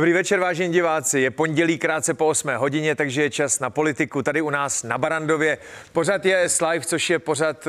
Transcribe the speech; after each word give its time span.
Dobrý 0.00 0.12
večer, 0.12 0.40
vážení 0.40 0.72
diváci. 0.72 1.20
Je 1.20 1.30
pondělí 1.30 1.78
krátce 1.78 2.14
po 2.14 2.26
8 2.26 2.50
hodině, 2.56 2.94
takže 2.94 3.22
je 3.22 3.30
čas 3.30 3.60
na 3.60 3.70
politiku 3.70 4.22
tady 4.22 4.40
u 4.40 4.50
nás 4.50 4.82
na 4.82 4.98
Barandově. 4.98 5.58
Pořad 5.92 6.24
je 6.24 6.48
Live, 6.70 6.84
což 6.84 7.10
je 7.10 7.18
pořad 7.18 7.68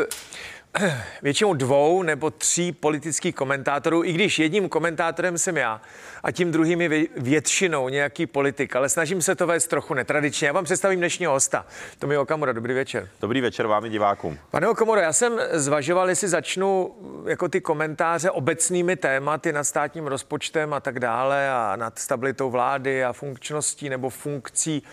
většinou 1.21 1.53
dvou 1.53 2.03
nebo 2.03 2.31
tří 2.31 2.71
politických 2.71 3.35
komentátorů, 3.35 4.03
i 4.03 4.13
když 4.13 4.39
jedním 4.39 4.69
komentátorem 4.69 5.37
jsem 5.37 5.57
já 5.57 5.81
a 6.23 6.31
tím 6.31 6.51
druhým 6.51 6.81
je 6.81 7.07
většinou 7.17 7.89
nějaký 7.89 8.25
politik, 8.25 8.75
ale 8.75 8.89
snažím 8.89 9.21
se 9.21 9.35
to 9.35 9.47
vést 9.47 9.67
trochu 9.67 9.93
netradičně. 9.93 10.47
Já 10.47 10.53
vám 10.53 10.63
představím 10.63 10.99
dnešního 10.99 11.31
hosta. 11.31 11.65
Tomi 11.99 12.17
Okamura, 12.17 12.53
dobrý 12.53 12.73
večer. 12.73 13.09
Dobrý 13.21 13.41
večer 13.41 13.67
vám 13.67 13.85
i 13.85 13.89
divákům. 13.89 14.37
Pane 14.51 14.67
Okamura, 14.67 15.01
já 15.01 15.13
jsem 15.13 15.39
zvažoval, 15.51 16.09
jestli 16.09 16.27
začnu 16.27 16.95
jako 17.27 17.49
ty 17.49 17.61
komentáře 17.61 18.31
obecnými 18.31 18.95
tématy 18.95 19.53
nad 19.53 19.63
státním 19.63 20.07
rozpočtem 20.07 20.73
a 20.73 20.79
tak 20.79 20.99
dále 20.99 21.49
a 21.51 21.75
nad 21.75 21.99
stabilitou 21.99 22.49
vlády 22.49 23.03
a 23.03 23.13
funkčností 23.13 23.89
nebo 23.89 24.09
funkcí, 24.09 24.83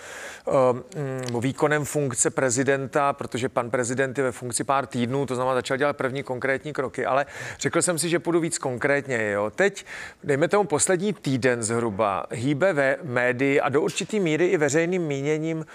um, 1.31 1.41
výkonem 1.41 1.85
funkce 1.85 2.31
prezidenta, 2.31 3.13
protože 3.13 3.49
pan 3.49 3.71
prezident 3.71 4.19
je 4.19 4.25
ve 4.25 4.33
funkci 4.33 4.65
pár 4.65 4.87
týdnů, 4.87 5.27
to 5.27 5.35
znamená 5.35 5.55
začal 5.69 5.77
dělat 5.77 5.97
první 5.97 6.23
konkrétní 6.23 6.73
kroky, 6.73 7.07
ale 7.07 7.27
řekl 7.59 7.83
jsem 7.83 7.99
si, 7.99 8.09
že 8.09 8.19
půjdu 8.19 8.41
víc 8.41 8.59
konkrétně. 8.59 9.31
Jo. 9.31 9.51
Teď, 9.51 9.85
dejme 10.25 10.49
tomu 10.49 10.65
poslední 10.65 11.13
týden 11.13 11.63
zhruba, 11.63 12.27
hýbe 12.31 12.73
ve 12.73 12.97
médii 13.03 13.61
a 13.61 13.69
do 13.69 13.83
určitý 13.83 14.21
míry 14.21 14.47
i 14.47 14.57
veřejným 14.57 15.03
míněním, 15.03 15.67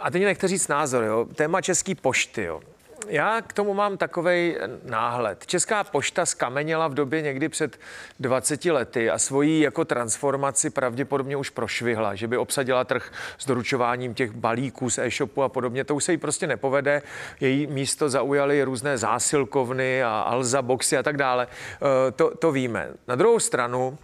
a 0.00 0.10
teď 0.10 0.22
nechci 0.22 0.48
říct 0.48 0.68
názor, 0.68 1.04
jo, 1.04 1.26
téma 1.34 1.60
České 1.60 1.94
pošty. 1.94 2.42
Jo 2.42 2.60
já 3.08 3.42
k 3.42 3.52
tomu 3.52 3.74
mám 3.74 3.96
takový 3.96 4.56
náhled. 4.84 5.46
Česká 5.46 5.84
pošta 5.84 6.26
skameněla 6.26 6.88
v 6.88 6.94
době 6.94 7.22
někdy 7.22 7.48
před 7.48 7.78
20 8.20 8.64
lety 8.64 9.10
a 9.10 9.18
svoji 9.18 9.60
jako 9.60 9.84
transformaci 9.84 10.70
pravděpodobně 10.70 11.36
už 11.36 11.50
prošvihla, 11.50 12.14
že 12.14 12.28
by 12.28 12.36
obsadila 12.36 12.84
trh 12.84 13.12
s 13.38 13.46
doručováním 13.46 14.14
těch 14.14 14.32
balíků 14.32 14.90
z 14.90 14.98
e-shopu 14.98 15.42
a 15.42 15.48
podobně. 15.48 15.84
To 15.84 15.94
už 15.94 16.04
se 16.04 16.12
jí 16.12 16.18
prostě 16.18 16.46
nepovede. 16.46 17.02
Její 17.40 17.66
místo 17.66 18.08
zaujaly 18.08 18.62
různé 18.62 18.98
zásilkovny 18.98 20.02
a 20.02 20.20
Alza 20.20 20.62
boxy 20.62 20.96
a 20.96 21.02
tak 21.02 21.16
dále. 21.16 21.46
E, 21.46 22.10
to, 22.12 22.36
to 22.36 22.52
víme. 22.52 22.88
Na 23.08 23.14
druhou 23.14 23.40
stranu, 23.40 23.98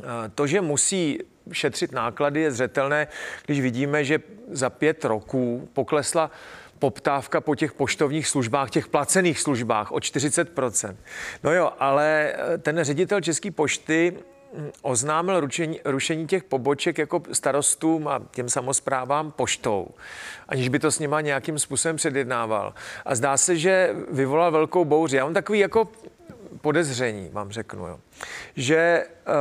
e, 0.00 0.28
to, 0.28 0.46
že 0.46 0.60
musí 0.60 1.18
šetřit 1.52 1.92
náklady, 1.92 2.40
je 2.40 2.52
zřetelné, 2.52 3.06
když 3.46 3.60
vidíme, 3.60 4.04
že 4.04 4.20
za 4.50 4.70
pět 4.70 5.04
roků 5.04 5.68
poklesla 5.72 6.30
poptávka 6.78 7.40
po 7.40 7.54
těch 7.54 7.72
poštovních 7.72 8.28
službách, 8.28 8.70
těch 8.70 8.88
placených 8.88 9.40
službách 9.40 9.92
o 9.92 9.96
40%. 9.96 10.96
No 11.42 11.52
jo, 11.52 11.72
ale 11.78 12.32
eh, 12.34 12.58
ten 12.58 12.84
ředitel 12.84 13.20
České 13.20 13.50
pošty 13.50 14.16
hm, 14.54 14.70
oznámil 14.82 15.40
ručení, 15.40 15.80
rušení 15.84 16.26
těch 16.26 16.44
poboček 16.44 16.98
jako 16.98 17.22
starostům 17.32 18.08
a 18.08 18.20
těm 18.30 18.48
samozprávám 18.48 19.30
poštou, 19.30 19.88
aniž 20.48 20.68
by 20.68 20.78
to 20.78 20.90
s 20.90 20.98
nima 20.98 21.20
nějakým 21.20 21.58
způsobem 21.58 21.96
předjednával. 21.96 22.74
A 23.04 23.14
zdá 23.14 23.36
se, 23.36 23.56
že 23.56 23.94
vyvolal 24.10 24.50
velkou 24.50 24.84
bouři. 24.84 25.16
Já 25.16 25.24
mám 25.24 25.34
takový 25.34 25.58
jako 25.58 25.88
podezření, 26.60 27.30
vám 27.32 27.50
řeknu, 27.50 27.86
jo. 27.86 28.00
že 28.56 29.06
uh, 29.26 29.34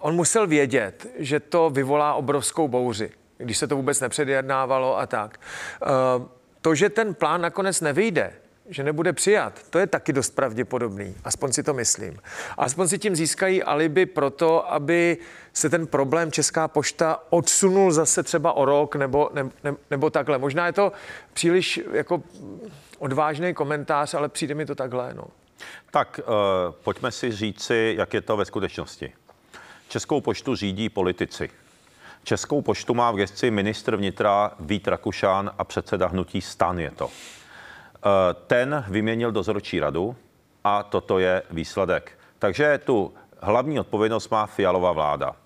on 0.00 0.14
musel 0.14 0.46
vědět, 0.46 1.06
že 1.18 1.40
to 1.40 1.70
vyvolá 1.70 2.14
obrovskou 2.14 2.68
bouři, 2.68 3.10
když 3.38 3.58
se 3.58 3.66
to 3.66 3.76
vůbec 3.76 4.00
nepředjednávalo 4.00 4.98
a 4.98 5.06
tak. 5.06 5.40
Uh, 6.18 6.26
to, 6.64 6.74
že 6.74 6.90
ten 6.90 7.14
plán 7.14 7.40
nakonec 7.40 7.80
nevyjde, 7.80 8.32
že 8.68 8.82
nebude 8.82 9.12
přijat, 9.12 9.60
to 9.70 9.78
je 9.78 9.86
taky 9.86 10.12
dost 10.12 10.30
pravděpodobný. 10.30 11.14
Aspoň 11.24 11.52
si 11.52 11.62
to 11.62 11.74
myslím. 11.74 12.18
Aspoň 12.58 12.88
si 12.88 12.98
tím 12.98 13.16
získají 13.16 13.62
alibi 13.62 14.06
pro 14.06 14.30
to, 14.30 14.72
aby 14.72 15.18
se 15.52 15.70
ten 15.70 15.86
problém 15.86 16.32
Česká 16.32 16.68
pošta 16.68 17.22
odsunul 17.30 17.92
zase 17.92 18.22
třeba 18.22 18.52
o 18.52 18.64
rok 18.64 18.96
nebo, 18.96 19.30
ne, 19.34 19.50
ne, 19.64 19.74
nebo 19.90 20.10
takhle. 20.10 20.38
Možná 20.38 20.66
je 20.66 20.72
to 20.72 20.92
příliš 21.32 21.80
jako 21.92 22.22
odvážný 22.98 23.54
komentář, 23.54 24.14
ale 24.14 24.28
přijde 24.28 24.54
mi 24.54 24.66
to 24.66 24.74
takhle. 24.74 25.14
No. 25.14 25.24
Tak 25.90 26.20
uh, 26.26 26.34
pojďme 26.84 27.12
si 27.12 27.32
říci, 27.32 27.94
jak 27.98 28.14
je 28.14 28.20
to 28.20 28.36
ve 28.36 28.44
skutečnosti. 28.44 29.12
Českou 29.88 30.20
poštu 30.20 30.56
řídí 30.56 30.88
politici. 30.88 31.50
Českou 32.24 32.62
poštu 32.62 32.94
má 32.94 33.10
v 33.10 33.16
gesci 33.16 33.50
ministr 33.50 33.96
vnitra 33.96 34.52
Vít 34.60 34.88
Rakušan 34.88 35.50
a 35.58 35.64
předseda 35.64 36.06
hnutí 36.06 36.40
Stan 36.40 36.78
je 36.78 36.90
to. 36.90 37.10
Eh, 37.10 38.34
ten 38.46 38.84
vyměnil 38.88 39.32
dozorčí 39.32 39.80
radu 39.80 40.16
a 40.64 40.82
toto 40.82 41.18
je 41.18 41.42
výsledek. 41.50 42.18
Takže 42.38 42.80
tu 42.84 43.14
hlavní 43.40 43.80
odpovědnost 43.80 44.30
má 44.30 44.46
Fialová 44.46 44.92
vláda 44.92 45.36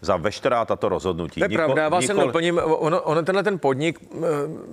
za 0.00 0.16
veškerá 0.16 0.64
tato 0.64 0.88
rozhodnutí. 0.88 1.40
To 1.40 1.44
je 1.44 1.48
Niko, 1.48 1.62
pravda, 1.62 1.82
já 1.82 1.88
vás 1.88 2.08
nikol... 2.08 2.26
doplním. 2.26 2.60
Ono, 2.64 3.00
ono, 3.00 3.22
tenhle 3.22 3.42
ten 3.42 3.58
podnik 3.58 4.00
eh, 4.02 4.18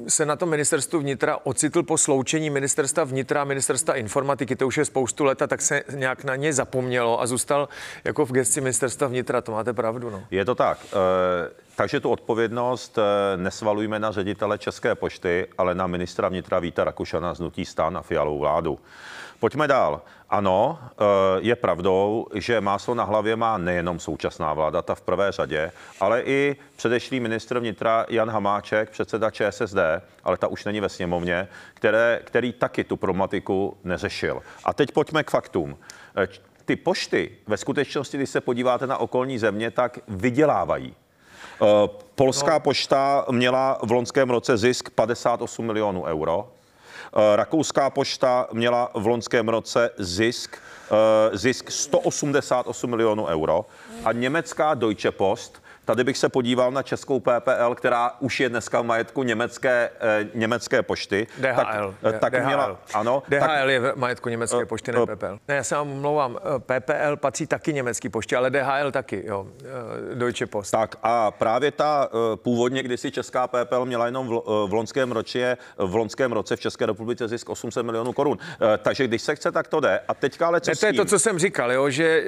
se 0.07 0.25
na 0.25 0.35
tom 0.35 0.49
ministerstvu 0.49 0.99
vnitra 0.99 1.37
ocitl 1.43 1.83
po 1.83 1.97
sloučení 1.97 2.49
ministerstva 2.49 3.03
vnitra 3.03 3.41
a 3.41 3.43
ministerstva 3.43 3.93
informatiky. 3.93 4.55
To 4.55 4.67
už 4.67 4.77
je 4.77 4.85
spoustu 4.85 5.23
let 5.23 5.41
a 5.41 5.47
tak 5.47 5.61
se 5.61 5.83
nějak 5.95 6.23
na 6.23 6.35
ně 6.35 6.53
zapomnělo 6.53 7.21
a 7.21 7.27
zůstal 7.27 7.69
jako 8.03 8.25
v 8.25 8.31
gesci 8.31 8.61
ministerstva 8.61 9.07
vnitra. 9.07 9.41
To 9.41 9.51
máte 9.51 9.73
pravdu. 9.73 10.09
No. 10.09 10.23
Je 10.31 10.45
to 10.45 10.55
tak. 10.55 10.77
E, 10.85 11.49
takže 11.75 11.99
tu 11.99 12.09
odpovědnost 12.09 12.97
e, 12.97 13.37
nesvalujme 13.37 13.99
na 13.99 14.11
ředitele 14.11 14.57
České 14.57 14.95
pošty, 14.95 15.47
ale 15.57 15.75
na 15.75 15.87
ministra 15.87 16.29
vnitra 16.29 16.59
Víta 16.59 16.83
Rakušana 16.83 17.33
z 17.33 17.39
Nutí 17.39 17.65
stan 17.65 17.97
a 17.97 18.01
Fialovou 18.01 18.39
vládu. 18.39 18.79
Pojďme 19.39 19.67
dál. 19.67 20.01
Ano, 20.29 20.79
eh, 20.81 21.03
je 21.39 21.55
pravdou, 21.55 22.27
že 22.33 22.61
máslo 22.61 22.95
na 22.95 23.03
hlavě 23.03 23.35
má 23.35 23.57
nejenom 23.57 23.99
současná 23.99 24.53
vláda, 24.53 24.81
ta 24.81 24.95
v 24.95 25.01
prvé 25.01 25.31
řadě, 25.31 25.71
ale 25.99 26.21
i 26.21 26.55
předešlý 26.75 27.19
ministr 27.19 27.59
vnitra 27.59 28.05
Jan 28.09 28.29
Hamáček, 28.29 28.89
předseda 28.89 29.31
ČSSD, 29.31 29.77
ale 30.23 30.37
ta 30.37 30.47
už 30.47 30.65
není 30.65 30.79
ve 30.79 30.89
sněmovně, 30.89 31.47
které, 31.73 32.21
který 32.23 32.53
taky 32.53 32.83
tu 32.83 32.97
problematiku 32.97 33.77
neřešil. 33.83 34.41
A 34.65 34.73
teď 34.73 34.91
pojďme 34.91 35.23
k 35.23 35.31
faktům. 35.31 35.77
Eh, 36.17 36.27
ty 36.65 36.75
pošty 36.75 37.31
ve 37.47 37.57
skutečnosti, 37.57 38.17
když 38.17 38.29
se 38.29 38.41
podíváte 38.41 38.87
na 38.87 38.97
okolní 38.97 39.39
země, 39.39 39.71
tak 39.71 39.99
vydělávají. 40.07 40.95
Eh, 41.61 41.65
polská 42.15 42.53
no. 42.53 42.59
pošta 42.59 43.25
měla 43.31 43.79
v 43.83 43.91
loňském 43.91 44.29
roce 44.29 44.57
zisk 44.57 44.89
58 44.89 45.65
milionů 45.65 46.03
euro. 46.03 46.51
Eh, 47.13 47.35
Rakouská 47.35 47.89
pošta 47.89 48.47
měla 48.53 48.91
v 48.93 49.07
loňském 49.07 49.49
roce 49.49 49.89
zisk, 49.97 50.57
eh, 50.91 51.37
zisk 51.37 51.71
188 51.71 52.89
milionů 52.89 53.25
euro 53.25 53.65
a 54.05 54.11
německá 54.11 54.73
Deutsche 54.73 55.11
Post 55.11 55.61
Tady 55.89 56.03
bych 56.03 56.17
se 56.17 56.29
podíval 56.29 56.71
na 56.71 56.83
českou 56.83 57.19
PPL, 57.19 57.75
která 57.75 58.11
už 58.19 58.39
je 58.39 58.49
dneska 58.49 58.81
v 58.81 58.85
majetku 58.85 59.23
německé, 59.23 59.89
eh, 59.99 60.27
německé 60.33 60.83
pošty. 60.83 61.27
DHL. 61.37 61.95
Tak, 62.01 62.19
tak 62.19 62.33
DHL. 62.33 62.45
měla, 62.45 62.79
ano. 62.93 63.23
DHL 63.29 63.47
tak, 63.47 63.69
je 63.69 63.79
v 63.79 63.95
majetku 63.95 64.29
německé 64.29 64.57
uh, 64.57 64.65
pošty, 64.65 64.91
ne 64.91 64.99
uh, 64.99 65.05
PPL. 65.05 65.39
Ne, 65.47 65.55
já 65.55 65.63
se 65.63 65.75
vám 65.75 65.91
omlouvám. 65.91 66.37
PPL 66.59 67.15
patří 67.15 67.47
taky 67.47 67.73
německý 67.73 68.09
poště, 68.09 68.37
ale 68.37 68.49
DHL 68.49 68.91
taky, 68.91 69.23
jo. 69.27 69.47
Deutsche 70.13 70.45
Post. 70.45 70.71
Tak 70.71 70.95
a 71.03 71.31
právě 71.31 71.71
ta 71.71 72.09
původně 72.35 72.83
kdysi 72.83 73.11
česká 73.11 73.47
PPL 73.47 73.85
měla 73.85 74.05
jenom 74.05 74.27
v, 74.27 74.41
v 74.67 74.73
loňském 74.73 75.11
roce, 75.11 75.57
v 75.77 75.95
loňském 75.95 76.31
roce 76.31 76.55
v 76.55 76.59
České 76.59 76.85
republice 76.85 77.27
zisk 77.27 77.49
800 77.49 77.85
milionů 77.85 78.13
korun. 78.13 78.37
Takže 78.77 79.07
když 79.07 79.21
se 79.21 79.35
chce, 79.35 79.51
tak 79.51 79.67
to 79.67 79.79
jde. 79.79 79.99
A 80.07 80.13
teďka 80.13 80.47
ale 80.47 80.61
co 80.61 80.71
ne, 80.71 80.75
to 80.75 80.85
je 80.85 80.93
to, 80.93 81.05
co 81.05 81.19
jsem 81.19 81.39
říkal, 81.39 81.71
jo, 81.71 81.89
že 81.89 82.23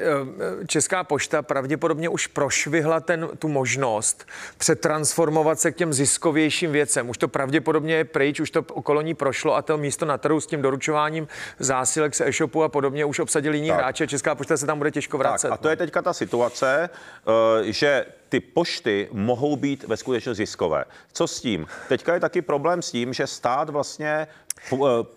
Česká 0.68 1.04
pošta 1.04 1.42
pravděpodobně 1.42 2.10
už 2.10 2.28
prošvihla 2.28 3.00
ten, 3.00 3.30
tu 3.40 3.51
možnost 3.52 4.28
přetransformovat 4.58 5.60
se 5.60 5.72
k 5.72 5.76
těm 5.76 5.94
ziskovějším 5.94 6.72
věcem. 6.72 7.10
Už 7.10 7.18
to 7.18 7.28
pravděpodobně 7.28 7.96
je 7.96 8.06
pryč, 8.06 8.40
už 8.40 8.52
to 8.52 8.62
okolo 8.62 9.02
ní 9.02 9.14
prošlo 9.14 9.56
a 9.56 9.62
to 9.62 9.78
místo 9.78 10.06
na 10.06 10.18
trhu 10.18 10.42
s 10.42 10.48
tím 10.48 10.62
doručováním 10.62 11.28
zásilek 11.60 12.16
z 12.16 12.22
e-shopu 12.22 12.64
a 12.64 12.70
podobně 12.70 13.06
už 13.06 13.20
obsadili 13.20 13.58
jiní 13.58 13.70
hráče. 13.70 14.08
Česká 14.08 14.36
pošta 14.36 14.58
se 14.58 14.66
tam 14.66 14.78
bude 14.78 14.92
těžko 14.92 15.18
vracet. 15.18 15.50
Tak, 15.50 15.60
a 15.60 15.62
to 15.62 15.70
je 15.70 15.76
teďka 15.76 16.02
ta 16.02 16.14
situace, 16.14 16.90
eh, 16.90 17.72
že 17.72 18.06
ty 18.30 18.40
pošty 18.40 19.10
mohou 19.12 19.56
být 19.56 19.84
ve 19.84 19.98
skutečnosti 19.98 20.42
ziskové. 20.44 20.86
Co 21.14 21.28
s 21.28 21.42
tím? 21.42 21.68
Teďka 21.90 22.14
je 22.14 22.20
taky 22.20 22.42
problém 22.42 22.82
s 22.82 22.92
tím, 22.92 23.14
že 23.14 23.28
stát 23.28 23.70
vlastně 23.70 24.28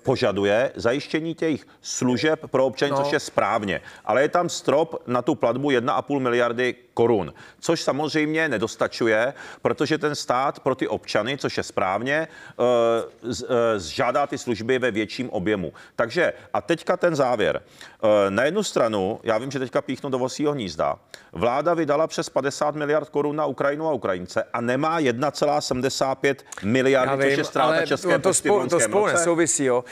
požaduje 0.02 0.72
zajištění 0.74 1.34
těch 1.34 1.60
služeb 1.82 2.40
pro 2.46 2.66
občany, 2.66 2.90
no. 2.90 2.96
což 3.02 3.12
je 3.12 3.20
správně. 3.20 3.80
Ale 4.04 4.22
je 4.22 4.28
tam 4.28 4.48
strop 4.48 5.02
na 5.06 5.22
tu 5.22 5.34
platbu 5.34 5.70
1,5 5.70 6.20
miliardy 6.20 6.74
korun, 6.94 7.34
což 7.60 7.82
samozřejmě 7.82 8.48
nedostačuje, 8.48 9.34
protože 9.62 9.98
ten 9.98 10.14
stát 10.14 10.60
pro 10.60 10.74
ty 10.74 10.88
občany, 10.88 11.38
což 11.38 11.56
je 11.56 11.62
správně, 11.62 12.28
eh, 12.28 13.80
žádá 13.80 14.26
ty 14.26 14.38
služby 14.38 14.78
ve 14.78 14.90
větším 14.90 15.30
objemu. 15.30 15.72
Takže 15.96 16.32
a 16.52 16.60
teďka 16.60 16.96
ten 16.96 17.16
závěr. 17.16 17.62
Eh, 18.04 18.30
na 18.30 18.44
jednu 18.44 18.62
stranu, 18.62 19.20
já 19.22 19.38
vím, 19.38 19.50
že 19.50 19.58
teďka 19.58 19.82
píchnu 19.82 20.10
do 20.10 20.18
vosího 20.18 20.52
hnízda, 20.52 20.98
vláda 21.32 21.74
vydala 21.74 22.06
přes 22.06 22.28
50 22.28 22.74
miliard 22.74 23.08
korun 23.08 23.36
na 23.36 23.46
Ukrajinu 23.46 23.88
a 23.88 23.92
Ukrajince 23.92 24.44
a 24.52 24.60
nemá 24.60 25.00
1,75 25.00 26.44
miliardy, 26.62 27.30
což 27.30 27.38
je 27.38 27.44
ztráta 27.44 27.86
české 27.86 28.18
to, 28.18 28.34
spolu, 28.34 28.68
to 28.68 28.80
spolu. 28.80 29.06
Nesouvisí, 29.34 29.64
jo. 29.64 29.84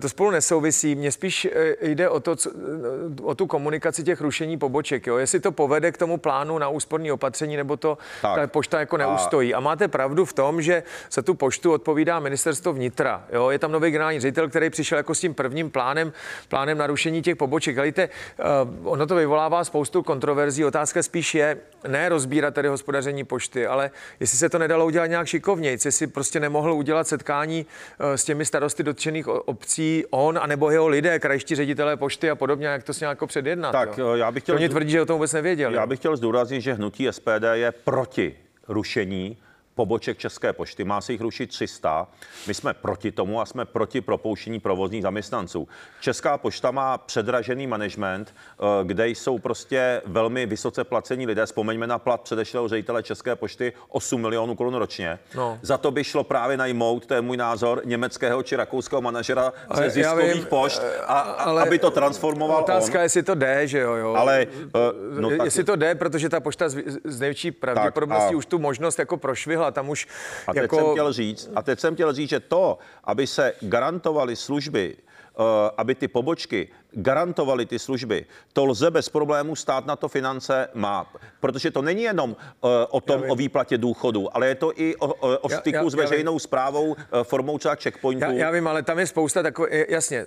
To 0.00 0.08
spolu 0.08 0.30
nesouvisí. 0.30 0.94
Mně 0.94 1.12
spíš 1.12 1.44
eh, 1.52 1.74
jde 1.80 2.08
o 2.08 2.20
to, 2.20 2.36
co, 2.36 2.50
eh, 2.50 3.22
o 3.22 3.34
tu 3.34 3.46
komunikaci 3.46 4.02
těch 4.02 4.20
rušení 4.20 4.58
poboček, 4.58 5.06
jo. 5.06 5.16
Jestli 5.16 5.40
to 5.40 5.52
povede 5.52 5.92
k 5.92 5.98
tomu 5.98 6.16
plánu 6.18 6.58
na 6.58 6.68
úsporní 6.68 7.12
opatření, 7.12 7.56
nebo 7.56 7.76
to 7.76 7.98
Tak. 8.22 8.40
ta 8.40 8.46
pošta 8.46 8.80
jako 8.80 8.96
neustojí. 8.96 9.54
A 9.54 9.60
máte 9.60 9.88
pravdu 9.88 10.24
v 10.24 10.32
tom, 10.32 10.62
že 10.62 10.82
za 11.12 11.22
tu 11.22 11.34
poštu 11.34 11.72
odpovídá 11.72 12.20
ministerstvo 12.20 12.72
vnitra. 12.72 13.24
Jo. 13.32 13.50
Je 13.50 13.58
tam 13.58 13.72
nový 13.72 13.90
generální 13.90 14.20
ředitel, 14.20 14.48
který 14.48 14.70
přišel 14.70 14.98
jako 14.98 15.14
s 15.14 15.20
tím 15.20 15.34
prvním 15.34 15.70
plánem, 15.70 16.12
plánem 16.48 16.78
na 16.78 16.86
rušení 16.86 17.22
těch 17.22 17.36
poboček. 17.36 17.78
Víte, 17.78 18.02
eh, 18.02 18.42
ono 18.84 19.06
to 19.06 19.14
vyvolává 19.14 19.64
spoustu 19.64 20.02
kontroverzí. 20.02 20.64
Otázka 20.64 21.02
spíš 21.02 21.34
je, 21.34 21.56
ne 21.88 22.08
rozbírat 22.08 22.54
tady 22.54 22.68
hospodaření 22.68 23.24
pošty, 23.24 23.66
ale 23.66 23.90
jestli 24.20 24.38
se 24.38 24.48
to 24.48 24.58
nedalo 24.58 24.86
udělat 24.86 25.06
nějak 25.06 25.26
šikovnějc, 25.26 25.84
jestli 25.84 26.06
prostě 26.06 26.40
nemohl 26.40 26.72
udělat 26.72 27.08
setkání 27.08 27.66
s 27.98 28.24
těmi 28.24 28.44
starosty 28.44 28.83
dotčených 28.84 29.28
obcí, 29.28 30.04
on, 30.10 30.38
anebo 30.42 30.70
jeho 30.70 30.88
lidé, 30.88 31.18
krajští 31.18 31.54
ředitelé 31.54 31.96
pošty 31.96 32.30
a 32.30 32.34
podobně, 32.34 32.66
jak 32.66 32.82
to 32.82 32.94
s 32.94 33.00
nějak 33.00 33.10
jako 33.16 33.26
předjednat. 33.26 33.72
Tak, 33.72 33.98
jo. 33.98 34.12
eh, 34.14 34.18
já 34.18 34.30
bych 34.32 34.42
chtěl- 34.42 34.54
Oni 34.54 34.68
tvrdí, 34.68 34.90
že 34.90 35.02
o 35.02 35.06
tom 35.06 35.14
vůbec 35.14 35.32
nevěděli. 35.32 35.74
Já 35.76 35.86
bych 35.86 35.98
chtěl 35.98 36.16
zdůraznit, 36.16 36.60
že 36.60 36.74
hnutí 36.74 37.06
SPD 37.10 37.44
je 37.56 37.72
proti 37.72 38.34
rušení 38.68 39.36
poboček 39.74 40.18
České 40.18 40.52
pošty. 40.52 40.84
Má 40.84 41.00
se 41.00 41.12
jich 41.12 41.20
rušit 41.20 41.46
300. 41.46 42.08
My 42.46 42.54
jsme 42.54 42.74
proti 42.74 43.12
tomu 43.12 43.40
a 43.40 43.46
jsme 43.46 43.64
proti 43.64 44.00
propouštění 44.00 44.60
provozních 44.60 45.02
zaměstnanců. 45.02 45.68
Česká 46.00 46.38
pošta 46.38 46.70
má 46.70 46.98
předražený 46.98 47.66
management, 47.66 48.34
eh, 48.34 48.64
kde 48.84 49.08
jsou 49.08 49.38
prostě 49.38 50.02
velmi 50.06 50.46
vysoce 50.46 50.84
placení 50.84 51.26
lidé. 51.26 51.46
Vzpomeňme 51.46 51.86
na 51.86 51.98
plat 51.98 52.20
předešlého 52.20 52.68
ředitele 52.68 53.02
České 53.02 53.36
pošty 53.36 53.72
8 53.88 54.20
milionů 54.20 54.54
korun 54.54 54.74
ročně. 54.74 55.18
No. 55.34 55.58
Za 55.62 55.78
to 55.78 55.90
by 55.90 56.04
šlo 56.04 56.24
právě 56.24 56.56
najmout, 56.56 57.06
to 57.06 57.14
je 57.14 57.20
můj 57.20 57.36
názor, 57.36 57.82
německého 57.84 58.42
či 58.42 58.56
rakouského 58.56 59.02
manažera 59.02 59.52
ze 59.74 59.90
ziskových 59.90 60.34
vím, 60.34 60.44
pošt, 60.44 60.82
a, 61.06 61.20
a, 61.20 61.20
ale 61.20 61.62
aby 61.62 61.78
to 61.78 61.90
transformoval 61.90 62.60
Otázka, 62.62 62.98
on. 62.98 63.02
jestli 63.02 63.22
to 63.22 63.34
jde, 63.34 63.66
že 63.66 63.78
jo. 63.78 63.92
jo. 63.92 64.14
Ale, 64.14 64.46
eh, 64.62 65.20
no 65.20 65.30
tak- 65.30 65.44
jestli 65.44 65.64
to 65.64 65.76
jde, 65.76 65.94
protože 65.94 66.28
ta 66.28 66.40
pošta 66.40 66.68
z, 66.68 66.82
z 67.04 67.20
největší 67.20 67.50
pravděpodobností 67.50 68.34
a- 68.34 68.36
už 68.36 68.46
tu 68.46 68.58
možnost 68.58 68.98
jako 68.98 69.16
prošvihla, 69.16 69.63
tam 69.70 69.88
už 69.88 70.06
A 70.46 70.52
teď 70.52 70.62
jako... 70.62 70.76
jsem 70.76 70.90
chtěl 70.92 71.12
říct, 71.12 71.50
a 71.54 71.62
teď 71.62 71.80
jsem 71.80 71.94
chtěl 71.94 72.12
říct, 72.12 72.28
že 72.28 72.40
to, 72.40 72.78
aby 73.04 73.26
se 73.26 73.52
garantovaly 73.60 74.36
služby, 74.36 74.96
eh, 74.96 75.42
aby 75.76 75.94
ty 75.94 76.08
pobočky 76.08 76.68
garantovaly 76.96 77.66
ty 77.66 77.78
služby, 77.78 78.26
to 78.52 78.64
lze 78.64 78.90
bez 78.90 79.08
problémů 79.08 79.56
stát 79.56 79.86
na 79.86 79.96
to 79.96 80.08
finance 80.08 80.68
má. 80.74 81.12
Protože 81.40 81.70
to 81.70 81.82
není 81.82 82.02
jenom 82.02 82.36
eh, 82.40 82.68
o 82.90 83.00
tom, 83.00 83.22
o 83.28 83.34
výplatě 83.34 83.78
důchodu, 83.78 84.36
ale 84.36 84.46
je 84.48 84.54
to 84.54 84.72
i 84.80 84.96
o, 84.96 85.06
o, 85.14 85.38
o 85.38 85.50
Já- 85.50 85.58
styku 85.58 85.76
já- 85.76 85.90
s 85.90 85.94
já 85.94 86.00
vím. 86.00 86.10
veřejnou 86.10 86.38
zprávou 86.38 86.96
eh, 86.98 87.24
formou 87.24 87.58
třeba 87.58 87.74
checkpointů. 87.74 88.24
Já, 88.24 88.32
já 88.32 88.50
vím, 88.50 88.68
ale 88.68 88.82
tam 88.82 88.98
je 88.98 89.06
spousta 89.06 89.42
takové, 89.42 89.68
jasně, 89.88 90.26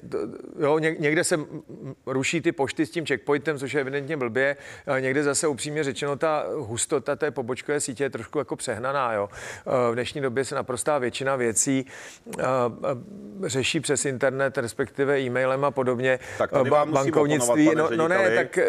jo, 0.59 0.79
ně- 0.79 0.95
někde 0.99 1.23
se 1.23 1.39
ruší 2.05 2.41
ty 2.41 2.51
pošty 2.51 2.85
s 2.85 2.91
tím 2.91 3.05
checkpointem, 3.05 3.57
což 3.57 3.73
je 3.73 3.81
evidentně 3.81 4.17
blbě, 4.17 4.57
a 4.87 4.99
někde 4.99 5.23
zase 5.23 5.47
upřímně 5.47 5.83
řečeno 5.83 6.15
ta 6.15 6.45
hustota 6.55 7.15
té 7.15 7.31
pobočkové 7.31 7.79
sítě 7.79 8.03
je 8.03 8.09
trošku 8.09 8.39
jako 8.39 8.55
přehnaná, 8.55 9.13
jo. 9.13 9.29
Eh, 9.67 9.91
V 9.91 9.93
dnešní 9.93 10.21
době 10.21 10.45
se 10.45 10.55
naprostá 10.55 10.97
většina 10.97 11.35
věcí 11.35 11.85
eh, 12.39 12.43
eh, 13.43 13.49
řeší 13.49 13.79
přes 13.79 14.05
internet, 14.05 14.57
respektive 14.57 15.19
e-mailem 15.21 15.65
a 15.65 15.71
podobně. 15.71 16.19
Tak 16.37 16.53
tady 16.57 16.69
vám 16.69 16.91
bankovnictví, 16.91 17.67
oponovat, 17.69 17.91
no, 17.91 17.97
no 17.97 18.07
ne, 18.07 18.35
tak 18.35 18.59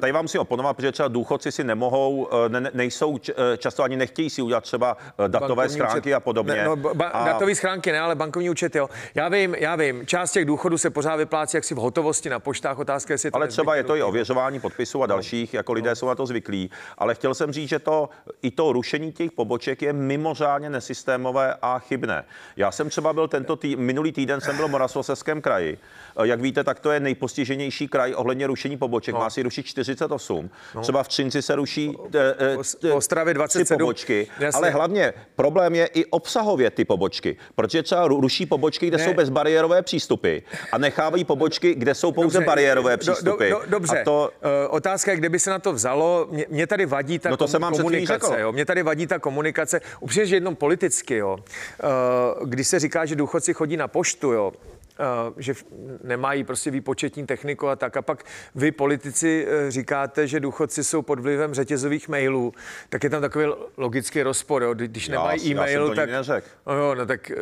Tady 0.00 0.12
vám 0.12 0.24
musím 0.24 0.40
oponovat, 0.40 0.76
protože 0.76 0.92
třeba 0.92 1.08
důchodci 1.08 1.52
si 1.52 1.64
nemohou, 1.64 2.28
eh, 2.46 2.48
ne, 2.48 2.60
ne- 2.60 2.70
nejsou, 2.74 3.18
eh, 3.28 3.56
často 3.56 3.82
ani 3.82 3.96
nechtějí 3.96 4.30
si 4.30 4.42
udělat 4.42 4.64
třeba 4.64 4.96
eh, 5.00 5.28
datové 5.28 5.48
bankovní 5.48 5.70
schránky 5.70 5.98
účet. 5.98 6.14
a 6.14 6.20
podobně. 6.20 6.54
Ne, 6.54 6.64
no, 6.64 6.76
ba- 6.76 7.06
a... 7.06 7.24
Datový 7.26 7.54
schránky 7.54 7.92
ne, 7.92 8.00
ale 8.00 8.14
bankovní 8.14 8.50
účet, 8.50 8.76
jo. 8.76 8.88
Já 9.14 9.28
vím, 9.28 9.54
já 9.58 9.76
vím. 9.76 10.06
Část 10.06 10.32
těch 10.32 10.44
důchodů 10.44 10.78
se 10.78 10.90
pořád 10.90 11.16
vyplácí 11.16 11.56
jaksi 11.56 11.74
v 11.74 11.78
hotovosti 11.78 12.28
na 12.30 12.38
poštách. 12.38 12.78
Otázka, 12.78 13.14
jestli 13.14 13.26
je 13.26 13.30
Ale 13.32 13.48
třeba 13.48 13.76
je 13.76 13.84
to 13.84 13.96
i 13.96 14.02
ověřování 14.02 14.60
podpisů 14.60 15.02
a 15.02 15.06
dalších, 15.06 15.54
jako 15.54 15.72
lidé 15.72 15.96
jsou 15.96 16.06
na 16.06 16.14
to 16.14 16.26
zvyklí. 16.26 16.70
Ale 16.98 17.14
chtěl 17.14 17.34
jsem 17.34 17.52
říct, 17.52 17.68
že 17.68 17.78
to, 17.78 18.08
i 18.42 18.50
to 18.50 18.72
rušení 18.72 19.12
těch 19.12 19.32
poboček 19.32 19.82
je 19.82 19.92
mimořádně 19.92 20.70
nesystémové 20.70 21.54
a 21.62 21.78
chybné. 21.78 22.24
Já 22.56 22.70
jsem 22.70 22.90
třeba 22.90 23.12
byl 23.12 23.28
tento 23.28 23.56
tý, 23.56 23.76
minulý 23.76 24.12
týden 24.12 24.40
jsem 24.40 24.56
byl 24.56 24.68
v 24.68 24.70
Moravskoslezském 24.70 25.40
kraji. 25.40 25.78
Jak 26.22 26.40
víte, 26.40 26.64
tak 26.64 26.80
to 26.80 26.90
je 26.90 26.99
nejpostiženější 27.00 27.88
kraj 27.88 28.14
ohledně 28.16 28.46
rušení 28.46 28.76
poboček. 28.76 29.14
Má 29.14 29.30
si 29.30 29.42
rušit 29.42 29.62
48. 29.66 30.50
Třeba 30.82 31.02
v 31.02 31.08
Třinci 31.08 31.42
se 31.42 31.54
ruší 31.54 31.96
eh, 32.14 32.34
eh, 32.84 32.92
Ostravě 32.92 33.34
tři 33.34 33.38
27. 33.38 33.78
pobočky. 33.78 34.26
Jasně. 34.40 34.58
Ale 34.58 34.70
hlavně 34.70 35.12
problém 35.36 35.74
je 35.74 35.86
i 35.86 36.04
obsahově 36.04 36.70
ty 36.70 36.84
pobočky. 36.84 37.36
Protože 37.54 37.82
třeba 37.82 38.08
ru- 38.08 38.20
ruší 38.20 38.46
pobočky, 38.46 38.86
kde 38.88 38.96
Ne. 38.96 39.04
jsou 39.04 39.14
bezbariérové 39.14 39.82
přístupy 39.82 40.38
a 40.72 40.78
nechávají 40.78 41.24
pobočky, 41.24 41.74
kde 41.74 41.94
jsou 41.94 42.12
pouze 42.12 42.38
Dobře, 42.38 42.46
bariérové 42.46 42.96
do- 42.96 43.04
do- 43.06 43.12
přístupy. 43.12 43.50
do- 43.50 43.62
dobře, 43.66 44.00
A 44.00 44.04
to, 44.04 44.30
Eh, 44.42 44.68
otázka 44.68 45.10
je, 45.10 45.16
kde 45.16 45.28
by 45.28 45.38
se 45.38 45.50
na 45.50 45.58
to 45.58 45.72
vzalo. 45.72 46.26
Mě, 46.30 46.46
mě 46.48 46.66
tady 46.66 46.86
vadí 46.86 47.18
ta 47.18 47.30
No 47.30 47.36
to 47.36 47.44
kom- 47.44 47.50
jsem 47.50 47.62
vám 47.62 47.72
komunikace. 47.76 48.40
Jo. 48.40 48.52
Mě 48.52 48.64
tady 48.66 48.82
vadí 48.82 49.06
ta 49.06 49.18
komunikace. 49.18 49.80
Upřímně, 50.00 50.26
že 50.26 50.36
jednou 50.36 50.54
politicky, 50.54 51.16
jo. 51.16 51.38
Když 52.44 52.68
se 52.68 52.78
říká, 52.78 53.06
že 53.06 53.16
důchodci 53.16 53.54
chodí 53.54 53.76
na 53.76 53.88
poštu, 53.88 54.32
jo, 54.32 54.52
že 55.36 55.54
v- 55.54 55.64
nemají 56.04 56.44
prostě 56.44 56.70
výpočetní 56.70 57.26
techniku 57.26 57.68
a 57.68 57.76
tak. 57.76 57.96
A 57.96 58.02
pak 58.02 58.24
vy 58.54 58.72
politici 58.72 59.46
eh, 59.48 59.70
říkáte, 59.70 60.26
že 60.26 60.40
důchodci 60.40 60.84
jsou 60.84 61.02
pod 61.02 61.20
vlivem 61.20 61.54
řetězových 61.54 62.08
mailů, 62.08 62.52
tak 62.88 63.04
je 63.04 63.10
tam 63.10 63.20
takový 63.20 63.46
logický 63.76 64.22
rozpor. 64.22 64.62
Jo. 64.62 64.74
Kdy- 64.74 64.88
Když 64.88 65.08
Já- 65.08 65.12
nemají 65.12 65.50
e-mail, 65.50 65.94
tak... 65.94 66.10
No 66.66 66.74
jo, 66.74 66.94
no 66.94 67.06
tak 67.06 67.30
eh, 67.30 67.34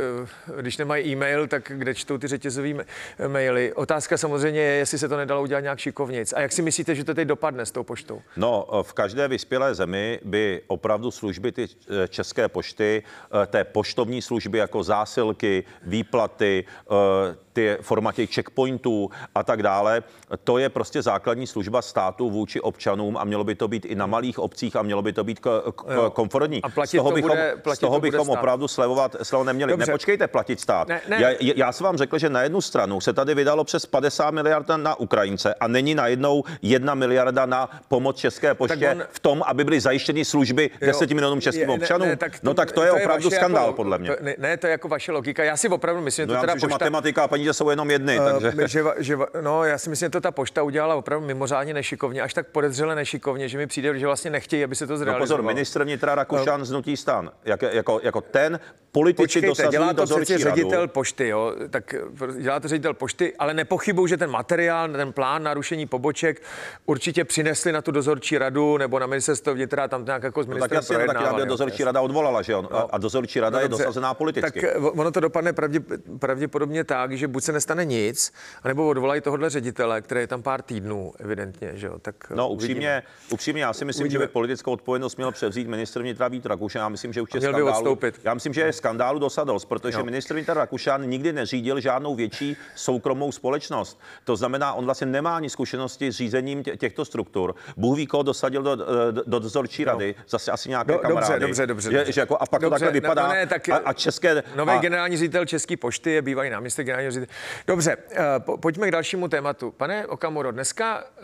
když 0.63 0.77
nemají 0.77 1.13
e-mail, 1.13 1.47
tak 1.47 1.73
kde 1.75 1.95
čtou 1.95 2.19
ty 2.19 2.27
řetězové 2.29 2.69
ma- 2.69 2.85
maily? 3.29 3.73
Otázka 3.73 4.17
samozřejmě 4.19 4.61
je, 4.61 4.73
jestli 4.75 4.99
se 4.99 5.09
to 5.09 5.17
nedalo 5.17 5.43
udělat 5.43 5.61
nějak 5.61 5.79
šikovnějc. 5.79 6.33
A 6.33 6.41
jak 6.41 6.53
si 6.53 6.63
myslíte, 6.63 6.95
že 6.95 7.05
to 7.05 7.15
teď 7.15 7.29
dopadne 7.29 7.67
s 7.67 7.71
tou 7.71 7.83
poštou? 7.83 8.23
No, 8.37 8.67
v 8.83 8.93
každé 8.93 9.29
vyspělé 9.29 9.75
zemi 9.75 10.21
by 10.25 10.63
opravdu 10.67 11.11
služby 11.11 11.53
ty 11.53 11.67
eh, 12.05 12.09
české 12.09 12.49
pošty, 12.49 13.03
eh, 13.43 13.47
té 13.47 13.65
poštovní 13.65 14.23
služby 14.23 14.59
jako 14.59 14.83
zásilky, 14.83 15.65
výplaty, 15.83 16.65
eh, 16.91 17.37
ty 17.59 17.77
forma 17.81 18.13
těch 18.13 18.35
checkpointů 18.35 19.11
a 19.35 19.43
tak 19.43 19.63
dále, 19.63 20.03
to 20.45 20.59
je 20.59 20.69
prostě 20.69 21.03
základní 21.03 21.47
služba 21.47 21.83
státu 21.83 22.31
vůči 22.31 22.61
občanům 22.61 23.17
a 23.17 23.25
mělo 23.25 23.45
by 23.45 23.55
to 23.55 23.69
být 23.69 23.85
i 23.85 23.95
na 23.95 24.07
malých 24.07 24.39
obcích 24.39 24.77
a 24.77 24.83
mělo 24.83 25.03
by 25.03 25.13
to 25.13 25.25
být 25.25 25.41
k, 25.41 25.43
k, 25.77 25.83
Jo. 25.95 26.11
komfortní. 26.11 26.63
A 26.63 26.69
platit 26.69 26.89
z 26.89 26.97
toho 26.99 27.11
to 27.11 27.15
bychom, 27.15 27.31
bude- 27.31 27.55
z 27.75 27.79
toho 27.79 27.97
to 27.97 28.01
bychom 28.01 28.25
stát. 28.25 28.39
opravdu 28.39 28.69
slevovat, 28.69 29.17
slevo 29.23 29.45
neměli. 29.45 29.73
Dobře. 29.73 29.87
Nepočkejte 29.91 30.27
platit 30.29 30.61
stát. 30.61 30.89
Ne, 30.89 31.01
ne. 31.09 31.17
Já, 31.21 31.53
já 31.57 31.73
jsem 31.73 31.85
vám 31.85 31.97
řekl, 31.97 32.19
že 32.19 32.29
na 32.29 32.43
jednu 32.43 32.61
stranu 32.61 33.01
se 33.01 33.13
tady 33.13 33.35
vydalo 33.35 33.65
přes 33.65 33.87
50 33.87 34.31
miliard 34.31 34.69
na- 34.69 34.77
na 34.77 34.95
Ukrajince 35.01 35.55
a 35.55 35.69
není 35.69 35.95
najednou 35.95 36.45
jedna 36.63 36.95
miliarda 36.95 37.47
na 37.47 37.71
pomoc 37.89 38.17
České 38.17 38.55
poště 38.55 38.91
on- 38.91 39.03
v 39.11 39.21
tom, 39.21 39.43
aby 39.47 39.65
byly 39.65 39.81
zajištěny 39.81 40.25
služby 40.25 40.71
10 40.81 41.11
milionům 41.15 41.41
českým 41.41 41.69
Je- 41.71 41.75
občanům. 41.77 42.09
no 42.43 42.55
tak 42.55 42.73
to 42.73 42.83
je 42.83 42.93
opravdu 42.93 43.25
vaše 43.25 43.37
skandál, 43.37 43.65
jako, 43.67 43.77
podle 43.77 43.99
mě. 43.99 44.11
To, 44.11 44.17
ne, 44.25 44.35
ne, 44.39 44.57
to 44.57 44.67
je 44.67 44.71
jako 44.71 44.89
vaše 44.89 45.13
logika. 45.13 45.45
Já 45.45 45.57
si 45.57 45.69
opravdu 45.69 46.03
myslím, 46.03 46.29
No 46.29 46.35
že 46.35 46.37
to 46.37 46.41
teda 46.41 46.55
myslím, 46.55 46.69
že 46.69 46.73
pošta... 46.75 46.85
matematika 46.85 47.23
a 47.25 47.29
peníze 47.49 47.55
jsou 47.59 47.71
jenom 47.71 47.91
jedny, 47.91 48.19
takže... 48.19 48.53
Eh, 48.59 48.69
že, 48.69 48.83
va- 48.83 48.95
že, 48.99 49.17
va- 49.17 49.27
no, 49.43 49.65
já 49.65 49.79
si 49.79 49.91
myslím, 49.91 50.07
že 50.07 50.11
to 50.11 50.21
ta 50.21 50.31
pošta 50.31 50.63
udělala 50.63 50.95
opravdu 50.95 51.27
mimořádně 51.27 51.75
nešikovně, 51.75 52.23
až 52.23 52.35
tak 52.35 52.47
podezřele 52.47 52.95
nešikovně, 52.95 53.49
že 53.49 53.59
mi 53.59 53.67
přijde, 53.67 53.99
že 53.99 54.07
vlastně 54.07 54.31
nechtějí, 54.31 54.65
aby 54.65 54.75
se 54.75 54.87
to 54.87 54.93
No 54.93 54.99
zrealizovalo. 54.99 55.39
pozor, 55.39 55.43
ministr 55.55 55.85
vnitra 55.85 56.15
Rakušan 56.15 56.65
z 56.65 56.71
Nutí 56.71 56.97
stan, 56.97 57.31
jak, 57.45 57.63
jako, 57.63 58.01
jako 58.03 58.21
ten 58.21 58.61
politici 58.93 59.41
Počkejte, 59.47 59.71
dělá 59.71 59.93
to 59.95 60.05
přeci 60.05 60.45
radu. 60.45 60.57
ředitel 60.57 60.89
pošty, 60.89 61.29
jo? 61.29 61.53
tak 61.71 61.95
eh, 61.95 62.41
dělá 62.43 62.61
to 62.61 62.69
ředitel 62.69 62.95
pošty, 62.95 63.33
ale 63.39 63.55
nepochybuju, 63.55 64.07
že 64.07 64.17
ten 64.17 64.31
materiál, 64.31 64.89
ten 64.89 65.13
plán 65.13 65.43
na 65.43 65.55
rušení 65.55 65.87
poboček 65.87 66.43
určitě 66.87 67.25
přinesli 67.25 67.73
na 67.73 67.83
tu 67.83 67.91
dozorčí 67.91 68.39
radu 68.39 68.77
nebo 68.79 68.99
na 68.99 69.07
ministerstvo 69.07 69.55
vnitra, 69.55 69.89
tam 69.89 70.05
to 70.05 70.09
nějak 70.11 70.23
jako 70.23 70.43
s 70.43 70.47
No 70.47 70.57
tak 70.59 70.71
jasně, 70.71 70.99
no, 70.99 71.07
tak 71.07 71.17
já 71.39 71.45
dozorčí 71.45 71.85
rada 71.85 72.01
odvolala, 72.01 72.43
že 72.43 72.55
on? 72.57 72.69
A, 72.73 72.79
a 72.91 72.99
dozorčí 72.99 73.41
rada 73.41 73.59
je 73.61 73.65
No, 73.65 73.69
Dobře. 73.69 73.85
dosazená 73.85 74.15
politicky. 74.15 74.61
Tak 74.61 74.65
eh, 74.73 74.79
ono 74.79 75.11
to 75.11 75.21
dopadne 75.21 75.53
pravdě, 75.53 75.81
pravděpodobně 76.19 76.85
tak, 76.85 77.13
že 77.13 77.29
buď 77.39 77.45
se 77.45 77.53
nestane 77.53 77.85
nic, 77.85 78.33
anebo 78.63 78.89
odvolají 78.89 79.21
tohohle 79.21 79.51
ředitele, 79.51 80.01
který 80.01 80.21
je 80.21 80.27
tam 80.27 80.43
pár 80.43 80.63
týdnů, 80.63 81.13
evidentně, 81.19 81.71
že 81.75 81.87
jo. 81.87 81.99
Tak 81.99 82.15
eh, 82.31 82.35
No 82.37 82.49
uvidíme. 82.49 82.75
upřímně, 82.75 83.03
upřímně, 83.31 83.63
já 83.63 83.73
si 83.73 83.85
myslím, 83.85 84.05
Uvidíme. 84.05 84.23
že 84.23 84.27
by 84.27 84.33
politickou 84.33 84.73
odpovědnost 84.73 85.17
měl 85.17 85.33
převzít 85.33 85.69
ministr 85.69 86.03
vnitra 86.03 86.29
Vít 86.29 86.47
Rakušan. 86.47 86.81
Já 86.83 86.89
myslím, 86.89 87.13
že 87.13 87.23
už 87.23 87.29
je 87.35 87.41
Měl 87.41 87.53
by 87.53 87.57
skandálu. 87.57 87.77
odstoupit. 87.79 88.21
Já 88.25 88.35
myslím, 88.35 88.53
že 88.55 88.61
je 88.61 88.73
skandálu 88.73 89.19
dosadost, 89.19 89.65
protože 89.69 89.99
Jo. 89.99 90.05
ministr 90.05 90.35
vnitra 90.35 90.55
Rakušan 90.55 91.09
nikdy 91.09 91.33
neřídil 91.33 91.81
žádnou 91.81 92.15
větší 92.15 92.57
soukromou 92.75 93.33
společnost. 93.33 94.01
To 94.25 94.37
znamená, 94.37 94.73
on 94.73 94.85
vlastně 94.85 95.07
nemá 95.07 95.37
ani 95.37 95.51
zkušenosti 95.51 96.13
s 96.13 96.17
řízením 96.17 96.63
tě- 96.63 96.77
těchto 96.77 97.05
struktur. 97.05 97.55
Bůh 97.77 97.97
ví, 97.97 98.07
koho 98.07 98.23
dosadil 98.23 98.63
do, 98.63 98.77
do, 98.77 98.85
do 99.27 99.39
dozorčí 99.39 99.85
rady, 99.85 100.15
zase 100.29 100.51
asi 100.53 100.69
nějaké 100.69 100.93
Do- 100.93 100.99
dobře, 100.99 101.09
kamarády. 101.09 101.41
dobře, 101.41 101.67
dobře, 101.67 101.91
Že, 101.91 101.97
dobře. 101.99 102.13
že 102.13 102.21
jako, 102.21 102.37
a 102.37 102.47
pak 102.47 102.61
to 102.61 102.65
Dobře, 102.69 102.85
takhle 102.85 102.93
vypadá. 103.01 103.23
no, 103.23 103.29
no 103.29 103.35
ne, 103.35 103.47
tak- 103.47 103.69
a, 103.69 103.77
a 103.77 103.93
české... 103.93 104.43
Nový 104.57 104.71
a, 104.73 104.79
generální 104.79 105.17
ředitel 105.17 105.45
České 105.47 105.77
pošty 105.77 106.11
je 106.11 106.23
bývalý 106.23 106.51
náměstek 106.51 106.87
generálního 106.87 107.13
ředitele. 107.21 107.39
Dobře, 107.67 107.97
eh, 108.11 108.25
po, 108.39 108.57
pojďme 108.57 108.89
k 108.89 108.91
dalšímu 108.91 109.29
tématu. 109.29 109.71
Pane 109.71 110.07
Okamuro, 110.07 110.53
dneska 110.53 111.05
eh, 111.17 111.21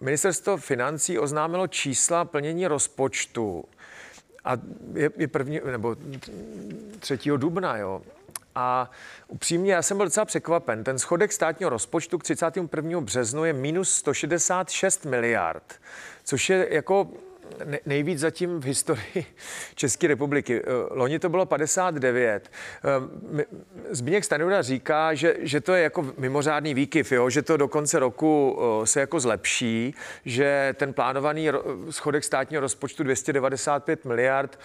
ministerstvo 0.00 0.56
financí 0.56 1.18
oznámilo 1.18 1.66
čísla 1.66 2.24
plnění 2.24 2.66
rozpočtu 2.66 3.64
a 4.44 4.52
je, 4.94 5.10
je 5.16 5.28
první, 5.28 5.60
nebo 5.72 5.96
3. 6.98 7.18
dubna, 7.36 7.76
jo. 7.76 8.02
A 8.54 8.90
upřímně, 9.28 9.72
já 9.72 9.82
jsem 9.82 9.96
byl 9.96 10.06
docela 10.06 10.24
překvapen. 10.24 10.84
Ten 10.84 10.98
schodek 10.98 11.32
státního 11.32 11.70
rozpočtu 11.70 12.18
k 12.18 12.22
31. 12.22 13.00
březnu 13.00 13.44
je 13.44 13.52
minus 13.52 13.90
166 13.90 15.04
miliard, 15.04 15.80
což 16.24 16.50
je 16.50 16.68
jako 16.70 17.08
nejvíc 17.86 18.18
zatím 18.18 18.60
v 18.60 18.64
historii 18.64 19.26
České 19.74 20.06
republiky. 20.06 20.62
Eh, 20.62 20.70
loni 20.90 21.18
to 21.18 21.28
bylo 21.28 21.46
59. 21.46 22.50
Eh, 23.38 23.44
Zbigněk 23.90 24.24
Stanura 24.24 24.62
říká, 24.62 25.14
že, 25.14 25.36
že 25.40 25.60
to 25.60 25.74
je 25.74 25.82
jako 25.82 26.06
mimořádný 26.18 26.74
výkyv, 26.74 27.12
jo? 27.12 27.30
že 27.30 27.42
to 27.42 27.56
do 27.56 27.68
konce 27.68 27.98
roku 27.98 28.58
eh, 28.60 28.86
se 28.86 29.00
jako 29.00 29.20
zlepší, 29.20 29.94
že 30.24 30.74
ten 30.78 30.92
plánovaný 30.92 31.48
schodek 31.90 32.24
státního 32.24 32.60
rozpočtu 32.60 33.02
295 33.02 34.04
miliard 34.04 34.58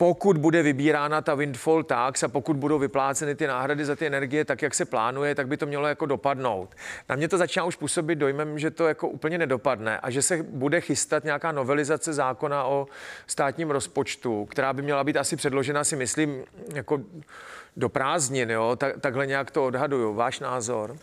pokud 0.00 0.38
bude 0.38 0.62
vybírána 0.62 1.20
ta 1.20 1.34
windfall 1.34 1.82
tax 1.82 2.22
a 2.22 2.28
pokud 2.28 2.56
budou 2.56 2.78
vypláceny 2.78 3.34
ty 3.34 3.46
náhrady 3.46 3.84
za 3.84 3.96
ty 3.96 4.06
energie 4.06 4.44
tak, 4.44 4.62
jak 4.62 4.74
se 4.74 4.84
plánuje, 4.84 5.34
tak 5.34 5.48
by 5.48 5.56
to 5.56 5.66
mělo 5.66 5.88
jako 5.88 6.06
dopadnout. 6.06 6.74
Na 7.08 7.16
mě 7.16 7.28
to 7.28 7.38
začíná 7.38 7.64
už 7.64 7.76
působit 7.76 8.14
dojmem, 8.14 8.58
že 8.58 8.70
to 8.70 8.88
jako 8.88 9.08
úplně 9.08 9.38
nedopadne 9.38 9.98
a 9.98 10.10
že 10.10 10.22
se 10.22 10.42
bude 10.42 10.80
chystat 10.80 11.24
nějaká 11.24 11.52
novelizace 11.52 12.12
zákona 12.12 12.64
o 12.64 12.86
státním 13.26 13.70
rozpočtu, 13.70 14.46
která 14.46 14.72
by 14.72 14.82
měla 14.82 15.04
být 15.04 15.16
asi 15.16 15.36
předložena, 15.36 15.84
si 15.84 15.96
myslím, 15.96 16.44
jako 16.74 17.00
do 17.76 17.88
prázdnin, 17.88 18.50
jo? 18.50 18.76
Tak, 18.76 19.00
takhle 19.00 19.26
nějak 19.26 19.50
to 19.50 19.66
odhaduju. 19.66 20.14
Váš 20.14 20.40
názor? 20.40 20.96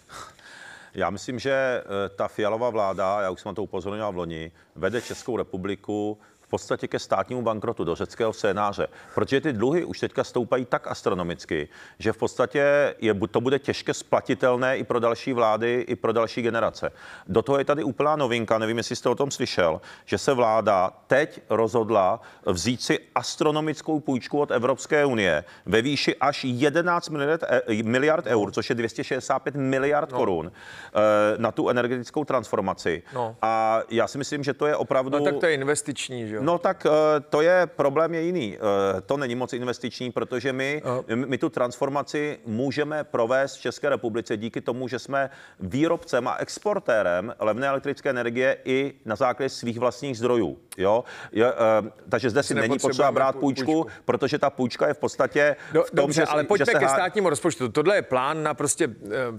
Já 0.94 1.10
myslím, 1.10 1.40
že 1.40 1.52
eh, 1.52 2.10
ta 2.10 2.28
fialová 2.28 2.70
vláda, 2.70 3.22
já 3.22 3.30
už 3.30 3.42
jsem 3.42 3.50
na 3.50 3.54
to 3.54 3.64
upozornil 3.64 4.12
v 4.12 4.18
loni, 4.18 4.52
vede 4.76 5.02
Českou 5.02 5.38
republiku 5.38 6.18
v 6.48 6.50
podstatě 6.50 6.88
ke 6.88 7.00
státnímu 7.00 7.42
bankrotu 7.42 7.84
do 7.84 7.96
řeckého 7.96 8.34
scénáře, 8.34 8.88
protože 9.16 9.42
ty 9.42 9.54
dluhy 9.54 9.86
už 9.86 10.00
teďka 10.00 10.24
stoupají 10.24 10.66
tak 10.66 10.88
astronomicky, 10.88 11.68
že 12.00 12.14
v 12.14 12.18
podstatě 12.18 12.96
je, 13.00 13.14
to 13.32 13.42
bude 13.42 13.60
těžké 13.60 13.94
splatitelné 13.94 14.78
i 14.78 14.84
pro 14.84 15.00
další 15.00 15.34
vlády, 15.34 15.86
i 15.88 15.96
pro 15.96 16.14
další 16.14 16.42
generace. 16.42 16.92
Do 17.28 17.42
toho 17.42 17.58
je 17.60 17.66
tady 17.66 17.84
úplná 17.84 18.16
novinka, 18.16 18.58
nevím, 18.58 18.78
jestli 18.78 18.96
jste 18.96 19.10
o 19.10 19.16
tom 19.16 19.32
slyšel, 19.32 19.82
že 20.06 20.18
se 20.18 20.34
vláda 20.34 20.92
teď 21.08 21.42
rozhodla 21.50 22.22
vzít 22.46 22.84
si 22.84 23.00
astronomickou 23.16 24.00
půjčku 24.00 24.40
od 24.40 24.52
Evropské 24.52 25.06
unie 25.06 25.44
ve 25.66 25.82
výši 25.82 26.16
až 26.16 26.44
11 26.44 27.10
miliard, 27.10 27.44
e, 27.44 27.84
miliard 27.84 28.26
eur, 28.26 28.52
což 28.52 28.70
je 28.70 28.76
265 28.76 29.56
miliard 29.56 30.12
no. 30.12 30.18
korun 30.18 30.52
eh, 30.52 31.00
na 31.38 31.52
tu 31.52 31.70
energetickou 31.70 32.26
transformaci. 32.26 33.04
No. 33.14 33.36
A 33.42 33.82
já 33.90 34.08
si 34.08 34.18
myslím, 34.18 34.44
že 34.44 34.54
to 34.54 34.68
je 34.68 34.76
opravdu... 34.76 35.20
No 35.20 35.26
tak 35.26 35.36
to 35.36 35.46
je 35.46 35.54
investiční, 35.54 36.28
že 36.28 36.37
jo? 36.38 36.44
No 36.44 36.58
tak 36.58 36.86
eh, 36.86 37.20
to 37.30 37.42
je, 37.42 37.68
problém 37.76 38.14
je 38.14 38.22
jiný. 38.22 38.58
Eh, 38.58 39.02
to 39.02 39.18
není 39.18 39.36
moc 39.36 39.54
investiční, 39.54 40.12
protože 40.12 40.54
my, 40.54 40.82
my 41.16 41.38
tu 41.38 41.50
transformaci 41.50 42.40
můžeme 42.46 43.04
provést 43.04 43.56
v 43.56 43.62
České 43.62 43.90
republice 43.90 44.38
díky 44.38 44.62
tomu, 44.62 44.88
že 44.88 45.00
jsme 45.00 45.30
výrobcem 45.60 46.28
a 46.28 46.36
exportérem 46.36 47.36
levné 47.40 47.68
elektrické 47.68 48.10
energie 48.10 48.58
i 48.66 48.94
na 49.06 49.16
základě 49.16 49.50
svých 49.50 49.80
vlastních 49.80 50.18
zdrojů. 50.18 50.58
Jo? 50.78 51.04
Je, 51.32 51.54
uh, 51.54 51.60
takže 52.10 52.30
zde 52.30 52.44
si 52.44 52.56
není 52.56 52.80
potřeba 52.80 53.12
brát 53.12 53.36
půjčku, 53.36 53.66
půjčku, 53.66 54.02
protože 54.06 54.40
ta 54.40 54.50
půjčka 54.50 54.88
je 54.88 54.94
v 54.94 54.98
podstatě 54.98 55.56
Do, 55.74 55.84
v 55.84 55.92
tom, 55.92 55.96
dobře, 55.96 56.22
že, 56.22 56.26
ale 56.26 56.44
pojďme 56.44 56.66
že 56.66 56.72
se 56.72 56.80
ke 56.80 56.90
státnímu 56.90 57.30
rozpočtu. 57.30 57.70
Tohle 57.70 57.96
je 57.96 58.02
plán 58.02 58.44
na 58.44 58.54
prostě 58.54 58.90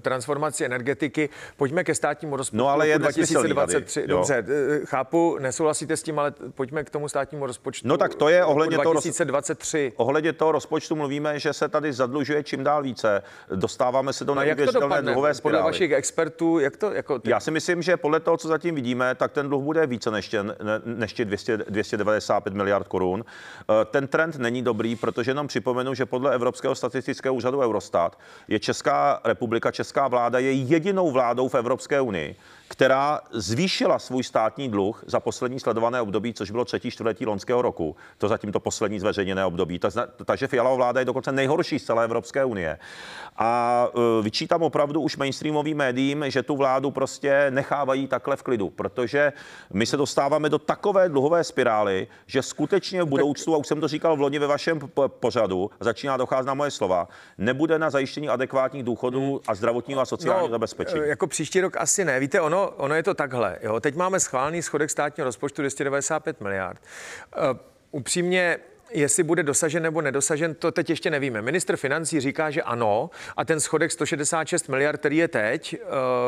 transformaci 0.00 0.64
energetiky. 0.64 1.28
Pojďme 1.56 1.84
ke 1.84 1.94
státnímu 1.94 2.36
rozpočtu 2.36 2.56
no, 2.56 2.68
ale 2.68 2.88
je 2.88 2.98
2023. 2.98 4.00
Tady, 4.00 4.08
dobře, 4.08 4.44
chápu, 4.84 5.38
nesouhlasíte 5.38 5.96
s 5.96 6.02
tím, 6.02 6.18
ale 6.18 6.32
pojďme 6.54 6.84
k 6.88 6.92
tomu 6.92 7.08
státnímu 7.08 7.46
rozpočtu. 7.46 7.88
No 7.88 7.96
tak 7.96 8.14
to 8.14 8.28
je 8.28 8.44
ohledně 8.44 8.78
2023. 8.78 9.92
toho, 9.96 10.06
ohledně 10.06 10.32
toho 10.32 10.52
rozpočtu 10.52 10.96
mluvíme, 10.96 11.38
že 11.38 11.52
se 11.52 11.68
tady 11.68 11.92
zadlužuje 11.92 12.42
čím 12.42 12.64
dál 12.64 12.82
více. 12.82 13.22
Dostáváme 13.54 14.12
se 14.12 14.24
do 14.24 14.34
no, 14.34 14.40
neuvěřitelné 14.40 15.02
dluhové 15.02 15.34
spirály. 15.34 15.58
Podle 15.58 15.70
vašich 15.70 15.92
expertů, 15.92 16.58
jak 16.58 16.76
to 16.76 16.92
jako... 16.92 17.18
Ty... 17.18 17.30
Já 17.30 17.40
si 17.40 17.50
myslím, 17.50 17.82
že 17.82 17.96
podle 17.96 18.20
toho, 18.20 18.36
co 18.36 18.48
zatím 18.48 18.74
vidíme, 18.74 19.14
tak 19.14 19.32
ten 19.32 19.48
dluh 19.48 19.62
bude 19.62 19.86
více 19.86 20.10
než, 20.10 20.28
tě, 20.28 20.44
než 20.84 21.12
tě 21.12 21.24
200, 21.24 21.56
295 21.56 22.54
miliard 22.54 22.88
korun. 22.88 23.24
Eh, 23.24 23.84
ten 23.84 24.08
trend 24.08 24.36
není 24.36 24.62
dobrý, 24.62 24.96
protože 24.96 25.30
jenom 25.30 25.46
připomenu, 25.46 25.94
že 25.94 26.06
podle 26.06 26.34
Evropského 26.34 26.74
statistického 26.74 27.34
úřadu 27.34 27.60
Eurostat 27.60 28.18
je 28.48 28.58
Česká 28.58 29.20
republika, 29.24 29.70
Česká 29.70 30.08
vláda 30.08 30.38
je 30.38 30.52
jedinou 30.52 31.10
vládou 31.10 31.48
v 31.48 31.54
Evropské 31.54 32.00
unii, 32.00 32.36
která 32.68 33.20
zvýšila 33.30 33.98
svůj 33.98 34.22
státní 34.22 34.68
dluh 34.68 35.04
za 35.06 35.20
poslední 35.20 35.60
sledované 35.60 36.00
období, 36.00 36.34
což 36.34 36.50
bylo 36.50 36.64
třetí 36.64 36.90
čtvrtletí 36.90 37.26
loňského 37.26 37.62
roku. 37.62 37.96
To 38.18 38.28
zatím 38.28 38.52
to 38.52 38.60
poslední 38.60 39.00
zveřejněné 39.00 39.44
období. 39.44 39.80
Takže 40.24 40.46
Fialová 40.46 40.76
vláda 40.76 41.00
je 41.00 41.04
dokonce 41.04 41.32
nejhorší 41.32 41.78
z 41.78 41.84
celé 41.84 42.04
Evropské 42.04 42.44
unie. 42.44 42.78
A 43.36 43.86
e, 43.88 44.22
vyčítám 44.22 44.62
opravdu 44.62 45.00
už 45.00 45.16
mainstreamovým 45.16 45.76
médiím, 45.76 46.24
že 46.28 46.42
tu 46.42 46.56
vládu 46.56 46.90
prostě 46.90 47.46
nechávají 47.50 48.06
takhle 48.06 48.36
v 48.36 48.42
klidu, 48.42 48.70
protože 48.70 49.32
my 49.72 49.86
se 49.86 49.96
dostáváme 49.96 50.48
do 50.48 50.58
takové 50.58 51.08
dluhové 51.08 51.44
spirály, 51.44 52.06
že 52.26 52.42
skutečně 52.42 53.02
v 53.02 53.06
budoucnu, 53.06 53.54
a 53.54 53.56
už 53.56 53.66
jsem 53.66 53.80
to 53.80 53.88
říkal 53.88 54.16
v 54.16 54.20
loni 54.20 54.38
ve 54.38 54.46
vašem 54.46 54.80
pořadu, 55.06 55.70
začíná 55.80 56.16
docházet 56.16 56.46
na 56.46 56.54
moje 56.54 56.70
slova, 56.70 57.08
nebude 57.38 57.78
na 57.78 57.90
zajištění 57.90 58.28
adekvátních 58.28 58.82
důchodů 58.82 59.40
a 59.46 59.54
zdravotního 59.54 60.00
a 60.00 60.06
sociálního 60.06 60.48
no, 60.48 60.52
zabezpečení. 60.52 61.08
Jako 61.08 61.26
příští 61.26 61.60
rok 61.60 61.76
asi 61.76 62.04
ne. 62.04 62.20
Víte, 62.20 62.40
ono 62.40 62.57
ono, 62.58 62.70
ono 62.76 62.94
je 62.94 63.02
to 63.02 63.14
takhle. 63.14 63.58
Jo? 63.62 63.80
Teď 63.80 63.94
máme 63.94 64.20
schválený 64.20 64.62
schodek 64.62 64.90
státního 64.90 65.24
rozpočtu 65.24 65.62
295 65.62 66.40
miliard. 66.40 66.80
Uh, 67.36 67.58
upřímně, 67.90 68.58
Jestli 68.90 69.22
bude 69.22 69.42
dosažen 69.42 69.82
nebo 69.82 70.00
nedosažen, 70.00 70.54
to 70.54 70.72
teď 70.72 70.90
ještě 70.90 71.10
nevíme. 71.10 71.42
Minister 71.42 71.76
financí 71.76 72.20
říká, 72.20 72.50
že 72.50 72.62
ano, 72.62 73.10
a 73.36 73.44
ten 73.44 73.60
schodek 73.60 73.92
166 73.92 74.68
miliard, 74.68 75.00
který 75.00 75.16
je 75.16 75.28
teď, 75.28 75.76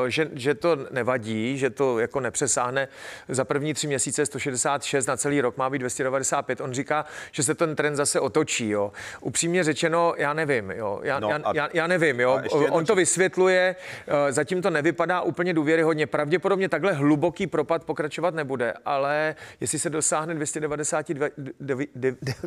eh, 0.06 0.10
že, 0.10 0.30
že 0.32 0.54
to 0.54 0.78
nevadí, 0.90 1.58
že 1.58 1.70
to 1.70 1.98
jako 1.98 2.20
nepřesáhne 2.20 2.88
za 3.28 3.44
první 3.44 3.74
tři 3.74 3.86
měsíce 3.86 4.26
166, 4.26 5.06
na 5.06 5.16
celý 5.16 5.40
rok 5.40 5.56
má 5.56 5.70
být 5.70 5.78
295. 5.78 6.60
On 6.60 6.72
říká, 6.72 7.04
že 7.32 7.42
se 7.42 7.54
ten 7.54 7.76
trend 7.76 7.96
zase 7.96 8.20
otočí. 8.20 8.68
Jo. 8.68 8.92
Upřímně 9.20 9.64
řečeno, 9.64 10.14
já 10.16 10.32
nevím. 10.32 10.70
Jo. 10.70 11.00
Já, 11.02 11.20
no 11.20 11.30
já, 11.30 11.40
já, 11.54 11.68
já 11.72 11.86
nevím. 11.86 12.20
Jo. 12.20 12.40
On 12.70 12.84
to 12.84 12.94
vysvětluje, 12.94 13.76
eh, 14.06 14.32
zatím 14.32 14.62
to 14.62 14.70
nevypadá 14.70 15.20
úplně 15.20 15.54
důvěryhodně. 15.54 16.06
Pravděpodobně 16.06 16.68
takhle 16.68 16.92
hluboký 16.92 17.46
propad 17.46 17.84
pokračovat 17.84 18.34
nebude, 18.34 18.74
ale 18.84 19.34
jestli 19.60 19.78
se 19.78 19.90
dosáhne 19.90 20.34
292, 20.34 21.28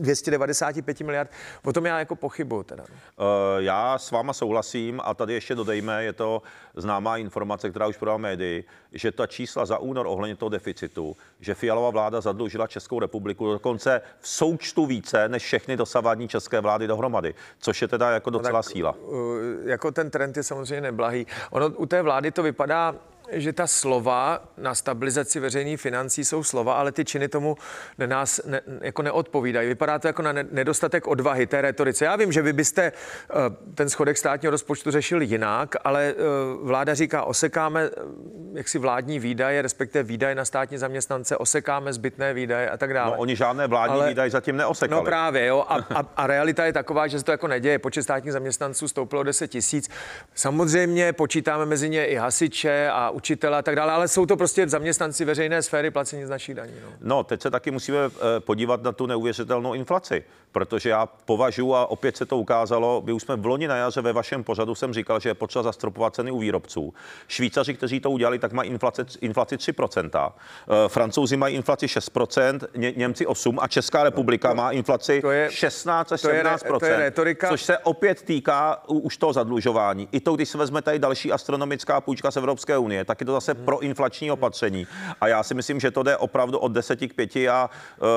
295 0.04 1.02
miliard. 1.02 1.32
O 1.66 1.74
tom 1.74 1.86
já 1.86 2.00
jako 2.00 2.16
pochybuju 2.16 2.64
teda. 2.64 2.84
Uh, 2.84 3.26
já 3.58 3.98
s 3.98 4.12
váma 4.12 4.34
souhlasím 4.34 5.02
a 5.04 5.14
tady 5.14 5.34
ještě 5.34 5.56
dodejme, 5.56 6.04
je 6.04 6.14
to 6.14 6.42
známá 6.76 7.18
informace, 7.18 7.70
která 7.70 7.88
už 7.88 7.98
podala 7.98 8.18
médii, 8.18 8.64
že 8.92 9.12
ta 9.12 9.28
čísla 9.28 9.66
za 9.66 9.78
únor 9.78 10.08
ohledně 10.08 10.36
toho 10.36 10.50
deficitu, 10.50 11.18
že 11.40 11.56
Fialová 11.56 11.90
vláda 11.90 12.22
zadlužila 12.22 12.68
Českou 12.68 13.00
republiku 13.00 13.52
dokonce 13.52 14.02
v 14.20 14.28
součtu 14.28 14.86
více 14.86 15.30
než 15.30 15.44
všechny 15.44 15.78
dosavadní 15.78 16.28
české 16.28 16.62
vlády 16.62 16.88
dohromady, 16.88 17.36
což 17.60 17.82
je 17.82 17.88
teda 17.88 18.12
jako 18.12 18.30
docela 18.30 18.60
no 18.60 18.64
tak, 18.64 18.72
síla. 18.72 18.92
Uh, 18.92 19.18
jako 19.66 19.92
ten 19.92 20.10
trend 20.10 20.38
je 20.38 20.44
samozřejmě 20.44 20.82
neblahý. 20.82 21.28
Ono 21.52 21.70
u 21.70 21.86
té 21.86 22.02
vlády 22.02 22.32
to 22.32 22.44
vypadá 22.44 22.96
že 23.34 23.54
ta 23.54 23.68
slova 23.68 24.44
na 24.58 24.76
stabilizaci 24.76 25.40
veřejných 25.40 25.82
financí 25.82 26.26
jsou 26.26 26.44
slova, 26.44 26.74
ale 26.74 26.92
ty 26.92 27.06
činy 27.06 27.28
tomu 27.28 27.58
nás 28.06 28.42
ne, 28.46 28.62
jako 28.82 29.02
neodpovídají. 29.02 29.68
Vypadá 29.68 30.00
to 30.00 30.08
jako 30.08 30.22
na 30.22 30.34
nedostatek 30.52 31.08
odvahy 31.08 31.48
té 31.48 31.62
retorice. 31.62 32.06
Já 32.06 32.16
vím, 32.16 32.32
že 32.32 32.42
vy 32.42 32.54
byste 32.54 32.92
uh, 32.92 33.74
ten 33.76 33.90
schodek 33.90 34.18
státního 34.18 34.52
rozpočtu 34.52 34.92
řešili 34.92 35.26
jinak, 35.26 35.76
ale 35.84 36.14
uh, 36.14 36.68
vláda 36.68 36.94
říká, 36.94 37.24
osekáme 37.24 37.90
uh, 37.90 38.58
jaksi 38.58 38.80
vládní 38.80 39.20
výdaje, 39.20 39.62
respektive 39.62 40.04
výdaje 40.04 40.36
na 40.36 40.46
státní 40.46 40.78
zaměstnance, 40.78 41.38
osekáme 41.38 41.94
zbytné 41.94 42.34
výdaje 42.34 42.70
a 42.70 42.78
tak 42.78 42.94
dále. 42.94 43.12
No, 43.12 43.18
oni 43.18 43.36
žádné 43.36 43.68
vládní 43.68 43.96
ale, 43.96 44.10
výdaje 44.10 44.30
zatím 44.30 44.58
neosekali. 44.58 45.02
No 45.02 45.06
právě, 45.06 45.46
jo. 45.46 45.66
A, 45.68 45.76
a, 45.96 46.04
a 46.16 46.28
realita 46.28 46.66
je 46.66 46.74
taková, 46.74 47.08
že 47.08 47.20
se 47.20 47.26
to 47.26 47.32
jako 47.32 47.48
neděje. 47.48 47.80
Počet 47.80 48.04
státních 48.04 48.34
zaměstnanců 48.34 48.88
stouplo 48.88 49.20
o 49.20 49.24
10 49.24 49.48
tisíc. 49.48 49.90
Samozřejmě 50.36 51.14
počítáme 51.14 51.66
mezi 51.66 51.90
ně 51.90 52.06
i 52.06 52.16
hasiče 52.16 52.90
a 52.94 53.10
učitele 53.24 53.58
a 53.58 53.62
tak 53.62 53.76
dále, 53.76 53.92
ale 53.92 54.08
jsou 54.08 54.26
to 54.26 54.38
prostě 54.38 54.68
zaměstnanci 54.68 55.26
veřejné 55.26 55.62
sféry 55.62 55.92
placení 55.92 56.26
z 56.26 56.30
našich 56.30 56.56
daní. 56.56 56.74
No. 56.84 56.90
no, 57.02 57.24
teď 57.24 57.42
se 57.42 57.52
taky 57.52 57.72
musíme 57.72 57.98
eh, 57.98 58.40
podívat 58.40 58.84
na 58.84 58.92
tu 58.92 59.06
neuvěřitelnou 59.06 59.74
inflaci, 59.74 60.24
protože 60.52 60.90
já 60.90 61.06
považuji, 61.06 61.74
a 61.74 61.86
opět 61.86 62.18
se 62.18 62.26
to 62.26 62.38
ukázalo, 62.38 63.02
my 63.06 63.14
už 63.14 63.22
jsme 63.22 63.36
v 63.36 63.46
loni 63.46 63.68
na 63.68 63.76
jaře 63.76 64.02
ve 64.02 64.14
vašem 64.14 64.44
pořadu 64.44 64.76
jsem 64.76 64.94
říkal, 64.94 65.20
že 65.20 65.30
je 65.30 65.34
potřeba 65.34 65.64
zastropovat 65.64 66.16
ceny 66.16 66.32
u 66.32 66.40
výrobců. 66.40 66.94
Švýcaři, 67.28 67.74
kteří 67.74 68.00
to 68.00 68.12
udělali, 68.12 68.40
tak 68.40 68.52
mají 68.52 68.70
inflaci, 68.70 69.02
inflaci 69.22 69.56
3%. 69.58 70.32
Eh, 70.32 70.90
Francouzi 70.90 71.38
mají 71.38 71.56
inflaci 71.56 71.88
6%, 71.88 72.60
Ně, 72.76 72.94
Němci 72.98 73.26
8% 73.26 73.58
a 73.62 73.68
Česká 73.68 74.04
republika 74.04 74.50
no, 74.50 74.56
má 74.56 74.72
inflaci 74.72 75.22
to 75.22 75.32
je, 75.32 75.52
16 75.52 76.12
až 76.12 76.24
17%, 76.24 76.68
to 76.68 76.74
je, 76.74 76.80
to 76.80 76.86
je 76.86 76.98
retorika. 76.98 77.50
což 77.50 77.62
se 77.64 77.78
opět 77.78 78.22
týká 78.22 78.84
už 78.88 79.18
toho 79.18 79.34
zadlužování. 79.34 80.08
I 80.12 80.20
to, 80.20 80.36
když 80.36 80.50
se 80.50 80.58
vezme 80.58 80.82
tady 80.82 81.00
další 81.00 81.32
astronomická 81.32 82.02
půjčka 82.02 82.32
z 82.32 82.38
Evropské 82.38 82.78
unie, 82.78 83.06
tak 83.06 83.13
je 83.20 83.26
to 83.26 83.32
zase 83.32 83.54
pro 83.54 83.80
inflační 83.80 84.32
opatření. 84.32 84.88
A 85.22 85.28
já 85.28 85.44
si 85.44 85.54
myslím, 85.54 85.80
že 85.80 85.92
to 85.92 86.04
jde 86.04 86.18
opravdu 86.18 86.60
od 86.60 86.72
10 86.72 87.00
k 87.00 87.14
5 87.14 87.36
a 87.36 87.70
uh, 87.70 88.08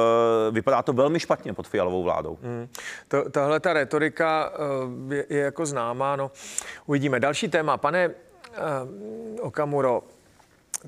vypadá 0.54 0.82
to 0.82 0.92
velmi 0.92 1.20
špatně 1.20 1.52
pod 1.52 1.68
fialovou 1.68 2.02
vládou. 2.02 2.38
Hmm. 2.42 2.68
To, 3.08 3.30
tahle 3.30 3.60
ta 3.60 3.72
retorika 3.72 4.50
uh, 4.50 5.12
je, 5.12 5.26
je 5.28 5.40
jako 5.40 5.66
známá. 5.66 6.16
No. 6.16 6.30
Uvidíme. 6.86 7.20
Další 7.20 7.48
téma. 7.48 7.76
Pane 7.76 8.08
uh, 8.08 8.14
Okamuro, 9.40 10.02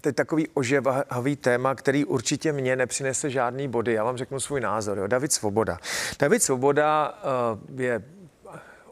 teď 0.00 0.16
takový 0.16 0.48
ožehavý 0.54 1.36
téma, 1.36 1.74
který 1.74 2.04
určitě 2.04 2.52
mě 2.52 2.76
nepřinese 2.76 3.30
žádný 3.30 3.68
body. 3.68 3.92
Já 3.94 4.04
vám 4.04 4.16
řeknu 4.16 4.40
svůj 4.40 4.60
názor. 4.60 4.98
Jo. 4.98 5.06
David 5.06 5.32
Svoboda. 5.32 5.78
David 6.18 6.42
Svoboda 6.42 7.18
uh, 7.72 7.80
je 7.80 8.02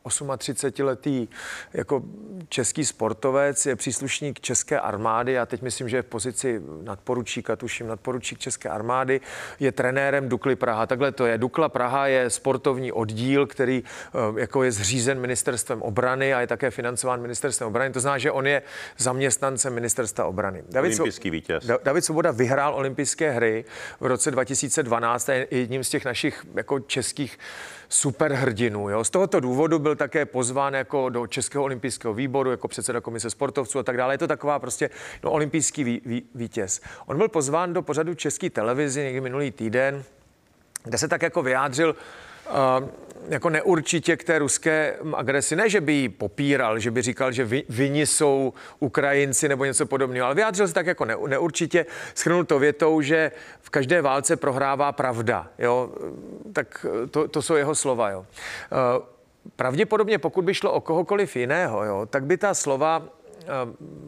38-letý 0.07 1.29
jako 1.73 2.03
český 2.49 2.85
sportovec, 2.85 3.67
je 3.67 3.77
příslušník 3.77 4.41
České 4.41 4.81
armády 4.81 5.39
a 5.39 5.47
teď 5.47 5.63
myslím, 5.63 5.89
že 5.89 5.97
je 5.97 6.03
v 6.03 6.07
pozici 6.07 6.63
nadporučíka, 6.83 7.57
tuším 7.57 7.87
nadporučík 7.87 8.39
České 8.39 8.69
armády, 8.69 9.21
je 9.61 9.73
trenérem 9.73 10.29
Dukly 10.29 10.57
Praha. 10.57 10.87
Takhle 10.87 11.13
to 11.13 11.27
je. 11.27 11.39
Dukla 11.39 11.69
Praha 11.69 12.07
je 12.07 12.31
sportovní 12.31 12.93
oddíl, 12.93 13.47
který 13.47 13.83
eh, 13.85 14.41
jako 14.41 14.63
je 14.63 14.73
zřízen 14.73 15.21
ministerstvem 15.21 15.83
obrany 15.83 16.35
a 16.35 16.41
je 16.41 16.47
také 16.47 16.71
financován 16.71 17.21
ministerstvem 17.21 17.69
obrany. 17.69 17.93
To 17.93 18.01
znamená, 18.01 18.19
že 18.19 18.31
on 18.31 18.47
je 18.47 18.63
zaměstnancem 18.99 19.75
ministerstva 19.75 20.25
obrany. 20.25 20.63
David, 20.69 20.89
Olympijský 20.89 21.31
vítěz. 21.31 21.71
David 21.85 22.05
Svoboda 22.05 22.31
vyhrál 22.31 22.75
olympijské 22.75 23.31
hry 23.31 23.65
v 24.01 24.07
roce 24.07 24.31
2012 24.31 25.29
a 25.29 25.33
je 25.33 25.47
jedním 25.51 25.85
z 25.85 25.91
těch 25.91 26.05
našich 26.05 26.47
jako 26.55 26.81
českých 26.81 27.39
superhrdinů. 27.89 28.91
Jo. 28.91 29.05
Z 29.05 29.11
tohoto 29.11 29.41
důvodu 29.41 29.79
byl 29.79 29.97
také 29.97 30.27
pozván 30.27 30.75
jako 30.75 31.09
do 31.09 31.27
Českého 31.27 31.65
olympijského 31.65 32.15
výboru, 32.15 32.51
jako 32.51 32.69
předseda 32.69 33.01
komise 33.01 33.31
sportovců 33.31 33.79
a 33.79 33.83
tak 33.83 33.97
dále. 33.97 34.15
Je 34.15 34.19
to 34.19 34.27
taková 34.27 34.59
prostě 34.59 34.91
no, 35.25 35.31
olympijský 35.31 35.85
ví, 35.85 36.01
ví, 36.05 36.23
vítěz. 36.35 36.81
On 37.07 37.17
byl 37.17 37.29
pozván 37.29 37.73
do 37.73 37.83
pořadu 37.83 38.15
České 38.15 38.51
televizi 38.51 39.05
někdy 39.05 39.21
minulý 39.21 39.51
týden, 39.51 40.05
kde 40.85 40.99
se 40.99 41.09
tak 41.09 41.23
jako 41.23 41.43
vyjádřil 41.43 41.97
jako 43.29 43.51
neurčitě 43.51 44.17
k 44.17 44.25
té 44.25 44.39
ruské 44.39 44.97
agresi. 45.15 45.57
Ne, 45.57 45.69
že 45.69 45.81
by 45.81 45.93
ji 45.93 46.09
popíral, 46.09 46.79
že 46.79 46.91
by 46.91 47.03
říkal, 47.03 47.33
že 47.33 47.49
vyni 47.69 48.07
jsou 48.07 48.53
Ukrajinci 48.81 49.49
nebo 49.49 49.65
něco 49.65 49.87
podobného, 49.87 50.27
ale 50.27 50.35
vyjádřil 50.35 50.69
se 50.69 50.75
tak 50.75 50.87
jako 50.87 51.05
ne, 51.05 51.17
neurčitě. 51.29 51.87
Schrnul 52.15 52.45
to 52.45 52.59
větou, 52.59 53.01
že 53.01 53.33
v 53.61 53.71
každé 53.71 54.03
válce 54.03 54.37
prohrává 54.37 54.93
pravda. 54.93 55.51
Jo? 55.59 55.91
Tak 56.53 56.87
to, 57.11 57.29
to 57.29 57.43
jsou 57.43 57.55
jeho 57.55 57.75
slova. 57.75 58.11
Jo? 58.11 58.27
Pravděpodobně, 59.57 60.19
pokud 60.19 60.45
by 60.45 60.55
šlo 60.55 60.73
o 60.73 60.81
kohokoliv 60.81 61.37
jiného, 61.37 61.85
jo, 61.85 62.07
tak 62.11 62.25
by 62.25 62.37
ta 62.37 62.55
slova 62.55 63.03
Eh, 63.03 63.16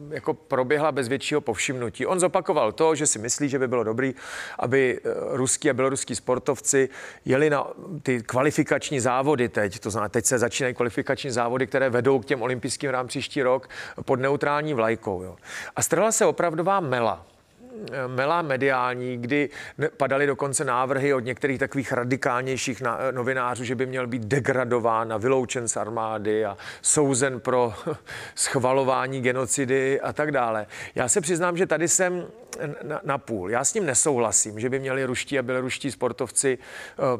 jako 0.09 0.33
proběhla 0.33 0.91
bez 0.91 1.07
většího 1.07 1.41
povšimnutí. 1.41 2.05
On 2.05 2.19
zopakoval 2.19 2.71
to, 2.71 2.95
že 2.95 3.07
si 3.07 3.19
myslí, 3.19 3.49
že 3.49 3.59
by 3.59 3.67
bylo 3.67 3.83
dobrý, 3.83 4.15
aby 4.59 4.99
eh, 5.03 5.09
ruský 5.37 5.69
a 5.69 5.73
běloruský 5.73 6.15
sportovci 6.15 6.89
jeli 7.25 7.49
na 7.49 7.67
ty 8.03 8.23
kvalifikační 8.23 8.99
závody 8.99 9.49
teď. 9.49 9.79
To 9.79 9.89
znamená, 9.89 10.09
teď 10.09 10.25
se 10.25 10.39
začínají 10.39 10.73
kvalifikační 10.73 11.31
závody, 11.31 11.67
které 11.67 11.89
vedou 11.89 12.19
k 12.19 12.25
těm 12.25 12.41
olympijským 12.41 12.89
rám 12.89 13.07
příští 13.07 13.41
rok 13.41 13.69
pod 14.05 14.19
neutrální 14.19 14.73
vlajkou. 14.73 15.23
Jo. 15.23 15.35
A 15.75 15.81
strhla 15.81 16.11
se 16.11 16.25
opravdová 16.25 16.79
mela 16.79 17.25
mela 18.07 18.41
mediální, 18.41 19.17
kdy 19.17 19.49
padaly 19.97 20.27
dokonce 20.27 20.65
návrhy 20.65 21.13
od 21.13 21.19
některých 21.19 21.59
takových 21.59 21.91
radikálnějších 21.91 22.83
novinářů, 23.11 23.63
že 23.63 23.75
by 23.75 23.85
měl 23.85 24.07
být 24.07 24.25
degradován 24.25 25.13
a 25.13 25.17
vyloučen 25.17 25.67
z 25.67 25.77
armády 25.77 26.45
a 26.45 26.57
souzen 26.81 27.39
pro 27.39 27.73
schvalování 28.35 29.21
genocidy 29.21 30.01
a 30.01 30.13
tak 30.13 30.31
dále. 30.31 30.65
Já 30.95 31.07
se 31.07 31.21
přiznám, 31.21 31.57
že 31.57 31.65
tady 31.65 31.87
jsem 31.87 32.25
na, 32.83 33.01
na 33.03 33.17
půl. 33.17 33.51
Já 33.51 33.63
s 33.63 33.73
tím 33.73 33.85
nesouhlasím, 33.85 34.59
že 34.59 34.69
by 34.69 34.79
měli 34.79 35.05
ruští 35.05 35.39
a 35.39 35.43
běloruští 35.43 35.91
sportovci 35.91 36.57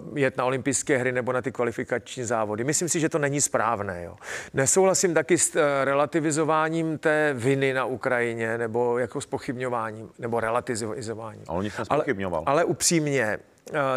uh, 0.07 0.17
jet 0.17 0.37
na 0.37 0.45
olympijské 0.45 0.97
hry 0.97 1.11
nebo 1.11 1.33
na 1.33 1.41
ty 1.41 1.51
kvalifikační 1.51 2.23
závody. 2.23 2.63
Myslím 2.63 2.89
si, 2.89 2.99
že 2.99 3.09
to 3.09 3.19
není 3.19 3.41
správné. 3.41 4.03
Jo. 4.03 4.15
Nesouhlasím 4.53 5.13
taky 5.13 5.37
s 5.37 5.55
uh, 5.55 5.61
relativizováním 5.83 6.97
té 6.97 7.33
viny 7.33 7.73
na 7.73 7.85
Ukrajině 7.85 8.57
nebo 8.57 8.97
jako 8.97 9.21
s 9.21 9.25
pochybňováním 9.25 10.09
nebo 10.19 10.39
relativizováním. 10.39 11.43
Ale 11.47 11.63
nic 11.63 11.73
ale, 11.89 12.05
ale 12.45 12.63
upřímně, 12.63 13.19
Eh, 13.29 13.39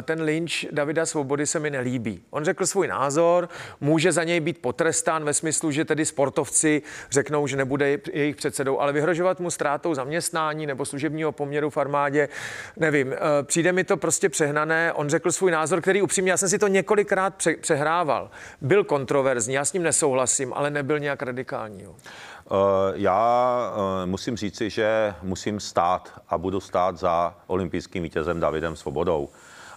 ten 0.02 0.22
lynč 0.22 0.66
Davida 0.70 1.06
Svobody 1.06 1.46
se 1.46 1.58
mi 1.58 1.70
nelíbí. 1.70 2.22
On 2.30 2.44
řekl 2.44 2.66
svůj 2.66 2.88
názor, 2.88 3.48
může 3.80 4.12
za 4.12 4.24
něj 4.24 4.40
být 4.40 4.58
potrestán 4.58 5.24
ve 5.24 5.34
smyslu, 5.34 5.70
že 5.70 5.84
tedy 5.84 6.06
sportovci 6.06 6.82
řeknou, 7.10 7.46
že 7.46 7.56
nebude 7.56 7.98
jejich 8.12 8.36
předsedou, 8.36 8.78
ale 8.78 8.92
vyhrožovat 8.92 9.40
mu 9.40 9.50
ztrátou 9.50 9.94
zaměstnání 9.94 10.66
nebo 10.66 10.84
služebního 10.84 11.32
poměru 11.32 11.70
v 11.70 11.76
armádě, 11.76 12.28
nevím. 12.76 13.12
Eh, 13.12 13.18
přijde 13.42 13.72
mi 13.72 13.84
to 13.84 13.96
prostě 13.96 14.28
přehnané. 14.28 14.92
On 14.92 15.08
řekl 15.08 15.32
svůj 15.32 15.50
názor, 15.50 15.80
který 15.80 16.02
upřímně, 16.02 16.30
já 16.30 16.36
jsem 16.36 16.48
si 16.48 16.58
to 16.58 16.68
několikrát 16.68 17.34
pře- 17.34 17.56
přehrával. 17.56 18.30
Byl 18.60 18.84
kontroverzní, 18.84 19.54
já 19.54 19.64
s 19.64 19.72
ním 19.72 19.82
nesouhlasím, 19.82 20.52
ale 20.54 20.70
nebyl 20.70 20.98
nějak 20.98 21.22
radikální. 21.22 21.84
Eh, 21.84 22.54
já 22.94 23.72
musím 24.04 24.36
říci, 24.36 24.70
že 24.70 25.14
musím 25.22 25.60
stát 25.60 26.12
a 26.28 26.38
budu 26.38 26.60
stát 26.60 26.98
za 26.98 27.36
olympijským 27.46 28.02
vítězem 28.02 28.40
Davidem 28.40 28.76
Svobodou 28.76 29.28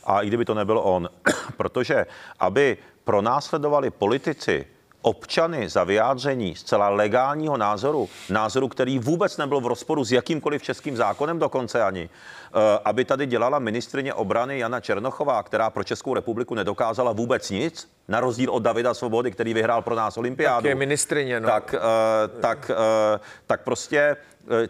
a 0.06 0.22
i 0.22 0.28
kdyby 0.28 0.46
to 0.46 0.54
nebyl 0.54 0.80
on, 0.84 1.10
protože 1.58 2.06
aby 2.40 2.78
pronásledovali 3.04 3.90
politici 3.90 4.66
občany 5.06 5.70
za 5.70 5.84
vyjádření 5.84 6.56
zcela 6.56 6.90
legálního 6.90 7.58
názoru, 7.58 8.10
názoru, 8.30 8.68
který 8.68 9.00
vůbec 9.00 9.38
nebyl 9.38 9.62
v 9.62 9.68
rozporu 9.68 10.04
s 10.04 10.12
jakýmkoliv 10.12 10.64
českým 10.64 10.98
zákonem 10.98 11.40
dokonce 11.40 11.84
ani, 11.84 12.10
eh, 12.10 12.80
aby 12.86 13.06
tady 13.06 13.26
dělala 13.26 13.60
ministrině 13.60 14.14
obrany 14.14 14.60
Jana 14.60 14.80
Černochová, 14.80 15.44
která 15.44 15.70
pro 15.70 15.84
Českou 15.84 16.14
republiku 16.14 16.56
nedokázala 16.56 17.12
vůbec 17.12 17.50
nic, 17.50 17.92
na 18.08 18.20
rozdíl 18.20 18.52
od 18.52 18.64
Davida 18.64 18.94
Svobody, 18.94 19.32
který 19.32 19.54
vyhrál 19.54 19.82
pro 19.82 19.96
nás 19.96 20.18
olympiádu. 20.18 20.64
Tak 20.64 20.70
je 20.70 20.76
ministrině, 20.76 21.40
no. 21.40 21.50
Tak, 21.50 21.76
eh, 21.78 22.42
tak, 22.42 22.72
eh, 22.74 23.20
tak 23.48 23.64
prostě 23.64 24.18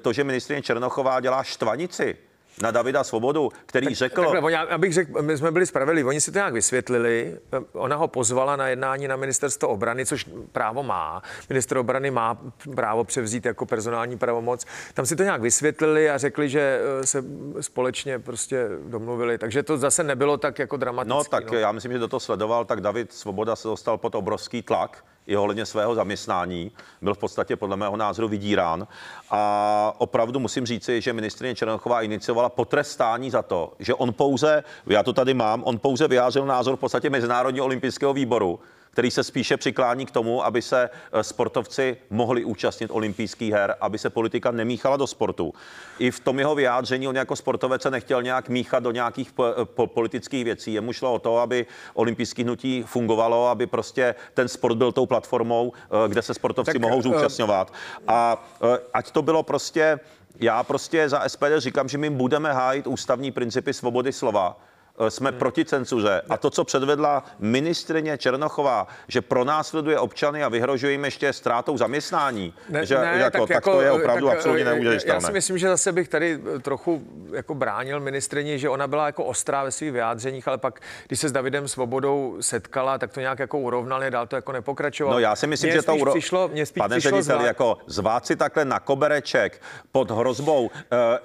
to, 0.01 0.13
že 0.13 0.23
ministrině 0.23 0.61
Černochová 0.61 1.19
dělá 1.19 1.43
štvanici, 1.43 2.17
na 2.61 2.71
Davida 2.71 3.03
Svobodu, 3.03 3.51
který 3.65 3.87
tak, 3.87 3.95
řekl... 3.95 4.31
Takhle, 4.31 4.51
já, 4.51 4.61
abych 4.61 4.93
řekl, 4.93 5.21
my 5.21 5.37
jsme 5.37 5.51
byli 5.51 5.65
spravedliví, 5.65 6.07
oni 6.07 6.21
si 6.21 6.31
to 6.31 6.37
nějak 6.37 6.53
vysvětlili, 6.53 7.37
ona 7.73 7.95
ho 7.95 8.07
pozvala 8.07 8.55
na 8.55 8.67
jednání 8.67 9.07
na 9.07 9.15
ministerstvo 9.15 9.67
obrany, 9.69 10.05
což 10.05 10.25
právo 10.51 10.83
má. 10.83 11.21
Minister 11.49 11.77
obrany 11.77 12.11
má 12.11 12.37
právo 12.75 13.03
převzít 13.03 13.45
jako 13.45 13.65
personální 13.65 14.17
pravomoc. 14.17 14.65
Tam 14.93 15.05
si 15.05 15.15
to 15.15 15.23
nějak 15.23 15.41
vysvětlili 15.41 16.09
a 16.09 16.17
řekli, 16.17 16.49
že 16.49 16.81
eh, 17.01 17.05
se 17.05 17.23
společně 17.61 18.19
prostě 18.19 18.67
domluvili, 18.87 19.37
takže 19.37 19.63
to 19.63 19.77
zase 19.77 20.03
nebylo 20.03 20.37
tak 20.37 20.59
jako 20.59 20.77
dramatické. 20.77 21.17
No 21.17 21.23
tak 21.23 21.51
no. 21.51 21.57
já 21.57 21.71
myslím, 21.71 21.91
že 21.91 21.99
do 21.99 22.07
toho 22.07 22.19
sledoval, 22.19 22.65
tak 22.65 22.81
David 22.81 23.13
Svoboda 23.13 23.55
se 23.55 23.67
dostal 23.67 23.97
pod 23.97 24.15
obrovský 24.15 24.61
tlak 24.61 25.03
i 25.27 25.37
ohledně 25.37 25.65
svého 25.65 25.95
zaměstnání. 25.95 26.71
Byl 27.01 27.13
v 27.13 27.17
podstatě 27.17 27.55
podle 27.55 27.77
mého 27.77 27.97
názoru 27.97 28.27
vydírán. 28.27 28.87
A 29.29 29.93
opravdu 29.97 30.39
musím 30.39 30.65
říci, 30.65 31.01
že 31.01 31.13
ministrině 31.13 31.55
Černochová 31.55 32.01
iniciovala 32.01 32.49
potrestání 32.49 33.31
za 33.31 33.41
to, 33.41 33.73
že 33.79 33.93
on 33.93 34.13
pouze, 34.13 34.63
já 34.87 35.03
to 35.03 35.13
tady 35.13 35.33
mám, 35.33 35.63
on 35.63 35.79
pouze 35.79 36.07
vyjádřil 36.07 36.45
názor 36.45 36.75
v 36.75 36.79
podstatě 36.79 37.09
Mezinárodního 37.09 37.65
olympijského 37.65 38.13
výboru, 38.13 38.59
který 38.95 39.11
se 39.11 39.23
spíše 39.23 39.57
přiklání 39.57 40.05
k 40.05 40.11
tomu, 40.11 40.45
aby 40.45 40.61
se 40.61 40.89
eh, 40.89 41.23
sportovci 41.23 41.97
mohli 42.09 42.45
účastnit 42.45 42.91
olympijských 42.91 43.51
her, 43.51 43.75
aby 43.81 43.97
se 43.97 44.09
politika 44.09 44.51
nemíchala 44.51 44.97
do 44.97 45.07
sportu. 45.07 45.53
I 45.99 46.11
v 46.11 46.19
tom 46.19 46.39
jeho 46.39 46.55
vyjádření 46.55 47.07
on 47.07 47.15
jako 47.15 47.35
sportovec 47.35 47.81
se 47.81 47.91
nechtěl 47.91 48.23
nějak 48.23 48.49
míchat 48.49 48.83
do 48.83 48.91
nějakých 48.91 49.33
po- 49.63 49.87
politických 49.87 50.45
věcí. 50.45 50.73
Jemu 50.73 50.93
šlo 50.93 51.13
o 51.13 51.19
to, 51.19 51.37
aby 51.37 51.65
olympijské 51.93 52.43
hnutí 52.43 52.83
fungovalo, 52.87 53.47
aby 53.47 53.67
prostě 53.67 54.15
ten 54.33 54.47
sport 54.47 54.75
byl 54.75 54.91
tou 54.91 55.05
platformou, 55.05 55.73
eh, 55.75 56.07
kde 56.07 56.21
se 56.21 56.33
sportovci 56.33 56.73
tak, 56.73 56.81
mohou 56.81 56.99
eh, 56.99 57.03
zúčastňovat. 57.03 57.73
A 58.07 58.47
ať 58.93 59.11
to 59.11 59.21
bylo 59.21 59.43
prostě 59.43 59.99
já 60.39 60.63
prostě 60.63 61.09
za 61.09 61.29
SPD 61.29 61.57
říkám, 61.57 61.89
že 61.89 61.97
my 61.97 62.09
budeme 62.09 62.53
hájit 62.53 62.87
ústavní 62.87 63.31
principy 63.31 63.73
svobody 63.73 64.13
slova 64.13 64.57
Eh, 64.57 64.74
jsme 65.09 65.29
hmm. 65.29 65.39
proti 65.39 65.65
cenzuře. 65.65 66.21
A 66.29 66.37
to, 66.37 66.49
co 66.49 66.63
předvedla 66.63 67.23
ministrině 67.39 68.17
Černochová, 68.17 68.87
že 69.07 69.21
pronásleduje 69.21 69.99
občany 69.99 70.43
a 70.43 70.49
vyhrožuje 70.49 70.91
jim 70.91 71.05
ještě 71.05 71.33
ztrátou 71.33 71.77
zaměstnání, 71.77 72.53
ne, 72.69 72.85
že, 72.85 72.97
ne, 72.97 73.17
jako, 73.17 73.39
tak, 73.39 73.47
tak 73.47 73.55
jako, 73.55 73.71
to 73.71 73.81
je 73.81 73.91
opravdu 73.91 74.27
tak, 74.27 74.35
absolutně 74.37 74.63
eh, 74.63 74.65
neuvěřitelné. 74.65 75.15
Já 75.15 75.27
si 75.27 75.31
myslím, 75.31 75.57
že 75.57 75.67
zase 75.67 75.91
bych 75.91 76.07
tady 76.07 76.39
eh, 76.55 76.59
trochu 76.59 77.03
jako 77.33 77.55
bránil 77.55 77.99
ministrině, 77.99 78.57
že 78.57 78.69
ona 78.69 78.87
byla 78.87 79.05
jako 79.05 79.23
ostrá 79.23 79.63
ve 79.63 79.71
svých 79.71 79.91
vyjádřeních, 79.91 80.47
ale 80.47 80.57
pak, 80.57 80.79
když 81.07 81.19
se 81.19 81.29
s 81.29 81.31
Davidem 81.31 81.67
Svobodou 81.67 82.37
setkala, 82.41 82.97
tak 82.97 83.13
to 83.13 83.19
nějak 83.19 83.39
jako 83.39 83.59
urovnali, 83.59 84.11
dál 84.11 84.27
to 84.27 84.35
jako 84.35 84.51
nepokračovalo. 84.51 85.15
No 85.15 85.19
já 85.19 85.35
si 85.35 85.47
myslím, 85.47 85.67
mě 85.67 85.77
že 85.77 85.85
to 85.85 85.95
uro... 85.95 86.11
přišlo, 86.11 86.47
mě 86.47 86.65
spíš 86.65 86.81
Pane 86.81 86.99
přišlo 86.99 87.17
ředitel, 87.17 87.37
zvá... 87.37 87.47
jako 87.47 87.77
zvát 87.87 88.25
si 88.25 88.35
takhle 88.35 88.65
na 88.65 88.79
kobereček 88.79 89.61
pod 89.91 90.11
hrozbou, 90.11 90.65
uh, 90.65 90.69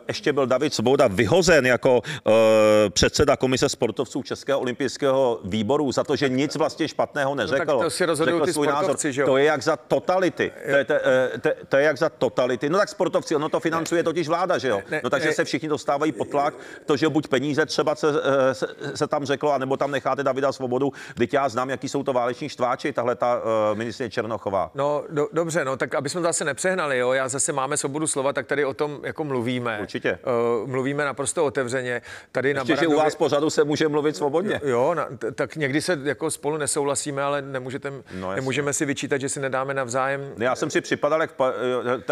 ještě 0.09 0.33
byl 0.33 0.47
David 0.47 0.75
Svoboda 0.75 1.07
vyhozen 1.07 1.67
jako 1.67 1.97
uh, 1.99 2.33
předseda 2.91 3.37
komise 3.37 3.60
komise 3.61 3.69
sportovců 3.69 4.23
Českého 4.23 4.61
olympijského 4.61 5.41
výboru 5.45 5.93
za 5.93 6.05
to, 6.05 6.17
že 6.17 6.29
nic 6.29 6.57
vlastně 6.57 6.89
špatného 6.89 7.35
neřekl. 7.35 7.65
No, 7.67 7.83
to 7.83 7.91
si 7.91 8.07
rozhodují 8.07 8.43
ty 8.43 8.53
svůj 8.53 8.67
sportovci, 8.67 9.07
názor. 9.07 9.15
že 9.15 9.21
jo? 9.21 9.27
To 9.27 9.37
je 9.37 9.45
jak 9.45 9.63
za 9.63 9.77
totality. 9.77 10.53
To 10.71 10.77
je, 10.77 10.85
to, 10.85 10.95
to, 11.41 11.51
to 11.69 11.77
je 11.77 11.85
jak 11.85 11.99
za 11.99 12.09
totality. 12.09 12.69
No 12.71 12.79
tak 12.79 12.89
sportovci, 12.89 13.37
ono 13.37 13.49
to 13.49 13.61
financuje 13.61 14.03
totiž 14.03 14.29
vláda, 14.29 14.59
že 14.59 14.69
jo? 14.69 14.81
No 15.05 15.11
takže 15.11 15.33
se 15.33 15.45
všichni 15.45 15.69
dostávají 15.69 16.13
pod 16.13 16.29
tlak. 16.29 16.55
To, 16.87 16.97
že 16.97 17.09
buď 17.09 17.29
peníze 17.29 17.67
třeba 17.67 17.95
se, 17.95 18.09
eh, 18.09 18.55
se, 18.55 18.67
se 18.95 19.07
tam 19.07 19.25
řeklo, 19.25 19.53
anebo 19.53 19.77
tam 19.77 19.91
necháte 19.91 20.23
Davida 20.23 20.53
Svobodu. 20.53 20.93
Teď 21.17 21.35
já 21.35 21.49
znám, 21.49 21.71
jaký 21.71 21.89
jsou 21.89 22.03
to 22.03 22.13
váleční 22.13 22.49
štváči, 22.49 22.93
tahle 22.93 23.15
ta 23.17 23.37
uh, 23.37 23.79
ministrině 23.79 24.11
Černochová. 24.11 24.71
No 24.75 25.05
do, 25.09 25.29
dobře, 25.33 25.65
no 25.65 25.77
tak 25.77 25.95
aby 25.95 26.09
jsme 26.09 26.21
zase 26.21 26.45
nepřehnali, 26.45 26.99
jo, 26.99 27.13
já 27.13 27.29
zase 27.29 27.53
máme 27.53 27.77
svobodu 27.77 28.07
slova, 28.07 28.33
tak 28.33 28.47
tady 28.47 28.65
o 28.65 28.75
tom 28.75 29.01
jako 29.03 29.25
mluvíme. 29.25 29.79
Určitě. 29.81 30.19
Uh, 30.63 30.69
mluvíme 30.71 31.05
naprosto 31.05 31.45
otevřeně. 31.45 32.03
Tady 32.33 32.55
na 32.55 32.61
Ještě, 32.61 32.77
že 32.77 32.87
u 32.87 32.91
Barandově- 32.91 33.05
vás 33.05 33.15
pořadu 33.15 33.50
se 33.51 33.65
může 33.65 33.89
mluvit 33.89 34.17
svobodně. 34.17 34.61
Jo, 34.65 34.95
na, 34.95 35.09
t- 35.19 35.33
tak 35.33 35.57
někdy 35.57 35.83
se 35.83 35.99
jako 36.03 36.31
spolu 36.31 36.57
nesouhlasíme, 36.57 37.23
ale 37.23 37.43
nemůžete, 37.43 37.91
No, 37.91 38.03
no, 38.15 38.33
nemůžeme 38.35 38.73
si 38.73 38.85
vyčítat, 38.85 39.21
že 39.21 39.29
si 39.29 39.41
nedáme 39.41 39.75
navzájem. 39.75 40.33
Já 40.39 40.57
jsem 40.57 40.71
si 40.71 40.81
připadal, 40.81 41.21
jak, 41.21 41.31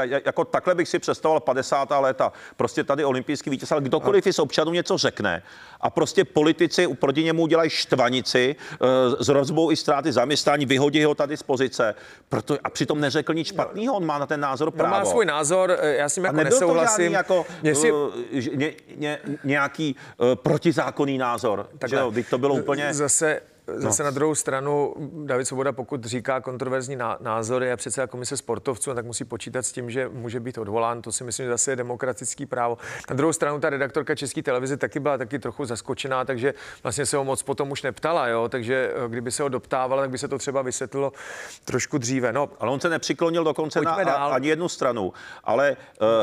eh, 0.03 0.21
jako 0.25 0.45
takhle 0.45 0.75
bych 0.75 0.89
si 0.89 0.99
představoval 0.99 1.41
50. 1.41 2.01
léta. 2.01 2.33
Prostě 2.57 2.85
tady 2.85 3.05
olympijský 3.05 3.51
vítěz, 3.51 3.73
ale 3.73 3.81
kdokoliv 3.81 4.25
z 4.31 4.39
občanů 4.39 4.73
něco 4.73 4.99
řekne 4.99 5.43
a 5.81 5.91
prostě 5.91 6.25
politici 6.25 6.89
proti 6.89 7.25
němu 7.25 7.43
udělají 7.43 7.71
štvanici 7.71 8.57
eh, 8.73 9.25
s 9.25 9.29
rozbou 9.29 9.71
i 9.73 9.77
ztráty 9.77 10.13
zaměstnání, 10.13 10.67
vyhodí 10.67 11.05
ho 11.05 11.15
tady 11.15 11.37
z 11.37 11.43
pozice. 11.43 11.95
Proto, 12.29 12.59
a 12.65 12.71
přitom 12.71 13.01
neřekl 13.01 13.35
nic 13.35 13.47
špatného, 13.49 13.95
on 13.95 14.07
má 14.07 14.19
na 14.19 14.27
ten 14.27 14.41
názor 14.41 14.69
No, 14.69 14.73
právo. 14.73 14.91
má 14.91 15.05
svůj 15.05 15.25
názor, 15.27 15.77
eh, 15.81 15.95
já 15.95 16.09
s 16.09 16.17
ním 16.17 16.25
a 16.25 16.29
jako 16.29 16.39
to 16.39 16.45
nesouhlasím. 16.45 17.03
žádný 17.05 17.13
jako 17.15 17.47
Mně 17.63 17.75
si, 17.75 17.93
ně, 18.55 18.75
ně, 18.97 19.19
nějaký 19.45 19.97
uh, 20.19 20.35
protizákonný 20.35 21.19
názor. 21.19 21.28
Že 21.87 21.97
jo, 21.97 22.11
Vždyť 22.11 22.31
to 22.31 22.39
bylo 22.39 22.55
úplně... 22.55 22.95
Zase, 22.95 23.41
zase 23.75 24.03
no. 24.03 24.05
na 24.07 24.11
druhou 24.11 24.35
stranu, 24.35 24.95
David 25.25 25.49
Svoboda, 25.49 25.73
pokud 25.73 26.05
říká 26.05 26.41
kontroverzní 26.41 26.97
ná- 26.97 27.17
názory 27.21 27.73
a 27.73 27.77
předseda 27.77 28.07
komise 28.07 28.37
sportovců, 28.37 28.95
tak 28.95 29.07
musí 29.07 29.25
počítat 29.25 29.63
s 29.63 29.73
tím, 29.73 29.91
že 29.91 30.09
může 30.09 30.41
být 30.41 30.59
odvolán. 30.59 31.03
To 31.03 31.13
si 31.13 31.25
myslím, 31.25 31.47
že 31.47 31.51
zase 31.51 31.73
je 31.73 31.77
demokratický 31.77 32.47
právo. 32.47 32.79
Na 33.11 33.17
druhou 33.17 33.33
stranu, 33.33 33.61
ta 33.61 33.71
redaktorka 33.71 34.15
České 34.15 34.43
televize 34.43 34.77
taky 34.77 35.01
byla 35.01 35.19
taky 35.19 35.39
trochu 35.39 35.65
zaskočená, 35.65 36.25
takže 36.25 36.55
vlastně 36.83 37.07
se 37.07 37.17
ho 37.17 37.25
moc 37.25 37.43
potom 37.43 37.71
už 37.71 37.83
neptala, 37.83 38.29
jo? 38.29 38.49
takže 38.49 38.93
eh, 39.05 39.09
kdyby 39.09 39.31
se 39.31 39.43
ho 39.43 39.49
doptávala, 39.49 40.03
tak 40.03 40.11
by 40.11 40.19
se 40.19 40.29
to 40.29 40.39
třeba 40.39 40.63
vysvětlilo 40.63 41.13
trošku 41.65 41.99
dříve. 41.99 42.33
No, 42.33 42.49
Ale 42.61 42.71
on 42.71 42.81
se 42.81 42.89
nepřiklonil 42.89 43.45
dokonce 43.45 43.81
na 43.81 44.05
dál. 44.05 44.33
ani 44.33 44.49
jednu 44.49 44.69
stranu. 44.69 45.13
Ale, 45.45 45.77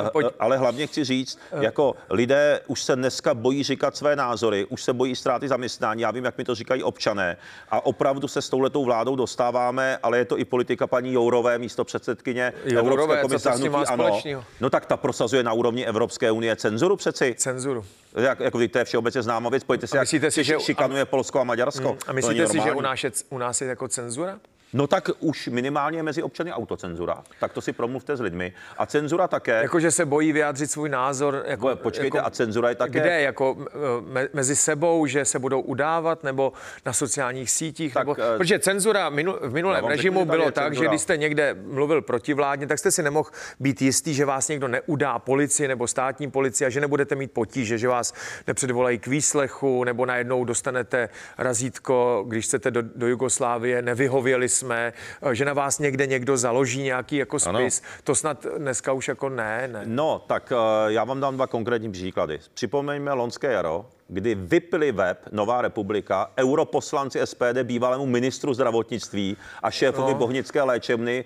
uh, 0.03 0.09
Pojď. 0.09 0.27
ale 0.39 0.57
hlavně 0.57 0.87
chci 0.87 1.03
říct, 1.03 1.39
jako 1.61 1.95
lidé 2.09 2.61
už 2.67 2.83
se 2.83 2.95
dneska 2.95 3.33
bojí 3.33 3.63
říkat 3.63 3.97
své 3.97 4.15
názory, 4.15 4.65
už 4.65 4.83
se 4.83 4.93
bojí 4.93 5.15
ztráty 5.15 5.47
zaměstnání. 5.47 6.01
Já 6.01 6.11
vím, 6.11 6.25
jak 6.25 6.37
mi 6.37 6.43
to 6.43 6.55
říkají 6.55 6.83
občané. 6.83 7.34
A 7.69 7.85
opravdu 7.85 8.27
se 8.27 8.41
s 8.41 8.49
touhletou 8.49 8.85
vládou 8.85 9.15
dostáváme, 9.15 9.97
ale 10.03 10.17
je 10.17 10.25
to 10.25 10.39
i 10.39 10.45
politika 10.45 10.87
paní 10.87 11.13
Jourové, 11.13 11.57
místo 11.57 11.83
předsedkyně 11.83 12.53
Jourové, 12.65 13.19
Evropské 13.19 13.21
komise 13.21 13.69
hnutí 13.69 13.87
ANO. 13.87 14.21
No 14.61 14.69
tak 14.69 14.85
ta 14.85 14.97
prosazuje 14.97 15.43
na 15.43 15.53
úrovni 15.53 15.85
Evropské 15.85 16.31
unie 16.31 16.55
cenzuru 16.55 16.95
přeci. 16.95 17.35
cenzuru. 17.37 17.85
Jak, 18.15 18.39
jako 18.39 18.59
to 18.71 18.77
je 18.77 18.85
všeobecně 18.85 19.21
známá 19.21 19.49
věc. 19.49 19.63
Pojďte 19.63 19.87
si, 19.87 19.93
A 19.93 19.95
jak 19.97 20.03
myslíte 20.03 20.31
si, 20.31 20.43
že- 20.43 20.59
šikanuje 20.59 21.05
Polsko 21.05 21.39
a 21.39 21.43
Maďarsko. 21.43 21.89
A 21.89 22.05
To 22.05 22.13
není 22.13 22.15
myslíte 22.15 22.47
si, 22.47 22.59
že 22.59 22.71
u 22.71 22.81
nás, 22.81 23.03
je, 23.03 23.11
u 23.29 23.37
nás 23.37 23.61
je 23.61 23.67
jako 23.67 23.87
cenzura? 23.87 24.39
No 24.75 24.87
tak 24.87 25.09
už 25.19 25.47
minimálně 25.47 26.03
mezi 26.03 26.23
občany 26.23 26.51
autocenzura. 26.51 27.23
Tak 27.39 27.53
to 27.53 27.61
si 27.61 27.73
promluvte 27.73 28.17
s 28.17 28.19
lidmi. 28.19 28.53
A 28.77 28.85
cenzura 28.85 29.27
také. 29.27 29.61
Jako, 29.61 29.79
že 29.79 29.91
se 29.91 30.05
bojí 30.05 30.31
vyjádřit 30.31 30.71
svůj 30.71 30.89
názor. 30.89 31.43
Jako, 31.47 31.69
Jako, 31.69 31.81
počkejte, 31.83 32.17
jako, 32.17 32.27
a 32.27 32.29
cenzura 32.29 32.69
je 32.69 32.75
také... 32.75 32.99
Kde? 32.99 33.21
Jako 33.21 33.57
me, 34.01 34.27
mezi 34.33 34.55
sebou, 34.55 35.05
že 35.05 35.25
se 35.25 35.39
budou 35.39 35.61
udávat, 35.61 36.23
nebo 36.23 36.53
na 36.85 36.93
sociálních 36.93 37.51
sítích? 37.51 37.93
Tak, 37.93 38.07
nebo, 38.07 38.15
eh, 38.21 38.37
protože 38.37 38.59
cenzura 38.59 39.09
minu, 39.09 39.35
v 39.41 39.53
minulém 39.53 39.85
režimu 39.85 40.19
že 40.19 40.25
tady 40.25 40.37
bylo 40.37 40.51
tak, 40.51 40.63
že 40.63 40.75
cenzura. 40.75 40.89
když 40.89 41.01
jste 41.01 41.17
někde 41.17 41.55
mluvil 41.63 42.01
protivládně, 42.01 42.67
tak 42.67 42.79
jste 42.79 42.91
si 42.91 43.03
nemohl 43.03 43.29
být 43.59 43.81
jistý, 43.81 44.13
že 44.13 44.25
vás 44.25 44.47
někdo 44.47 44.67
neudá 44.67 45.19
policii 45.19 45.67
nebo 45.67 45.87
státní 45.87 46.31
policii 46.31 46.67
a 46.67 46.69
že 46.69 46.81
nebudete 46.81 47.15
mít 47.15 47.31
potíže, 47.31 47.77
že 47.77 47.87
vás 47.87 48.13
nepředvolají 48.47 48.99
k 48.99 49.07
výslechu, 49.07 49.83
nebo 49.83 50.05
najednou 50.05 50.45
dostanete 50.45 51.09
razítko, 51.37 52.25
když 52.27 52.45
chcete 52.45 52.71
do, 52.71 52.81
do 52.81 53.07
Jugoslávie, 53.07 53.81
nevyhověli 53.81 54.49
jsme, 54.49 54.64
eh, 54.71 54.93
že 55.35 55.45
na 55.45 55.53
vás 55.53 55.79
někde 55.79 56.07
někdo 56.07 56.37
založí 56.37 56.81
nějaký 56.81 57.15
jako 57.15 57.37
Ano. 57.47 57.59
spis. 57.59 57.81
To 58.03 58.15
snad 58.15 58.45
dneska 58.57 58.93
už 58.93 59.07
jako 59.07 59.29
ne, 59.29 59.67
ne. 59.71 59.81
No, 59.85 60.23
tak 60.27 60.51
eh, 60.51 60.55
já 60.93 61.03
vám 61.03 61.19
dám 61.19 61.35
dva 61.35 61.47
konkrétní 61.47 61.91
příklady. 61.91 62.39
Připomeňme 62.53 63.13
loňské 63.13 63.51
jaro, 63.51 63.85
kdy 64.07 64.35
vypili 64.35 64.91
web 64.91 65.17
Nová 65.31 65.61
republika 65.61 66.31
europoslanci 66.37 67.19
SPD 67.25 67.63
bývalému 67.63 68.05
ministru 68.05 68.53
zdravotnictví 68.53 69.37
a 69.63 69.71
šéfovi 69.71 70.11
No. 70.13 70.17
Bohnické 70.19 70.61
léčebny, 70.63 71.25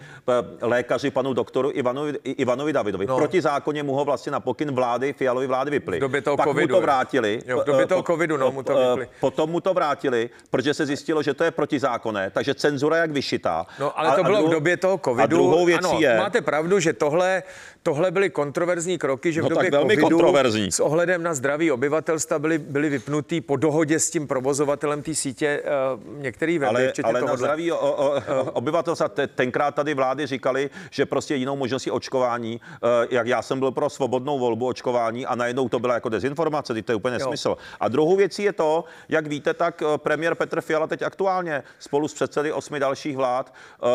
lékaři 0.62 1.12
panu 1.12 1.34
doktoru 1.34 1.72
Ivanovi, 1.74 2.14
Ivanovi 2.24 2.74
Davidovi. 2.74 3.06
No. 3.06 3.18
Proti 3.18 3.42
zákoně 3.42 3.84
mu 3.84 3.94
ho 3.94 4.06
vlastně 4.06 4.32
na 4.32 4.40
pokyn 4.40 4.72
vlády, 4.72 5.14
Fialovy 5.14 5.48
vlády 5.48 5.72
vypli. 5.72 5.98
V 5.98 6.02
době 6.02 6.22
toho 6.22 6.38
Pak 6.38 6.48
covidu, 6.48 6.74
mu 6.76 6.80
to 6.80 6.82
vrátili. 6.82 7.42
Jo, 7.46 7.62
v 7.62 7.66
době 7.66 7.84
Eh, 7.84 7.88
toho 7.88 8.04
po- 8.04 8.14
covidu, 8.14 8.38
no, 8.38 8.52
mu 8.52 8.64
to 8.64 8.78
eh, 8.80 8.90
vypli. 8.90 9.08
Potom 9.20 9.50
mu 9.50 9.60
to 9.60 9.74
vrátili, 9.74 10.30
protože 10.50 10.74
se 10.74 10.86
zjistilo, 10.86 11.24
že 11.24 11.34
to 11.34 11.44
je 11.44 11.52
protizákonné, 11.52 12.30
takže 12.30 12.54
cenzura 12.56 12.98
jak 12.98 13.12
vyšitá. 13.12 13.66
No, 13.80 14.00
ale 14.00 14.10
A- 14.10 14.16
to 14.16 14.22
a 14.22 14.24
bylo 14.24 14.36
v 14.38 14.40
druhou- 14.40 14.54
době 14.54 14.78
toho 14.78 14.98
covidu. 15.06 15.24
A 15.24 15.26
druhou 15.26 15.66
věcí 15.66 15.86
ano, 15.86 15.98
je... 16.00 16.18
Máte 16.18 16.42
pravdu, 16.42 16.80
že 16.80 16.94
tohle, 16.94 17.44
tohle 17.84 18.12
byly 18.12 18.30
kontroverzní 18.30 18.98
kroky, 18.98 19.34
že 19.34 19.42
v 19.42 19.44
No 19.44 19.50
tak 19.50 19.58
době 19.58 19.72
velmi 19.72 19.96
covidu 19.98 20.18
kontroverzní. 20.20 20.72
s 20.72 20.80
ohledem 20.80 21.24
na 21.24 21.34
zdraví 21.34 21.72
obyvatelstva 21.72 22.40
byly, 22.40 22.58
byly 22.70 22.90
vypnutý 22.90 23.42
po 23.42 23.56
dohodě 23.56 24.00
s 24.00 24.10
tím 24.10 24.28
provozovatelem 24.28 25.02
té 25.02 25.16
sítě 25.16 25.64
uh, 25.96 26.04
některý 26.22 26.60
weby, 26.60 26.70
Ale, 26.70 26.88
včetně 26.90 27.10
ale 27.10 27.14
na 27.14 27.20
tohohle. 27.20 27.38
zdraví 27.38 27.72
o, 27.72 27.78
o, 27.80 28.16
o, 28.16 28.52
obyvatelstva 28.52 29.08
te, 29.10 29.28
tenkrát 29.28 29.76
tady 29.76 29.94
vlády 29.94 30.26
říkali, 30.28 30.70
že 30.92 31.06
prostě 31.06 31.36
jinou 31.36 31.56
možností 31.56 31.92
očkování, 31.92 32.62
eh, 32.84 33.08
jak 33.10 33.28
já 33.28 33.42
jsem 33.42 33.60
byl 33.60 33.72
pro 33.72 33.90
svobodnou 33.90 34.40
volbu 34.40 34.68
očkování 34.68 35.26
a 35.26 35.36
najednou 35.36 35.70
to 35.70 35.80
byla 35.80 35.94
jako 35.94 36.10
dezinformace, 36.10 36.74
teď 36.74 36.86
to 36.86 36.92
je 36.92 36.96
úplně 36.96 37.14
nesmysl. 37.14 37.58
A 37.80 37.88
druhou 37.88 38.16
věcí 38.16 38.44
je 38.44 38.54
to, 38.54 38.84
jak 39.10 39.28
víte, 39.28 39.54
tak 39.54 39.82
eh, 39.82 39.98
premiér 39.98 40.36
Petr 40.36 40.62
Fiala 40.62 40.88
teď 40.88 41.02
aktuálně 41.02 41.64
spolu 41.80 42.08
s 42.08 42.14
předsedy 42.14 42.54
osmi 42.54 42.80
dalších 42.80 43.18
vlád 43.18 43.54
eh, 43.54 43.88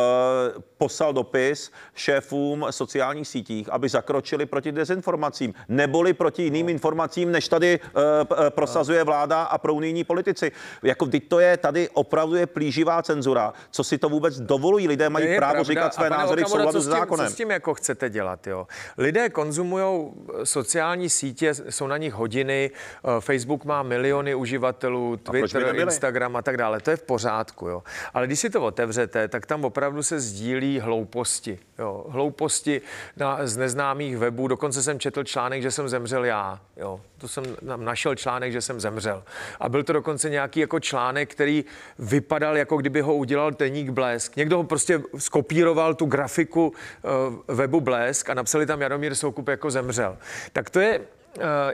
poslal 0.78 1.12
dopis 1.12 1.70
šéfům 1.94 2.66
sociálních 2.70 3.28
sítích, 3.28 3.68
aby 3.72 3.88
zakročili 3.88 4.46
proti 4.46 4.72
dezinformacím, 4.72 5.54
neboli 5.68 6.12
proti 6.12 6.42
jiným 6.42 6.68
informacím, 6.68 7.32
než 7.32 7.48
tady 7.48 7.80
eh, 7.84 8.24
p- 8.24 8.34
eh, 8.46 8.50
prosazuje 8.64 9.04
vláda 9.04 9.42
a 9.42 9.58
prounijní 9.58 10.04
politici. 10.04 10.52
Jako 10.82 11.06
teď 11.06 11.28
to 11.28 11.40
je, 11.40 11.56
tady 11.56 11.88
opravdu 11.88 12.34
je 12.34 12.46
plíživá 12.46 13.02
cenzura. 13.02 13.52
Co 13.70 13.84
si 13.84 13.98
to 13.98 14.08
vůbec 14.08 14.40
dovolují? 14.40 14.88
Lidé 14.88 15.10
mají 15.10 15.26
je 15.26 15.36
právo 15.36 15.52
pravda. 15.52 15.62
říkat 15.64 15.94
své 15.94 16.10
názory 16.10 16.42
v 16.42 16.44
Okamuro, 16.46 16.60
souladu 16.62 16.78
co 16.78 16.82
s 16.82 16.84
tím- 16.86 16.92
zákonem. 16.92 17.26
Co 17.26 17.32
s 17.32 17.36
tím 17.36 17.50
jako 17.50 17.74
chcete 17.74 18.10
dělat, 18.10 18.46
jo? 18.46 18.66
Lidé 18.98 19.28
konzumují 19.28 20.12
sociální 20.44 21.10
sítě, 21.10 21.54
jsou 21.54 21.86
na 21.86 21.96
nich 21.96 22.12
hodiny, 22.14 22.70
eh, 22.70 23.20
Facebook 23.20 23.64
má 23.64 23.82
miliony 23.82 24.34
uživatelů, 24.34 25.16
Twitter? 25.16 25.76
Instagram 25.76 26.36
a 26.36 26.42
tak 26.42 26.56
dále. 26.56 26.80
To 26.80 26.90
je 26.90 26.96
v 26.96 27.02
pořádku, 27.02 27.68
jo. 27.68 27.82
Ale 28.14 28.26
když 28.26 28.40
si 28.40 28.50
to 28.50 28.62
otevřete, 28.62 29.28
tak 29.28 29.46
tam 29.46 29.64
opravdu 29.64 30.02
se 30.02 30.20
sdílí 30.20 30.80
hlouposti, 30.80 31.58
jo. 31.78 32.04
Hlouposti 32.08 32.80
na, 33.16 33.46
z 33.46 33.56
neznámých 33.56 34.18
webů. 34.18 34.48
Dokonce 34.48 34.82
jsem 34.82 34.98
četl 35.00 35.24
článek, 35.24 35.62
že 35.62 35.70
jsem 35.70 35.88
zemřel 35.88 36.24
já, 36.24 36.60
jo. 36.76 37.00
To 37.24 37.28
jsem 37.28 37.44
tam 37.66 37.84
našel 37.84 38.14
článek, 38.14 38.52
že 38.52 38.60
jsem 38.60 38.80
zemřel. 38.80 39.24
A 39.60 39.68
byl 39.68 39.82
to 39.82 39.92
dokonce 39.92 40.30
nějaký 40.30 40.60
jako 40.60 40.80
článek, 40.80 41.30
který 41.32 41.64
vypadal, 41.98 42.56
jako 42.56 42.76
kdyby 42.76 43.00
ho 43.00 43.14
udělal 43.14 43.50
Deník 43.50 43.90
Blesk. 43.90 44.36
Někdo 44.36 44.56
ho 44.56 44.64
prostě 44.64 45.02
skopíroval 45.18 45.94
tu 45.94 46.06
grafiku 46.06 46.68
uh, 46.68 47.54
webu 47.56 47.80
Blesk 47.80 48.30
a 48.30 48.34
napsali 48.34 48.66
tam 48.66 48.80
Jaromír 48.80 49.14
Soukup 49.14 49.48
jako 49.48 49.70
zemřel. 49.70 50.18
Tak 50.52 50.70
to 50.70 50.80
je 50.80 51.00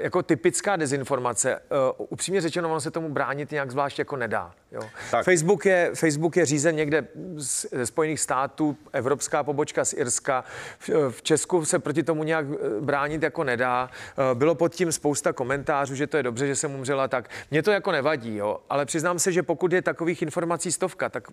jako 0.01 0.23
typická 0.23 0.77
dezinformace. 0.77 1.61
Uh, 1.99 2.07
upřímně 2.09 2.40
řečeno, 2.40 2.70
ono 2.70 2.81
se 2.81 2.90
tomu 2.90 3.09
bránit 3.09 3.51
nějak 3.51 3.70
zvlášť 3.70 3.99
jako 3.99 4.16
nedá. 4.16 4.53
Jo. 4.73 4.83
Tak. 5.11 5.25
Facebook, 5.25 5.66
je, 5.66 5.90
Facebook 5.94 6.37
je 6.37 6.46
řízen 6.46 6.77
někde 6.77 7.09
z, 7.37 7.66
ze 7.73 7.87
Spojených 7.87 8.20
států, 8.20 8.77
evropská 8.92 9.42
pobočka 9.42 9.85
z 9.85 9.92
Irska. 9.92 10.44
V, 10.79 10.90
v 11.11 11.23
Česku 11.23 11.64
se 11.64 11.79
proti 11.79 12.03
tomu 12.03 12.25
nějak 12.25 12.46
eh, 12.53 12.81
bránit 12.81 13.23
jako 13.23 13.44
nedá. 13.44 13.90
Eh, 14.33 14.35
Bylo 14.35 14.55
pod 14.55 14.75
tím 14.75 14.92
spousta 14.92 15.33
komentářů, 15.33 15.94
že 15.94 16.07
to 16.07 16.16
je 16.16 16.23
dobře, 16.23 16.46
že 16.46 16.57
jsem 16.57 16.75
umřela 16.75 17.09
tak. 17.09 17.29
Mně 17.51 17.62
to 17.62 17.70
jako 17.70 17.92
nevadí, 17.92 18.37
jo. 18.37 18.61
ale 18.70 18.87
přiznám 18.87 19.18
se, 19.18 19.33
že 19.33 19.42
pokud 19.42 19.73
je 19.73 19.83
takových 19.83 20.23
informací 20.23 20.73
stovka, 20.73 21.09
tak 21.09 21.29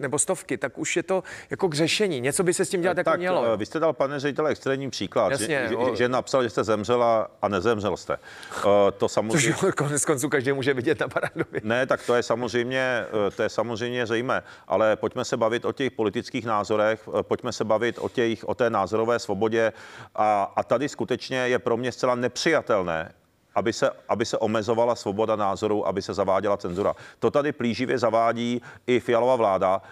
nebo 0.00 0.18
stovky, 0.18 0.58
tak 0.58 0.78
už 0.78 0.96
je 0.96 1.02
to 1.02 1.22
jako 1.50 1.68
k 1.68 1.74
řešení. 1.74 2.20
Něco 2.20 2.42
by 2.42 2.54
se 2.54 2.64
s 2.64 2.68
tím 2.68 2.80
dělat 2.82 2.96
jako 2.98 3.10
tak 3.10 3.20
mělo. 3.20 3.44
eh, 3.52 3.56
vy 3.56 3.66
jste 3.66 3.78
dal, 3.80 3.92
pane 3.92 4.20
ředitele, 4.20 4.50
extrémní 4.50 4.90
příklad, 4.90 5.30
Jasně, 5.32 5.66
že, 5.68 5.76
o- 5.76 5.94
že, 5.96 6.08
napsal, 6.08 6.42
že 6.42 6.50
jste 6.50 6.64
zemřela 6.64 7.30
a 7.42 7.48
nezemřel 7.48 7.96
jste. 7.96 8.14
Eh, 8.14 8.62
To 8.62 8.92
Což 8.98 9.12
samozřejmě... 9.12 9.54
konec 9.76 10.04
konců 10.04 10.28
každý 10.28 10.52
může 10.52 10.74
vidět 10.74 11.00
na 11.00 11.06
Barandově. 11.08 11.60
Ne, 11.64 11.86
tak 11.86 12.06
to 12.06 12.14
je 12.14 12.22
samozřejmě, 12.22 13.04
eh, 13.26 13.30
to 13.30 13.42
je 13.42 13.48
samozřejmě 13.48 14.06
zřejmé, 14.06 14.42
ale 14.68 14.96
pojďme 14.96 15.24
se 15.24 15.36
bavit 15.36 15.64
o 15.64 15.72
těch 15.72 15.92
politických 15.92 16.44
názorech, 16.46 17.08
eh, 17.18 17.22
pojďme 17.22 17.52
se 17.52 17.64
bavit 17.64 17.96
o, 17.98 18.08
těch, 18.08 18.48
o 18.48 18.54
té 18.54 18.70
názorové 18.70 19.18
svobodě 19.18 19.72
a, 20.14 20.52
a 20.56 20.62
tady 20.62 20.88
skutečně 20.88 21.36
je 21.36 21.58
pro 21.58 21.76
mě 21.76 21.92
zcela 21.92 22.14
nepřijatelné, 22.14 23.12
aby 23.54 23.72
se, 23.72 23.90
aby 24.08 24.24
se 24.24 24.38
omezovala 24.38 24.94
svoboda 24.94 25.36
názoru, 25.36 25.86
aby 25.86 26.02
se 26.02 26.14
zaváděla 26.14 26.56
cenzura. 26.56 26.94
To 27.18 27.30
tady 27.30 27.52
plíživě 27.52 27.98
zavádí 27.98 28.62
i 28.86 29.00
Fialová 29.00 29.36
vláda. 29.36 29.82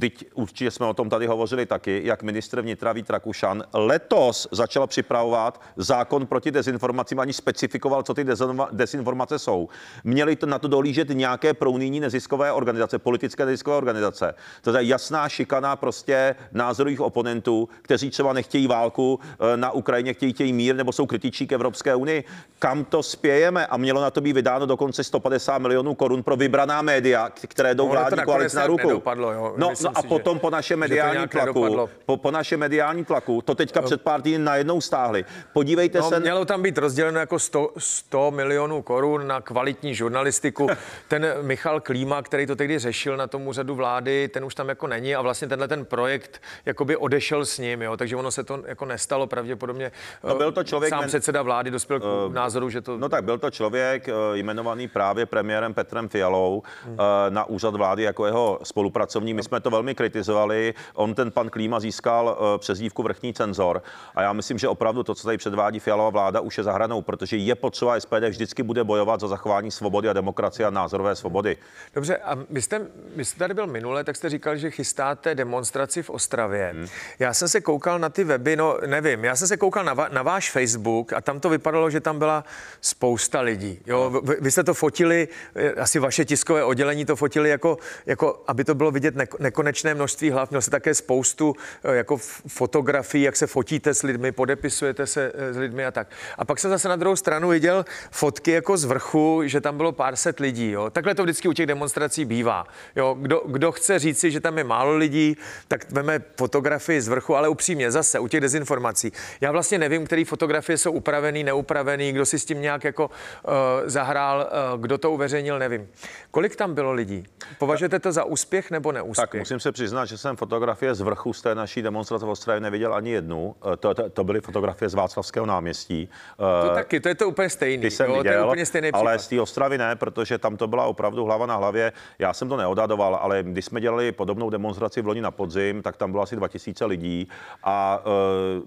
Teď 0.00 0.24
určitě 0.34 0.70
jsme 0.70 0.86
o 0.86 0.94
tom 0.94 1.10
tady 1.10 1.26
hovořili 1.26 1.66
taky, 1.66 2.00
jak 2.04 2.22
ministr 2.22 2.60
vnitra 2.60 2.92
Vít 2.92 3.10
Rakušan 3.10 3.64
letos 3.74 4.48
začal 4.50 4.86
připravovat 4.86 5.60
zákon 5.76 6.26
proti 6.26 6.50
dezinformacím, 6.50 7.20
ani 7.20 7.32
specifikoval, 7.32 8.02
co 8.02 8.14
ty 8.14 8.24
dezinformace 8.72 9.38
jsou. 9.38 9.68
Měli 10.04 10.36
to 10.36 10.46
na 10.46 10.58
to 10.58 10.68
dolížet 10.68 11.08
nějaké 11.08 11.54
prounijní 11.54 12.00
neziskové 12.00 12.52
organizace, 12.52 12.98
politické 12.98 13.46
neziskové 13.46 13.76
organizace. 13.76 14.34
To 14.62 14.76
je 14.76 14.84
jasná 14.84 15.28
šikana 15.28 15.76
prostě 15.76 16.34
názorových 16.52 17.00
oponentů, 17.00 17.68
kteří 17.82 18.10
třeba 18.10 18.32
nechtějí 18.32 18.66
válku 18.66 19.20
eh, 19.22 19.56
na 19.56 19.70
Ukrajině, 19.70 20.14
chtějí, 20.14 20.32
chtějí 20.32 20.52
mír 20.52 20.76
nebo 20.76 20.92
jsou 20.92 21.06
kritičí 21.06 21.46
k 21.46 21.52
Evropské 21.52 21.94
unii. 21.94 22.24
Kam 22.58 22.84
to 22.84 23.02
spějeme? 23.02 23.66
A 23.66 23.76
mělo 23.76 24.00
na 24.00 24.10
to 24.10 24.20
být 24.20 24.32
vydáno 24.32 24.66
dokonce 24.66 25.04
150 25.04 25.58
milionů 25.58 25.94
korun 25.94 26.22
pro 26.22 26.36
vybraná 26.36 26.82
média, 26.82 27.30
které 27.30 27.74
jdou 27.74 27.88
vládní 27.88 28.24
koalici 28.24 28.56
na 28.56 28.66
ruku. 28.66 28.88
Nedopadlo, 28.88 29.32
jo. 29.32 29.54
No, 29.56 29.75
no 29.84 29.90
a 29.94 30.02
potom 30.02 30.38
po 30.38 30.50
naše 30.50 30.76
mediální 30.76 31.28
tlaku, 31.28 31.88
po, 32.06 32.16
po 32.16 32.30
naše 32.30 32.56
mediální 32.56 33.04
tlaku, 33.04 33.42
to 33.42 33.54
teďka 33.54 33.80
no. 33.80 33.86
před 33.86 34.02
pár 34.02 34.22
týdny 34.22 34.38
najednou 34.38 34.80
stáhli. 34.80 35.24
Podívejte 35.52 35.98
no, 35.98 36.08
se. 36.08 36.20
Mělo 36.20 36.44
tam 36.44 36.62
být 36.62 36.78
rozděleno 36.78 37.18
jako 37.18 37.38
100, 37.38 37.70
100 37.78 38.30
milionů 38.30 38.82
korun 38.82 39.26
na 39.26 39.40
kvalitní 39.40 39.94
žurnalistiku. 39.94 40.66
ten 41.08 41.26
Michal 41.42 41.80
Klíma, 41.80 42.22
který 42.22 42.46
to 42.46 42.56
tehdy 42.56 42.78
řešil 42.78 43.16
na 43.16 43.26
tom 43.26 43.48
úřadu 43.48 43.74
vlády, 43.74 44.28
ten 44.28 44.44
už 44.44 44.54
tam 44.54 44.68
jako 44.68 44.86
není 44.86 45.14
a 45.14 45.22
vlastně 45.22 45.48
tenhle 45.48 45.68
ten 45.68 45.84
projekt 45.84 46.42
jakoby 46.66 46.96
odešel 46.96 47.44
s 47.44 47.58
ním, 47.58 47.82
jo, 47.82 47.96
takže 47.96 48.16
ono 48.16 48.30
se 48.30 48.44
to 48.44 48.62
jako 48.66 48.84
nestalo 48.84 49.26
pravděpodobně. 49.26 49.92
No, 50.24 50.34
byl 50.34 50.52
to 50.52 50.64
člověk, 50.64 50.90
sám 50.90 51.00
men... 51.00 51.08
předseda 51.08 51.42
vlády 51.42 51.70
dospěl 51.70 52.00
k 52.00 52.04
uh, 52.04 52.32
názoru, 52.32 52.70
že 52.70 52.80
to... 52.80 52.98
No 52.98 53.08
tak 53.08 53.24
byl 53.24 53.38
to 53.38 53.50
člověk 53.50 54.08
uh, 54.08 54.36
jmenovaný 54.36 54.88
právě 54.88 55.26
premiérem 55.26 55.74
Petrem 55.74 56.08
Fialou 56.08 56.62
hmm. 56.84 56.96
na 57.28 57.44
úřad 57.44 57.74
vlády 57.76 58.02
jako 58.02 58.26
jeho 58.26 58.58
spolupracovní. 58.62 59.34
My 59.34 59.42
jsme 59.42 59.60
to 59.66 59.70
velmi 59.70 59.94
kritizovali. 59.94 60.74
On, 60.94 61.14
ten 61.14 61.30
pan 61.30 61.50
Klíma, 61.50 61.80
získal 61.80 62.38
uh, 62.40 62.58
přezdívku 62.58 63.02
vrchní 63.02 63.34
cenzor. 63.34 63.82
A 64.14 64.22
já 64.22 64.32
myslím, 64.32 64.58
že 64.58 64.68
opravdu 64.68 65.02
to, 65.02 65.14
co 65.14 65.26
tady 65.28 65.38
předvádí 65.38 65.80
Fialová 65.80 66.10
vláda, 66.10 66.40
už 66.40 66.58
je 66.58 66.64
zahranou, 66.64 67.02
protože 67.02 67.36
je 67.36 67.54
potřeba 67.54 68.00
SPD 68.00 68.28
vždycky 68.28 68.62
bude 68.62 68.84
bojovat 68.84 69.20
za 69.20 69.28
zachování 69.28 69.70
svobody 69.70 70.08
a 70.08 70.12
demokracie 70.12 70.66
a 70.66 70.70
názorové 70.70 71.16
svobody. 71.16 71.56
Dobře, 71.94 72.16
a 72.16 72.38
vy 72.50 72.62
jste, 72.62 72.86
vy 73.16 73.24
jste 73.24 73.38
tady 73.38 73.54
byl 73.54 73.66
minule, 73.66 74.04
tak 74.04 74.16
jste 74.16 74.28
říkal, 74.28 74.56
že 74.56 74.70
chystáte 74.70 75.34
demonstraci 75.34 76.02
v 76.02 76.10
Ostravě. 76.10 76.70
Hmm. 76.74 76.86
Já 77.18 77.34
jsem 77.34 77.48
se 77.48 77.60
koukal 77.60 77.98
na 77.98 78.08
ty 78.08 78.24
weby, 78.24 78.56
no 78.56 78.78
nevím, 78.86 79.24
já 79.24 79.36
jsem 79.36 79.48
se 79.48 79.56
koukal 79.56 79.84
na, 79.84 79.94
va, 79.94 80.08
na 80.08 80.22
váš 80.22 80.50
Facebook 80.50 81.12
a 81.12 81.20
tam 81.20 81.40
to 81.40 81.48
vypadalo, 81.48 81.90
že 81.90 82.00
tam 82.00 82.18
byla 82.18 82.44
spousta 82.80 83.40
lidí. 83.40 83.80
Jo, 83.86 84.20
vy, 84.24 84.36
vy 84.40 84.50
jste 84.50 84.64
to 84.64 84.74
fotili, 84.74 85.28
eh, 85.54 85.72
asi 85.72 85.98
vaše 85.98 86.24
tiskové 86.24 86.64
oddělení 86.64 87.04
to 87.04 87.16
fotili 87.16 87.50
jako, 87.50 87.78
jako 88.06 88.42
aby 88.46 88.64
to 88.64 88.74
bylo 88.74 88.90
vidět 88.90 89.16
ne, 89.16 89.26
nekonečné 89.56 89.94
množství 89.94 90.30
hlav. 90.30 90.50
Měl 90.50 90.62
se 90.62 90.70
také 90.70 90.94
spoustu 90.94 91.54
eh, 91.84 91.96
jako 91.96 92.16
fotografií, 92.48 93.22
jak 93.22 93.36
se 93.36 93.46
fotíte 93.46 93.94
s 93.94 94.02
lidmi, 94.02 94.32
podepisujete 94.32 95.06
se 95.06 95.32
eh, 95.34 95.52
s 95.52 95.56
lidmi 95.56 95.86
a 95.86 95.90
tak. 95.90 96.08
A 96.38 96.44
pak 96.44 96.58
jsem 96.58 96.70
zase 96.70 96.88
na 96.88 96.96
druhou 96.96 97.16
stranu 97.16 97.48
viděl 97.48 97.84
fotky 98.10 98.50
jako 98.50 98.76
z 98.76 98.84
vrchu, 98.84 99.42
že 99.44 99.60
tam 99.60 99.76
bylo 99.76 99.92
pár 99.92 100.16
set 100.16 100.40
lidí. 100.40 100.70
Jo. 100.70 100.90
Takhle 100.90 101.14
to 101.14 101.22
vždycky 101.22 101.48
u 101.48 101.52
těch 101.52 101.66
demonstrací 101.66 102.24
bývá. 102.24 102.66
Jo. 102.96 103.16
Kdo, 103.20 103.42
kdo 103.46 103.72
chce 103.72 103.98
říci, 103.98 104.30
že 104.30 104.40
tam 104.40 104.58
je 104.58 104.64
málo 104.64 104.96
lidí, 104.96 105.36
tak 105.68 105.92
veme 105.92 106.20
fotografii 106.36 107.00
z 107.00 107.08
vrchu, 107.08 107.36
ale 107.36 107.48
upřímně 107.48 107.90
zase 107.90 108.18
u 108.18 108.28
těch 108.28 108.40
dezinformací. 108.40 109.12
Já 109.40 109.52
vlastně 109.52 109.78
nevím, 109.78 110.06
které 110.06 110.24
fotografie 110.24 110.78
jsou 110.78 110.92
upravený, 110.92 111.44
neupravený, 111.44 112.12
kdo 112.12 112.26
si 112.26 112.38
s 112.38 112.44
tím 112.44 112.60
nějak 112.60 112.84
jako 112.84 113.06
uh, 113.06 113.52
zahrál, 113.84 114.50
uh, 114.74 114.80
kdo 114.80 114.98
to 114.98 115.10
uveřejnil, 115.10 115.58
nevím. 115.58 115.88
Kolik 116.30 116.56
tam 116.56 116.74
bylo 116.74 116.92
lidí? 116.92 117.24
Považujete 117.58 117.98
to 117.98 118.12
za 118.12 118.24
úspěch 118.24 118.70
nebo 118.70 118.92
neúspěch? 118.92 119.42
Tak 119.42 119.45
musím 119.46 119.60
se 119.60 119.72
přiznat, 119.72 120.04
že 120.04 120.18
jsem 120.18 120.36
fotografie 120.36 120.94
z 120.94 121.00
vrchu 121.00 121.32
z 121.32 121.42
té 121.42 121.54
naší 121.54 121.82
demonstrace 121.82 122.26
v 122.26 122.28
Ostravě 122.28 122.60
neviděl 122.60 122.94
ani 122.94 123.10
jednu. 123.10 123.54
Eh, 123.72 123.76
to, 123.76 123.94
to, 123.94 124.10
to 124.10 124.24
byly 124.24 124.40
fotografie 124.40 124.88
z 124.88 124.94
Václavského 124.94 125.46
náměstí. 125.46 126.08
To 126.36 126.74
taky, 126.74 127.00
to 127.00 127.08
je 127.08 127.14
to 127.14 127.28
úplně 127.28 127.50
stejný. 127.50 127.82
Ty 127.82 127.90
jsem 127.90 128.10
jo, 128.10 128.16
viděl, 128.16 128.32
to 128.32 128.38
je 128.38 128.44
úplně 128.44 128.66
stejný 128.66 128.92
ale 128.92 129.18
z 129.18 129.28
té 129.28 129.40
Ostravy 129.40 129.78
ne, 129.78 129.96
protože 129.96 130.38
tam 130.38 130.56
to 130.56 130.66
byla 130.66 130.84
opravdu 130.84 131.24
hlava 131.24 131.46
na 131.46 131.56
hlavě. 131.56 131.92
Já 132.18 132.32
jsem 132.32 132.48
to 132.48 132.56
neodadoval, 132.56 133.14
ale 133.14 133.42
když 133.42 133.64
jsme 133.64 133.80
dělali 133.80 134.12
podobnou 134.12 134.50
demonstraci 134.50 135.02
v 135.02 135.06
loni 135.06 135.20
na 135.20 135.30
podzim, 135.30 135.82
tak 135.82 135.96
tam 135.96 136.10
bylo 136.10 136.22
asi 136.22 136.36
2000 136.36 136.84
lidí 136.84 137.28
a 137.64 138.02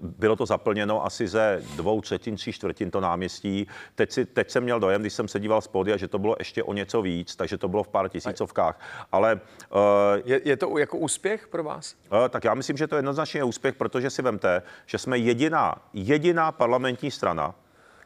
uh, 0.00 0.08
bylo 0.18 0.36
to 0.36 0.46
zaplněno 0.46 1.06
asi 1.06 1.28
ze 1.28 1.62
dvou 1.76 2.00
třetin, 2.00 2.36
tří 2.36 2.52
čtvrtin 2.52 2.90
to 2.90 3.00
náměstí. 3.00 3.66
Teď, 3.94 4.12
si, 4.12 4.26
teď 4.26 4.50
jsem 4.50 4.62
měl 4.62 4.80
dojem, 4.80 5.00
když 5.00 5.12
jsem 5.12 5.28
se 5.28 5.40
díval 5.40 5.60
z 5.60 5.68
podia, 5.68 5.96
že 5.96 6.08
to 6.08 6.18
bylo 6.18 6.36
ještě 6.38 6.62
o 6.62 6.72
něco 6.72 7.02
víc, 7.02 7.36
takže 7.36 7.58
to 7.58 7.68
bylo 7.68 7.82
v 7.82 7.88
pár 7.88 8.08
tisícovkách. 8.08 8.80
Ale 9.12 9.40
uh, 9.70 9.80
je, 10.24 10.40
je 10.44 10.56
to 10.56 10.69
jako 10.78 10.98
úspěch 10.98 11.48
pro 11.48 11.62
vás? 11.64 11.94
Uh, 12.12 12.28
tak 12.28 12.44
já 12.44 12.54
myslím, 12.54 12.76
že 12.76 12.86
to 12.86 12.94
je 12.94 12.98
jednoznačně 12.98 13.44
úspěch, 13.44 13.74
protože 13.74 14.10
si 14.10 14.22
vemte, 14.22 14.62
že 14.86 14.98
jsme 14.98 15.18
jediná, 15.18 15.74
jediná 15.92 16.52
parlamentní 16.52 17.10
strana, 17.10 17.54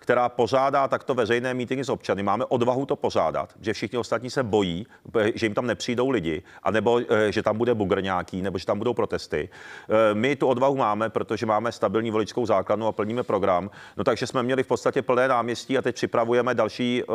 která 0.05 0.29
pořádá 0.29 0.89
takto 0.89 1.15
veřejné 1.15 1.55
mítingy 1.55 1.85
s 1.85 1.89
občany. 1.89 2.23
Máme 2.23 2.45
odvahu 2.45 2.87
to 2.87 2.97
pořádat, 2.97 3.55
že 3.61 3.73
všichni 3.73 3.99
ostatní 3.99 4.31
se 4.31 4.43
bojí, 4.43 4.87
že 5.35 5.47
jim 5.47 5.55
tam 5.55 5.67
nepřijdou 5.67 6.11
lidi, 6.11 6.43
anebo 6.63 7.01
eh, 7.09 7.33
že 7.33 7.43
tam 7.43 7.59
bude 7.59 7.75
bugr 7.75 8.03
nějaký, 8.03 8.43
nebo 8.43 8.59
že 8.59 8.67
tam 8.67 8.79
budou 8.79 8.95
protesty. 8.95 9.49
Eh, 9.49 10.15
my 10.15 10.37
tu 10.37 10.47
odvahu 10.47 10.77
máme, 10.77 11.09
protože 11.09 11.47
máme 11.47 11.73
stabilní 11.73 12.11
voličskou 12.11 12.47
základnu 12.47 12.87
a 12.87 12.93
plníme 12.93 13.23
program. 13.23 13.71
No 13.97 14.05
takže 14.05 14.27
jsme 14.27 14.43
měli 14.43 14.63
v 14.63 14.67
podstatě 14.67 15.03
plné 15.03 15.29
náměstí 15.29 15.79
a 15.79 15.83
teď 15.83 15.95
připravujeme 15.95 16.55
další 16.55 17.03
eh, 17.03 17.07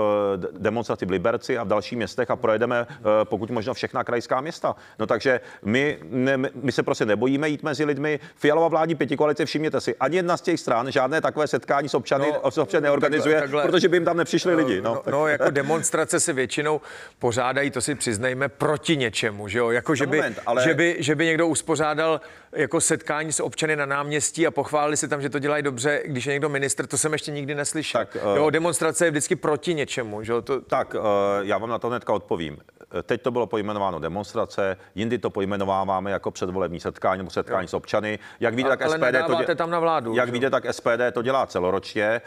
demonstraci 0.59 1.05
v 1.05 1.09
Liberci 1.09 1.57
a 1.57 1.63
v 1.63 1.67
dalších 1.67 1.97
městech 1.97 2.31
a 2.31 2.35
projedeme 2.35 2.87
pokud 3.23 3.49
možno 3.49 3.73
všechna 3.73 4.03
krajská 4.03 4.41
města. 4.41 4.75
No 4.99 5.07
takže 5.07 5.41
my, 5.63 5.99
ne, 6.03 6.37
my 6.37 6.71
se 6.71 6.83
prostě 6.83 7.05
nebojíme 7.05 7.49
jít 7.49 7.63
mezi 7.63 7.85
lidmi. 7.85 8.19
Fialová 8.35 8.67
vládní 8.67 8.95
pětikoalice, 8.95 9.45
všimněte 9.45 9.81
si, 9.81 9.95
ani 9.95 10.15
jedna 10.15 10.37
z 10.37 10.41
těch 10.41 10.59
stran 10.59 10.91
žádné 10.91 11.21
takové 11.21 11.47
setkání 11.47 11.89
s 11.89 11.93
občany, 11.93 12.33
no, 12.43 12.51
s 12.51 12.57
občany 12.57 12.78
prostě 12.81 13.09
neorganizuje, 13.09 13.39
takhle, 13.39 13.61
takhle, 13.61 13.71
protože 13.71 13.89
by 13.89 13.97
jim 13.97 14.05
tam 14.05 14.17
nepřišli 14.17 14.55
lidi. 14.55 14.81
No, 14.81 14.93
no, 15.05 15.11
no 15.11 15.27
jako 15.27 15.49
demonstrace 15.49 16.19
se 16.19 16.33
většinou 16.33 16.81
pořádají, 17.19 17.71
to 17.71 17.81
si 17.81 17.95
přiznejme, 17.95 18.49
proti 18.49 18.97
něčemu, 18.97 19.47
že 19.47 19.59
jo? 19.59 19.71
Jako, 19.71 19.95
že, 19.95 20.07
by, 20.07 20.17
moment, 20.17 20.39
ale... 20.45 20.63
že, 20.63 20.73
by, 20.73 20.95
že 20.99 21.15
by 21.15 21.25
někdo 21.25 21.47
uspořádal 21.47 22.21
jako 22.51 22.81
setkání 22.81 23.31
s 23.31 23.39
občany 23.39 23.75
na 23.75 23.85
náměstí 23.85 24.47
a 24.47 24.51
pochválili 24.51 24.97
si 24.97 25.07
tam, 25.07 25.21
že 25.21 25.29
to 25.29 25.39
dělají 25.39 25.63
dobře, 25.63 26.03
když 26.05 26.25
je 26.25 26.33
někdo 26.33 26.49
minister, 26.49 26.87
to 26.87 26.97
jsem 26.97 27.13
ještě 27.13 27.31
nikdy 27.31 27.55
neslyšel. 27.55 28.01
Tak, 28.01 28.17
uh... 28.31 28.37
jo, 28.37 28.49
demonstrace 28.49 29.05
je 29.05 29.11
vždycky 29.11 29.35
proti 29.35 29.73
něčemu, 29.73 30.23
že? 30.23 30.41
To... 30.41 30.61
Tak, 30.61 30.93
uh, 30.93 31.01
já 31.41 31.57
vám 31.57 31.69
na 31.69 31.79
to 31.79 31.87
hnedka 31.87 32.13
odpovím 32.13 32.57
teď 33.03 33.21
to 33.21 33.31
bylo 33.31 33.47
pojmenováno 33.47 33.99
demonstrace, 33.99 34.77
jindy 34.95 35.17
to 35.17 35.29
pojmenováváme 35.29 36.11
jako 36.11 36.31
předvolební 36.31 36.79
setkání 36.79 37.17
nebo 37.17 37.29
setkání 37.29 37.63
jo. 37.63 37.67
s 37.67 37.73
občany. 37.73 38.19
Jak 38.39 38.55
víte, 38.55 38.69
tak 38.69 38.81
ale 38.81 38.97
SPD 38.97 39.27
to 39.27 39.35
dě... 39.35 39.55
tam 39.55 39.69
na 39.69 39.79
vládu. 39.79 40.15
Jak 40.15 40.29
víte, 40.29 40.49
tak 40.49 40.73
SPD 40.73 41.01
to 41.13 41.21
dělá 41.21 41.45
celoročně 41.45 42.03
eh, 42.03 42.21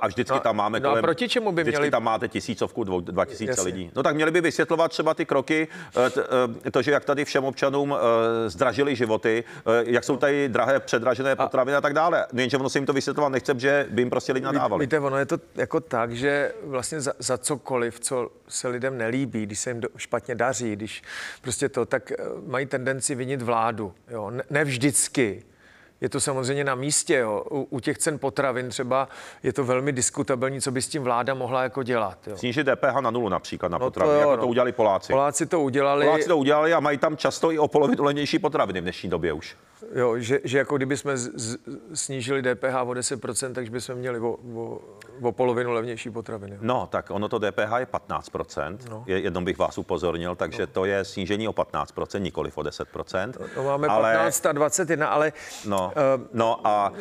a 0.00 0.06
vždycky 0.06 0.34
no, 0.34 0.40
tam 0.40 0.56
máme 0.56 0.80
no 0.80 0.90
kolem, 0.90 1.04
a 1.04 1.06
proti 1.06 1.28
čemu 1.28 1.52
by 1.52 1.62
vždycky 1.62 1.78
měli... 1.78 1.90
tam 1.90 2.04
máte 2.04 2.28
tisícovku, 2.28 2.84
dvou, 2.84 3.00
dva 3.00 3.24
tisíce 3.24 3.50
Jasně. 3.50 3.64
lidí. 3.64 3.90
No 3.96 4.02
tak 4.02 4.14
měli 4.14 4.30
by 4.30 4.40
vysvětlovat 4.40 4.90
třeba 4.90 5.14
ty 5.14 5.26
kroky, 5.26 5.68
eh, 6.66 6.70
to, 6.70 6.82
že 6.82 6.90
jak 6.90 7.04
tady 7.04 7.24
všem 7.24 7.44
občanům 7.44 7.96
eh, 7.96 8.50
zdražili 8.50 8.96
životy, 8.96 9.44
jak 9.86 10.04
jsou 10.04 10.16
tady 10.16 10.48
drahé 10.48 10.80
předražené 10.80 11.36
potraviny 11.36 11.74
a, 11.74 11.78
a 11.78 11.80
tak 11.80 11.94
dále. 11.94 12.26
Jenže 12.32 12.56
ono 12.56 12.68
se 12.68 12.78
jim 12.78 12.86
to 12.86 12.92
vysvětlovat 12.92 13.28
nechce, 13.28 13.54
že 13.56 13.86
by 13.90 14.02
jim 14.02 14.10
prostě 14.10 14.32
lidi 14.32 14.44
nadávali. 14.44 14.84
Víte, 14.84 15.00
ono 15.00 15.18
je 15.18 15.26
to 15.26 15.38
jako 15.54 15.80
tak, 15.80 16.12
že 16.12 16.52
vlastně 16.62 17.00
za, 17.00 17.12
za 17.18 17.38
cokoliv, 17.38 18.00
co 18.00 18.30
se 18.48 18.68
lidem 18.68 18.98
nelíbí, 18.98 19.46
když 19.46 19.58
se 19.58 19.70
jim 19.70 19.80
do, 19.80 19.88
špatně 19.96 20.34
daří, 20.34 20.76
když 20.76 21.02
prostě 21.42 21.68
to, 21.68 21.86
tak 21.86 22.12
eh, 22.12 22.16
mají 22.46 22.66
tendenci 22.66 23.14
vinit 23.14 23.42
vládu. 23.42 23.94
Jo. 24.08 24.30
Ne, 24.30 24.42
ne 24.50 24.64
vždycky. 24.64 25.42
Je 26.00 26.08
to 26.08 26.20
samozřejmě 26.20 26.64
na 26.64 26.74
místě. 26.74 27.16
Jo. 27.16 27.44
U, 27.50 27.62
u 27.70 27.80
těch 27.80 27.98
cen 27.98 28.18
potravin 28.18 28.68
třeba 28.68 29.08
je 29.42 29.52
to 29.52 29.64
velmi 29.64 29.92
diskutabilní, 29.92 30.60
co 30.60 30.70
by 30.70 30.82
s 30.82 30.88
tím 30.88 31.02
vláda 31.02 31.34
mohla 31.34 31.62
jako 31.62 31.82
dělat. 31.82 32.18
Jo. 32.26 32.36
Snížit 32.36 32.66
DPH 32.66 33.00
na 33.00 33.10
nulu 33.10 33.28
například 33.28 33.68
na 33.68 33.78
no 33.78 33.86
potraviny, 33.86 34.18
to 34.18 34.22
jo, 34.22 34.30
jako 34.30 34.36
no. 34.36 34.42
to 34.42 34.48
udělali 34.48 34.72
Poláci. 34.72 35.12
Poláci 35.12 35.46
to 35.46 35.60
udělali. 35.60 36.06
Poláci 36.06 36.28
to 36.28 36.36
udělali 36.36 36.74
a 36.74 36.80
mají 36.80 36.98
tam 36.98 37.16
často 37.16 37.52
i 37.52 37.58
o 37.58 37.68
polovinu 37.68 38.04
levnější 38.04 38.38
potraviny 38.38 38.80
v 38.80 38.82
dnešní 38.82 39.10
době 39.10 39.32
už. 39.32 39.56
Jo, 39.94 40.18
že, 40.18 40.40
že 40.44 40.58
jako 40.58 40.76
kdyby 40.76 40.96
jsme 40.96 41.16
z, 41.16 41.30
z, 41.34 41.56
snížili 41.94 42.42
DPH 42.42 42.74
o 42.86 42.90
10%, 42.90 43.52
takže 43.52 43.70
bychom 43.70 43.94
měli 43.94 44.18
o, 44.20 44.36
o, 44.54 44.80
o 45.22 45.32
polovinu 45.32 45.72
levnější 45.72 46.10
potraviny. 46.10 46.58
No, 46.60 46.88
tak 46.92 47.10
ono 47.10 47.28
to 47.28 47.38
DPH 47.38 47.72
je 47.78 47.86
15%, 47.86 48.78
no. 48.90 49.04
je, 49.06 49.20
jednou 49.20 49.40
bych 49.40 49.58
vás 49.58 49.78
upozornil, 49.78 50.36
takže 50.36 50.62
no. 50.62 50.66
to 50.66 50.84
je 50.84 51.04
snížení 51.04 51.48
o 51.48 51.52
15%, 51.52 52.20
nikoli 52.20 52.50
o 52.54 52.60
10%. 52.60 53.32
No, 53.40 53.46
no 53.56 53.64
máme 53.64 53.88
ale, 53.88 54.14
15 54.14 54.46
a 54.46 54.52
21, 54.52 55.08
ale 55.08 55.32
no, 55.66 55.92
uh, 55.96 56.26
no 56.32 56.66
a, 56.66 56.90
uh, 56.90 56.96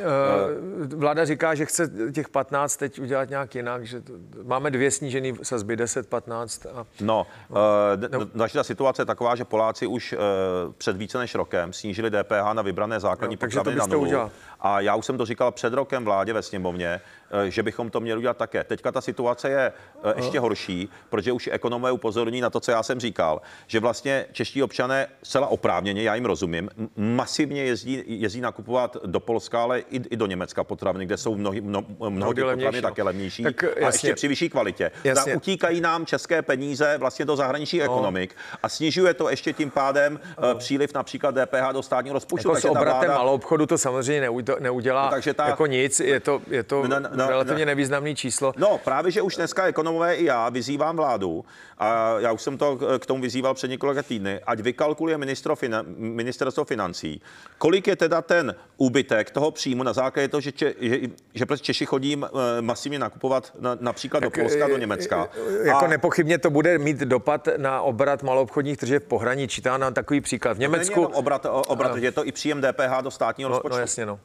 vláda 1.00 1.26
říká, 1.26 1.56
že 1.56 1.65
chce 1.65 1.91
těch 2.12 2.30
15 2.30 2.78
teď 2.78 3.00
udělat 3.00 3.30
nějak 3.30 3.56
jinak, 3.56 3.86
že 3.86 4.02
to, 4.02 4.13
máme 4.43 4.71
dvě 4.71 4.91
snížené 4.91 5.34
sazby, 5.43 5.76
10, 5.76 6.10
15. 6.10 6.65
A, 6.65 6.86
no, 7.02 7.28
no, 8.12 8.19
uh, 8.19 8.26
naše 8.34 8.58
ta 8.58 8.63
situace 8.63 9.02
je 9.02 9.06
taková, 9.06 9.36
že 9.36 9.45
Poláci 9.45 9.88
už 9.88 10.13
uh, 10.13 10.19
před 10.78 10.98
více 10.98 11.17
než 11.17 11.36
rokem 11.36 11.74
snížili 11.74 12.10
DPH 12.12 12.54
na 12.54 12.62
vybrané 12.76 13.00
základní 13.00 13.36
no, 13.36 13.48
potraviny 13.48 13.76
na 13.76 13.86
nulu. 13.86 14.32
A 14.60 14.80
já 14.80 14.96
už 14.96 15.06
jsem 15.06 15.18
to 15.18 15.26
říkal 15.26 15.52
před 15.52 15.74
rokem 15.74 16.06
vládě 16.06 16.34
ve 16.34 16.42
sněmovně, 16.42 17.02
že 17.48 17.64
bychom 17.64 17.90
to 17.90 18.00
měli 18.00 18.18
udělat 18.18 18.38
také. 18.38 18.64
Teďka 18.64 18.92
ta 18.92 19.02
situace 19.02 19.50
je 19.50 19.72
eh, 20.04 20.14
ještě 20.16 20.40
horší, 20.40 20.90
protože 21.10 21.32
už 21.32 21.50
ekonomové 21.52 21.92
upozorní 21.92 22.42
na 22.42 22.50
to, 22.50 22.60
co 22.60 22.72
já 22.72 22.84
jsem 22.84 23.00
říkal, 23.00 23.42
že 23.68 23.80
vlastně 23.80 24.26
čeští 24.32 24.64
občané 24.64 25.08
zcela 25.24 25.48
oprávněně, 25.48 26.04
já 26.04 26.16
jim 26.16 26.26
rozumím, 26.26 26.70
masivně 26.96 27.64
jezdí, 27.64 28.04
jezdí 28.08 28.42
nakupovat 28.42 28.98
do 29.06 29.20
Polska, 29.20 29.64
ale 29.64 29.80
i, 29.80 30.02
i 30.10 30.16
do 30.16 30.26
Německa 30.26 30.64
potraviny, 30.64 31.06
kde 31.06 31.18
jsou 31.18 31.36
mnohy, 31.36 31.62
mno, 31.62 31.84
mnoho 32.10 32.34
těch 32.34 32.44
potravin 32.44 32.82
také 32.82 33.04
levnější 33.04 33.44
tak, 33.44 33.64
a 33.64 33.86
ještě 33.86 34.16
při 34.16 34.28
vyšší 34.28 34.50
kvalitě. 34.50 34.92
Jasně. 35.04 35.36
utíkají 35.36 35.82
nám 35.82 36.06
české 36.06 36.42
peníze 36.42 36.98
vlastně 36.98 37.26
do 37.26 37.36
zahraničních 37.36 37.82
no. 37.82 37.86
ekonomik 37.86 38.36
a 38.64 38.70
snižuje 38.70 39.14
to 39.14 39.30
ještě 39.30 39.54
tím 39.54 39.72
pádem 39.72 40.20
no. 40.42 40.56
příliv 40.56 40.94
například 40.94 41.36
DPH 41.36 41.74
do 41.74 41.84
státního 41.84 42.14
rozpočtu. 42.14 42.50
Jako 42.50 42.62
s 42.62 42.66
obratem 42.66 43.00
vláda... 43.00 43.18
malou 43.18 43.34
obchodu 43.34 43.66
to 43.66 43.78
samozřejmě 43.78 44.30
neudělá 44.60 45.06
no, 45.06 45.12
takže 45.12 45.34
ta... 45.34 45.48
jako 45.48 45.66
nic, 45.66 46.00
je 46.00 46.20
to, 46.20 46.42
je 46.48 46.64
to 46.64 46.88
no, 47.16 47.25
no, 47.26 47.32
relativně 47.32 47.66
no, 47.66 47.70
nevýznamný 47.70 48.16
číslo. 48.16 48.54
No 48.58 48.78
právě, 48.78 49.12
že 49.12 49.22
už 49.22 49.36
dneska 49.36 49.66
ekonomové 49.66 50.16
i 50.16 50.26
já 50.26 50.50
vyzývám 50.50 50.96
vládu, 50.96 51.46
a 51.78 52.20
já 52.20 52.32
už 52.32 52.42
jsem 52.42 52.58
to 52.58 52.80
k 53.00 53.06
tomu 53.06 53.22
vyzýval 53.22 53.54
před 53.54 53.68
několika 53.68 54.04
týdny, 54.04 54.40
ať 54.48 54.60
vykalkuluje 54.60 55.18
ministerstvo 55.98 56.66
financí, 56.66 57.22
kolik 57.58 57.88
je 57.88 57.96
teda 57.96 58.22
ten 58.22 58.56
úbytek 58.78 59.32
toho 59.32 59.52
příjmu 59.52 59.84
na 59.84 59.94
základě 59.94 60.28
toho, 60.28 60.42
že, 60.42 60.52
če, 60.52 60.74
že, 60.80 61.00
že 61.34 61.46
prostě 61.46 61.66
Češi 61.66 61.86
chodí 61.86 62.22
masivně 62.62 63.00
nakupovat 63.00 63.54
na, 63.60 63.78
například 63.80 64.20
tak, 64.20 64.30
do 64.34 64.42
Polska, 64.42 64.68
do 64.68 64.78
Německa. 64.78 65.30
Jako 65.64 65.86
a... 65.86 65.88
nepochybně 65.88 66.38
to 66.38 66.50
bude 66.50 66.78
mít 66.78 66.98
dopad 66.98 67.48
na 67.58 67.82
obrat 67.82 68.24
maloobchodních 68.24 68.78
tržeb 68.78 69.04
v 69.04 69.08
pohraničí. 69.08 69.62
To 69.62 69.78
nám 69.78 69.94
takový 69.94 70.22
příklad. 70.22 70.58
V 70.58 70.60
Německu... 70.60 71.02
To 71.02 71.10
obrat, 71.10 71.46
obrat, 71.68 71.98
je 71.98 72.12
to 72.12 72.28
i 72.28 72.32
příjem 72.32 72.62
DPH 72.62 73.02
do 73.02 73.12
státního 73.12 73.50
no, 73.50 73.56
rozpočtu. 73.56 73.76
No 73.76 73.82
jasně, 73.82 74.06
no. 74.06 74.20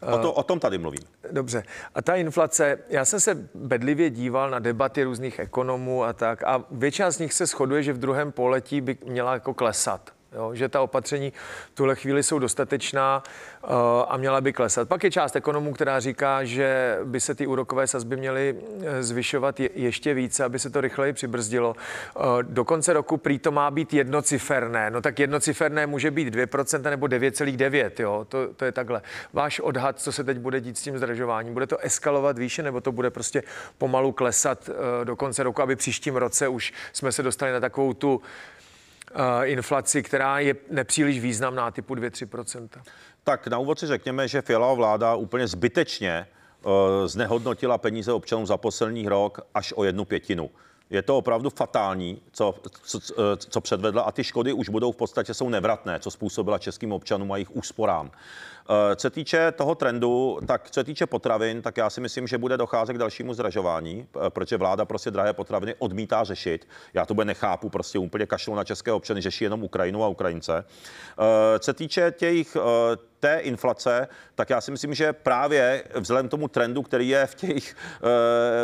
O, 0.00 0.18
to, 0.18 0.32
o 0.32 0.42
tom 0.42 0.60
tady 0.60 0.78
mluvím. 0.78 1.00
Dobře. 1.30 1.62
A 1.94 2.02
ta 2.02 2.14
inflace, 2.36 2.78
já 2.88 3.04
jsem 3.04 3.20
se 3.20 3.48
bedlivě 3.54 4.10
díval 4.10 4.50
na 4.50 4.58
debaty 4.58 5.04
různých 5.04 5.38
ekonomů 5.38 6.04
a 6.04 6.12
tak 6.12 6.42
a 6.42 6.64
většina 6.70 7.10
z 7.10 7.18
nich 7.18 7.32
se 7.32 7.46
shoduje, 7.46 7.82
že 7.82 7.92
v 7.92 7.98
druhém 7.98 8.32
poletí 8.32 8.80
by 8.80 8.98
měla 9.04 9.32
jako 9.32 9.54
klesat. 9.54 10.15
Jo, 10.36 10.54
že 10.54 10.68
ta 10.68 10.80
opatření 10.80 11.32
v 11.72 11.74
tuhle 11.74 11.96
chvíli 11.96 12.22
jsou 12.22 12.38
dostatečná 12.38 13.22
uh, 13.62 13.70
a 14.08 14.16
měla 14.16 14.40
by 14.40 14.52
klesat. 14.52 14.88
Pak 14.88 15.04
je 15.04 15.10
část 15.10 15.36
ekonomů, 15.36 15.72
která 15.72 16.00
říká, 16.00 16.44
že 16.44 16.98
by 17.04 17.20
se 17.20 17.34
ty 17.34 17.46
úrokové 17.46 17.86
sazby 17.86 18.16
měly 18.16 18.56
eh, 18.84 19.02
zvyšovat 19.02 19.60
je, 19.60 19.70
ještě 19.74 20.14
více, 20.14 20.44
aby 20.44 20.58
se 20.58 20.70
to 20.70 20.80
rychleji 20.80 21.12
přibrzdilo. 21.12 21.74
Uh, 22.16 22.42
do 22.42 22.64
konce 22.64 22.92
roku 22.92 23.16
prý 23.16 23.38
to 23.38 23.50
má 23.50 23.70
být 23.70 23.94
jednociferné. 23.94 24.90
No 24.90 25.00
tak 25.00 25.18
jednociferné 25.18 25.86
může 25.86 26.10
být 26.10 26.34
2% 26.34 26.90
nebo 26.90 27.06
9,9%. 27.06 27.90
Jo? 27.98 28.26
To, 28.28 28.48
to 28.54 28.64
je 28.64 28.72
takhle. 28.72 29.02
Váš 29.32 29.60
odhad, 29.60 30.00
co 30.00 30.12
se 30.12 30.24
teď 30.24 30.38
bude 30.38 30.60
dít 30.60 30.78
s 30.78 30.82
tím 30.82 30.98
zdražováním? 30.98 31.52
Bude 31.52 31.66
to 31.66 31.78
eskalovat 31.78 32.38
výše 32.38 32.62
nebo 32.62 32.80
to 32.80 32.92
bude 32.92 33.10
prostě 33.10 33.42
pomalu 33.78 34.12
klesat 34.12 34.68
uh, 34.68 34.74
do 35.04 35.16
konce 35.16 35.42
roku, 35.42 35.62
aby 35.62 35.76
příštím 35.76 36.16
roce 36.16 36.48
už 36.48 36.72
jsme 36.92 37.12
se 37.12 37.22
dostali 37.22 37.52
na 37.52 37.60
takovou 37.60 37.92
tu 37.92 38.22
inflaci, 39.42 40.02
která 40.02 40.38
je 40.38 40.54
nepříliš 40.70 41.20
významná, 41.20 41.70
typu 41.70 41.94
2-3% 41.94 42.68
Tak 43.24 43.46
na 43.46 43.58
úvod 43.58 43.78
si 43.78 43.86
řekněme, 43.86 44.28
že 44.28 44.42
Fialová 44.42 44.74
vláda 44.74 45.14
úplně 45.14 45.46
zbytečně 45.46 46.26
uh, 46.62 46.72
znehodnotila 47.06 47.78
peníze 47.78 48.12
občanů 48.12 48.46
za 48.46 48.56
poslední 48.56 49.08
rok 49.08 49.40
až 49.54 49.74
o 49.76 49.84
jednu 49.84 50.04
pětinu. 50.04 50.50
Je 50.90 51.02
to 51.02 51.16
opravdu 51.18 51.50
fatální, 51.50 52.22
co, 52.32 52.54
co, 52.82 53.00
co 53.36 53.60
předvedla 53.60 54.02
a 54.02 54.12
ty 54.12 54.24
škody 54.24 54.52
už 54.52 54.68
budou 54.68 54.92
v 54.92 54.96
podstatě 54.96 55.34
jsou 55.34 55.48
nevratné, 55.48 56.00
co 56.00 56.10
způsobila 56.10 56.58
českým 56.58 56.92
občanům 56.92 57.32
a 57.32 57.36
jejich 57.36 57.56
úsporám. 57.56 58.10
Eh, 58.68 58.96
co 58.96 59.10
týče 59.10 59.52
toho 59.52 59.74
trendu, 59.74 60.38
tak 60.46 60.70
co 60.70 60.84
týče 60.84 61.06
potravin, 61.06 61.62
tak 61.62 61.76
já 61.76 61.90
si 61.90 62.00
myslím, 62.00 62.26
že 62.26 62.38
bude 62.38 62.56
docházet 62.56 62.94
k 62.94 62.98
dalšímu 62.98 63.34
zdražování, 63.34 64.06
eh, 64.26 64.30
protože 64.30 64.56
vláda 64.56 64.84
prostě 64.84 65.10
drahé 65.10 65.32
potraviny 65.32 65.74
odmítá 65.78 66.24
řešit. 66.24 66.68
Já 66.94 67.06
to 67.06 67.14
bude 67.14 67.24
nechápu, 67.24 67.68
prostě 67.68 67.98
úplně 67.98 68.26
kašlu 68.26 68.54
na 68.54 68.64
české 68.64 68.92
občany, 68.92 69.20
řeší 69.20 69.44
jenom 69.44 69.62
Ukrajinu 69.62 70.04
a 70.04 70.08
Ukrajince. 70.08 70.64
Eh, 70.64 71.58
co 71.58 71.74
týče 71.74 72.14
těch 72.16 72.56
té 73.20 73.38
inflace, 73.38 74.08
tak 74.34 74.50
já 74.50 74.60
si 74.60 74.70
myslím, 74.70 74.94
že 74.94 75.12
právě 75.12 75.84
vzhledem 75.94 76.28
k 76.28 76.30
tomu 76.30 76.48
trendu, 76.48 76.82
který 76.82 77.08
je 77.08 77.26
v 77.26 77.34
těch 77.34 77.74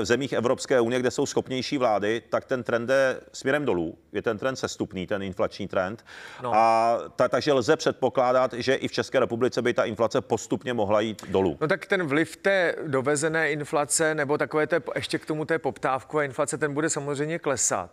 v 0.00 0.04
zemích 0.04 0.32
Evropské 0.32 0.80
unie, 0.80 1.00
kde 1.00 1.10
jsou 1.10 1.26
schopnější 1.26 1.78
vlády, 1.78 2.22
tak 2.28 2.44
ten 2.44 2.62
trend 2.62 2.90
je 2.90 3.20
směrem 3.32 3.64
dolů. 3.64 3.98
Je 4.12 4.22
ten 4.22 4.38
trend 4.38 4.56
sestupný, 4.56 5.06
ten 5.06 5.22
inflační 5.22 5.68
trend. 5.68 6.04
No. 6.42 6.54
A 6.54 6.98
ta, 7.16 7.28
takže 7.28 7.52
lze 7.52 7.76
předpokládat, 7.76 8.52
že 8.52 8.74
i 8.74 8.88
v 8.88 8.92
České 8.92 9.20
republice 9.20 9.62
by 9.62 9.74
ta 9.74 9.84
inflace 9.92 10.20
postupně 10.20 10.72
mohla 10.74 11.00
jít 11.00 11.22
dolů. 11.28 11.57
No 11.61 11.68
tak 11.68 11.87
ten 11.87 12.07
vliv 12.07 12.37
té 12.37 12.74
dovezené 12.87 13.50
inflace 13.50 14.14
nebo 14.14 14.38
takové 14.38 14.66
té, 14.66 14.81
ještě 14.94 15.18
k 15.18 15.26
tomu 15.26 15.44
té 15.44 15.59
poptávkové 15.59 16.24
inflace, 16.24 16.59
ten 16.59 16.74
bude 16.74 16.90
samozřejmě 16.90 17.38
klesat. 17.38 17.90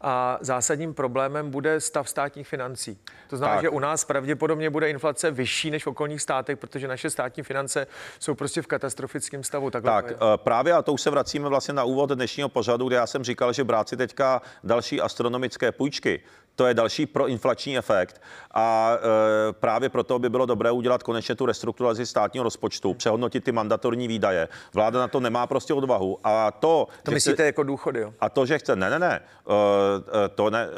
A 0.00 0.38
zásadním 0.40 0.94
problémem 0.94 1.50
bude 1.50 1.80
stav 1.80 2.08
státních 2.08 2.48
financí. 2.48 2.98
To 3.28 3.36
znamená, 3.36 3.56
tak. 3.56 3.62
že 3.64 3.68
u 3.68 3.78
nás 3.78 4.04
pravděpodobně 4.04 4.70
bude 4.70 4.90
inflace 4.90 5.30
vyšší 5.30 5.70
než 5.70 5.84
v 5.84 5.86
okolních 5.86 6.22
státech, 6.22 6.58
protože 6.58 6.88
naše 6.88 7.10
státní 7.10 7.42
finance 7.42 7.86
jsou 8.18 8.34
prostě 8.34 8.62
v 8.62 8.66
katastrofickém 8.66 9.44
stavu. 9.44 9.70
Takhle 9.70 10.02
tak, 10.02 10.12
eh, 10.12 10.16
právě 10.36 10.72
a 10.72 10.82
to 10.82 10.92
už 10.92 11.00
se 11.00 11.10
vracíme 11.10 11.48
vlastně 11.48 11.74
na 11.74 11.84
úvod 11.84 12.10
dnešního 12.10 12.48
pořadu, 12.48 12.88
kde 12.88 12.96
já 12.96 13.06
jsem 13.06 13.24
říkal, 13.24 13.52
že 13.52 13.64
brát 13.64 13.88
si 13.88 13.96
teďka 13.96 14.42
další 14.64 15.00
astronomické 15.00 15.72
půjčky, 15.72 16.20
to 16.56 16.66
je 16.66 16.74
další 16.74 17.06
proinflační 17.06 17.78
efekt 17.78 18.22
a 18.54 18.92
e, 18.96 19.52
právě 19.52 19.88
proto 19.88 20.18
by 20.18 20.28
bylo 20.28 20.46
dobré 20.46 20.70
udělat 20.70 21.02
konečně 21.02 21.34
tu 21.34 21.46
restrukturalizaci 21.46 22.06
státního 22.06 22.42
rozpočtu, 22.42 22.94
přehodnotit 22.94 23.44
ty 23.44 23.52
mandatorní 23.52 24.08
výdaje. 24.08 24.48
Vláda 24.74 25.00
na 25.00 25.08
to 25.08 25.20
nemá 25.20 25.46
prostě 25.46 25.74
odvahu. 25.74 26.18
A 26.24 26.50
to, 26.50 26.88
to 27.02 27.10
myslíte 27.10 27.34
chce, 27.34 27.46
jako 27.46 27.62
důchody, 27.62 28.00
jo? 28.00 28.14
A 28.20 28.28
to, 28.28 28.46
že 28.46 28.58
chce, 28.58 28.76
ne, 28.76 28.90
ne, 28.90 28.98
ne, 28.98 29.20
e, 30.24 30.28
to, 30.28 30.50
ne 30.50 30.68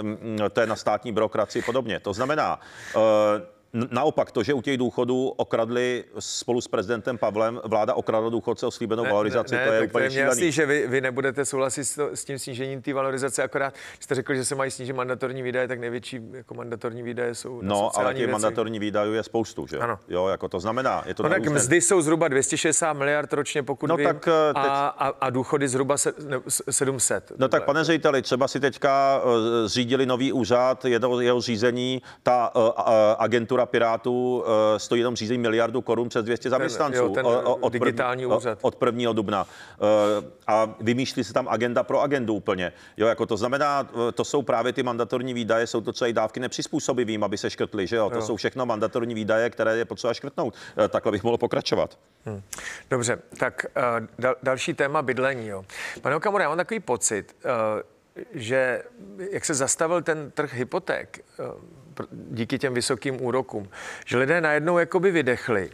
to 0.52 0.60
je 0.60 0.66
na 0.66 0.76
státní 0.76 1.12
byrokracii 1.12 1.62
podobně. 1.62 2.00
To 2.00 2.12
znamená, 2.12 2.60
e, 2.96 3.53
Naopak 3.90 4.30
to, 4.30 4.42
že 4.42 4.54
u 4.54 4.62
těch 4.62 4.78
důchodů 4.78 5.28
okradli 5.28 6.04
spolu 6.18 6.60
s 6.60 6.68
prezidentem 6.68 7.18
Pavlem, 7.18 7.60
vláda 7.64 7.94
okradla 7.94 8.30
důchodce 8.30 8.66
o 8.66 8.70
slíbenou 8.70 9.02
ne, 9.04 9.10
valorizaci, 9.10 9.54
ne, 9.54 9.66
to 9.66 9.72
je 9.72 9.80
tak 9.80 9.88
úplně 9.88 10.10
to 10.10 10.14
je 10.14 10.22
jasný, 10.22 10.52
že 10.52 10.66
vy, 10.66 10.86
vy 10.86 11.00
nebudete 11.00 11.44
souhlasit 11.44 11.84
s, 11.84 11.94
to, 11.94 12.08
s 12.14 12.24
tím 12.24 12.38
snížením 12.38 12.82
té 12.82 12.94
valorizace, 12.94 13.42
akorát 13.42 13.74
jste 14.00 14.14
řekl, 14.14 14.34
že 14.34 14.44
se 14.44 14.54
mají 14.54 14.70
snížit 14.70 14.92
mandatorní 14.92 15.42
výdaje, 15.42 15.68
tak 15.68 15.80
největší 15.80 16.20
jako 16.32 16.54
mandatorní 16.54 17.02
výdaje 17.02 17.34
jsou 17.34 17.60
No, 17.62 17.98
ale 17.98 18.14
těch 18.14 18.30
mandatorní 18.30 18.78
výdajů 18.78 19.12
je 19.12 19.22
spoustu, 19.22 19.66
že? 19.66 19.78
Ano. 19.78 19.98
Jo, 20.08 20.28
jako 20.28 20.48
to 20.48 20.60
znamená, 20.60 21.02
je 21.06 21.14
to 21.14 21.22
no, 21.22 21.28
tak 21.28 21.46
mzdy 21.46 21.80
jsou 21.80 22.00
zruba 22.00 22.28
260 22.28 22.92
miliard 22.92 23.32
ročně, 23.32 23.62
pokud 23.62 23.86
no, 23.86 23.96
vím, 23.96 24.06
tak, 24.06 24.28
eh, 24.28 24.54
teď... 24.54 24.62
a, 24.64 24.86
a, 24.86 25.08
a, 25.20 25.30
důchody 25.30 25.68
zhruba 25.68 25.96
se, 25.96 26.12
ne, 26.28 26.36
700. 26.70 27.32
No 27.38 27.48
tak 27.48 27.64
pane 27.64 27.84
řediteli, 27.84 28.22
třeba 28.22 28.48
si 28.48 28.60
teďka 28.60 29.20
uh, 29.24 29.30
zřídili 29.66 30.06
nový 30.06 30.32
úřad, 30.32 30.84
jeho, 30.84 31.20
jeho 31.20 31.40
řízení, 31.40 32.02
ta 32.22 32.54
uh, 32.54 32.62
uh, 32.62 32.70
agentura 33.18 33.63
Pirátů 33.66 34.44
Eh, 34.44 34.78
stojí 34.78 35.00
jenom 35.00 35.16
řízení 35.16 35.38
miliardu 35.38 35.80
korun 35.80 36.08
přes 36.08 36.24
200 36.24 36.50
zaměstnanců. 36.50 37.08
Ten, 37.08 37.26
jo, 37.26 37.32
ten 37.32 37.54
od 37.60 37.72
digitální 37.72 38.22
první, 38.22 38.36
úřad. 38.36 38.58
Od 38.62 38.82
1. 38.86 39.12
dubna. 39.12 39.46
Eh, 39.46 40.30
a 40.46 40.74
vymýšlí 40.80 41.24
se 41.24 41.32
tam 41.32 41.48
agenda 41.48 41.82
pro 41.82 42.00
agendu 42.00 42.34
úplně. 42.34 42.72
Jo, 42.96 43.06
jako 43.06 43.26
to 43.26 43.36
znamená, 43.36 43.88
eh, 44.08 44.12
to 44.12 44.24
jsou 44.24 44.42
právě 44.42 44.72
ty 44.72 44.82
mandatorní 44.82 45.34
výdaje, 45.34 45.66
jsou 45.66 45.80
to 45.80 45.92
třeba 45.92 46.08
i 46.08 46.12
dávky 46.12 46.40
nepřizpůsobivým, 46.40 47.24
aby 47.24 47.38
se 47.38 47.50
škrtly, 47.50 47.86
že 47.86 47.96
jo? 47.96 48.10
To 48.10 48.16
jo. 48.16 48.22
jsou 48.22 48.36
všechno 48.36 48.66
mandatorní 48.66 49.14
výdaje, 49.14 49.50
které 49.50 49.76
je 49.76 49.84
potřeba 49.84 50.14
škrtnout. 50.14 50.54
Takhle 50.88 51.12
bych 51.12 51.24
mohl 51.24 51.38
pokračovat. 51.38 51.98
Hmm. 52.24 52.42
Dobře, 52.90 53.18
tak 53.38 53.66
dal, 54.18 54.34
další 54.42 54.74
téma 54.74 55.02
bydlení. 55.02 55.46
Jo. 55.46 55.64
Pane 56.02 56.16
Okamura, 56.16 56.42
já 56.42 56.48
mám 56.48 56.58
takový 56.58 56.80
pocit, 56.80 57.36
že 58.34 58.82
jak 59.30 59.44
se 59.44 59.54
zastavil 59.54 60.02
ten 60.02 60.30
trh 60.30 60.54
hypoték, 60.54 61.24
díky 62.12 62.58
těm 62.58 62.74
vysokým 62.74 63.22
úrokům, 63.22 63.68
že 64.06 64.18
lidé 64.18 64.40
najednou 64.40 64.78
jakoby 64.78 65.10
vydechli 65.10 65.70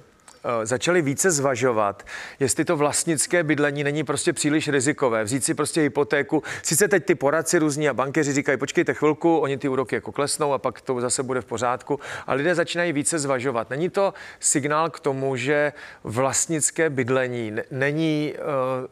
začali 0.64 1.03
více 1.03 1.31
zvažovat, 1.31 2.07
jestli 2.40 2.64
to 2.64 2.76
vlastnické 2.76 3.42
bydlení 3.42 3.85
není 3.85 4.05
prostě 4.05 4.33
příliš 4.33 4.68
rizikové. 4.68 5.24
Vzít 5.24 5.44
si 5.44 5.55
prostě 5.55 5.81
hypotéku. 5.81 6.42
Sice 6.62 6.88
teď 6.88 7.05
ty 7.05 7.14
poradci 7.14 7.59
různí 7.59 7.88
a 7.88 7.94
bankeři 7.94 8.33
říkají, 8.33 8.59
počkejte 8.59 8.94
chvilku, 8.94 9.38
oni 9.38 9.59
ty 9.59 9.68
úroky 9.68 9.94
jako 9.94 10.12
klesnou 10.12 10.53
a 10.53 10.59
pak 10.59 10.81
to 10.81 11.00
zase 11.00 11.22
bude 11.22 11.40
v 11.40 11.44
pořádku. 11.44 12.00
A 12.26 12.35
lidé 12.35 12.55
začínají 12.55 12.92
více 12.92 13.18
zvažovat. 13.18 13.70
Není 13.70 13.90
to 13.90 14.14
signál 14.40 14.90
k 14.90 15.00
tomu, 15.00 15.37
že 15.37 15.72
vlastnické 16.05 16.90
bydlení 16.90 17.53
není 17.70 18.35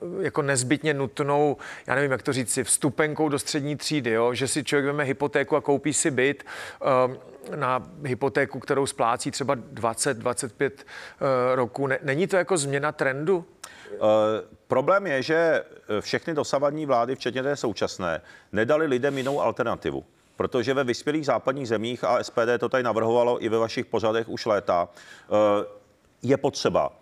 uh, 0.02 0.24
jako 0.24 0.42
nezbytně 0.42 0.94
nutnou, 0.94 1.56
já 1.86 1.94
nevím, 1.94 2.10
jak 2.10 2.22
to 2.22 2.32
říct 2.32 2.58
vstupenkou 2.62 3.28
do 3.28 3.38
střední 3.38 3.76
třídy, 3.76 4.10
jo? 4.10 4.34
že 4.34 4.48
si 4.48 4.64
člověk 4.64 4.86
veme 4.86 5.04
hypotéku 5.04 5.56
a 5.56 5.60
koupí 5.60 5.92
si 5.92 6.10
byt. 6.10 6.44
Na 7.56 7.82
hypotéku, 8.04 8.60
kterou 8.60 8.86
splácí 8.86 9.30
třeba 9.30 9.56
20-25 9.56 10.70
eh, 10.76 11.56
roků. 11.56 11.88
Není 12.02 12.26
to 12.26 12.36
jako 12.36 12.58
změna 12.58 12.92
trendu? 12.92 13.44
Uh, 13.90 14.06
problém 14.66 15.06
je, 15.06 15.22
že 15.22 15.64
všechny 16.00 16.34
dosavadní 16.34 16.86
vlády, 16.86 17.14
včetně 17.14 17.42
té 17.42 17.56
současné, 17.56 18.20
nedali 18.52 18.86
lidem 18.86 19.18
jinou 19.18 19.40
alternativu. 19.40 20.04
Protože 20.36 20.74
ve 20.74 20.84
vyspělých 20.84 21.26
západních 21.26 21.68
zemích, 21.68 22.04
a 22.04 22.24
SPD 22.24 22.58
to 22.58 22.68
tady 22.68 22.82
navrhovalo 22.82 23.44
i 23.44 23.48
ve 23.48 23.58
vašich 23.58 23.86
pořadech 23.86 24.28
už 24.28 24.46
léta, 24.46 24.88
je 26.22 26.36
potřeba 26.36 26.92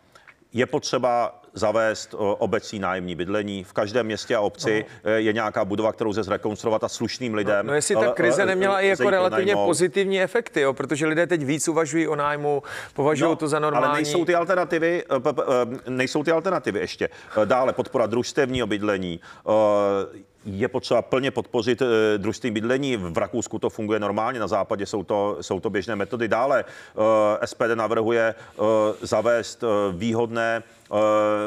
je 0.57 0.66
potřeba 0.66 1.42
zavést 1.57 2.14
obecní 2.18 2.78
nájemní 2.78 3.14
bydlení. 3.14 3.64
V 3.64 3.72
každém 3.72 4.07
městě 4.07 4.36
a 4.36 4.40
obci 4.40 4.84
no. 5.04 5.11
je 5.11 5.32
nějaká 5.32 5.64
budova, 5.64 5.92
kterou 5.92 6.12
se 6.12 6.22
zrekonstruovat 6.22 6.84
a 6.84 6.88
slušným 6.88 7.34
lidem. 7.34 7.66
No, 7.66 7.70
no 7.70 7.74
jestli 7.74 7.94
ta 7.94 8.12
krize 8.12 8.46
neměla 8.46 8.80
i 8.80 8.88
jako 8.88 9.11
relativně 9.11 9.54
najmout. 9.54 9.68
pozitivní 9.68 10.22
efekty, 10.22 10.61
jo, 10.61 10.72
protože 10.72 11.07
lidé 11.07 11.26
teď 11.26 11.44
víc 11.44 11.68
uvažují 11.68 12.09
o 12.09 12.16
nájmu, 12.16 12.62
považují 12.94 13.30
no, 13.30 13.36
to 13.36 13.48
za 13.48 13.59
normální. 13.59 13.86
Ale 13.86 13.94
nejsou 13.94 14.24
ty 14.24 14.34
alternativy, 14.34 15.04
nejsou 15.88 16.24
ty 16.24 16.30
alternativy 16.30 16.80
ještě. 16.80 17.09
Dále 17.44 17.72
podpora 17.72 18.07
družstevního 18.07 18.66
bydlení, 18.66 19.20
je 20.46 20.68
potřeba 20.68 21.02
plně 21.02 21.30
podpořit 21.30 21.82
eh, 21.82 22.18
družství 22.18 22.50
bydlení. 22.50 22.96
V 22.96 23.18
Rakousku 23.18 23.59
to 23.59 23.70
funguje 23.70 24.00
normálně, 24.00 24.40
na 24.40 24.48
západě 24.48 24.86
jsou 24.86 25.02
to, 25.02 25.36
jsou 25.40 25.61
to 25.61 25.70
běžné 25.70 25.96
metody. 25.96 26.28
Dále 26.28 26.64
eh, 26.64 27.46
SPD 27.46 27.74
navrhuje 27.74 28.34
eh, 28.34 28.62
zavést 29.02 29.64
výhodné 29.92 30.62
Eh, 30.86 30.86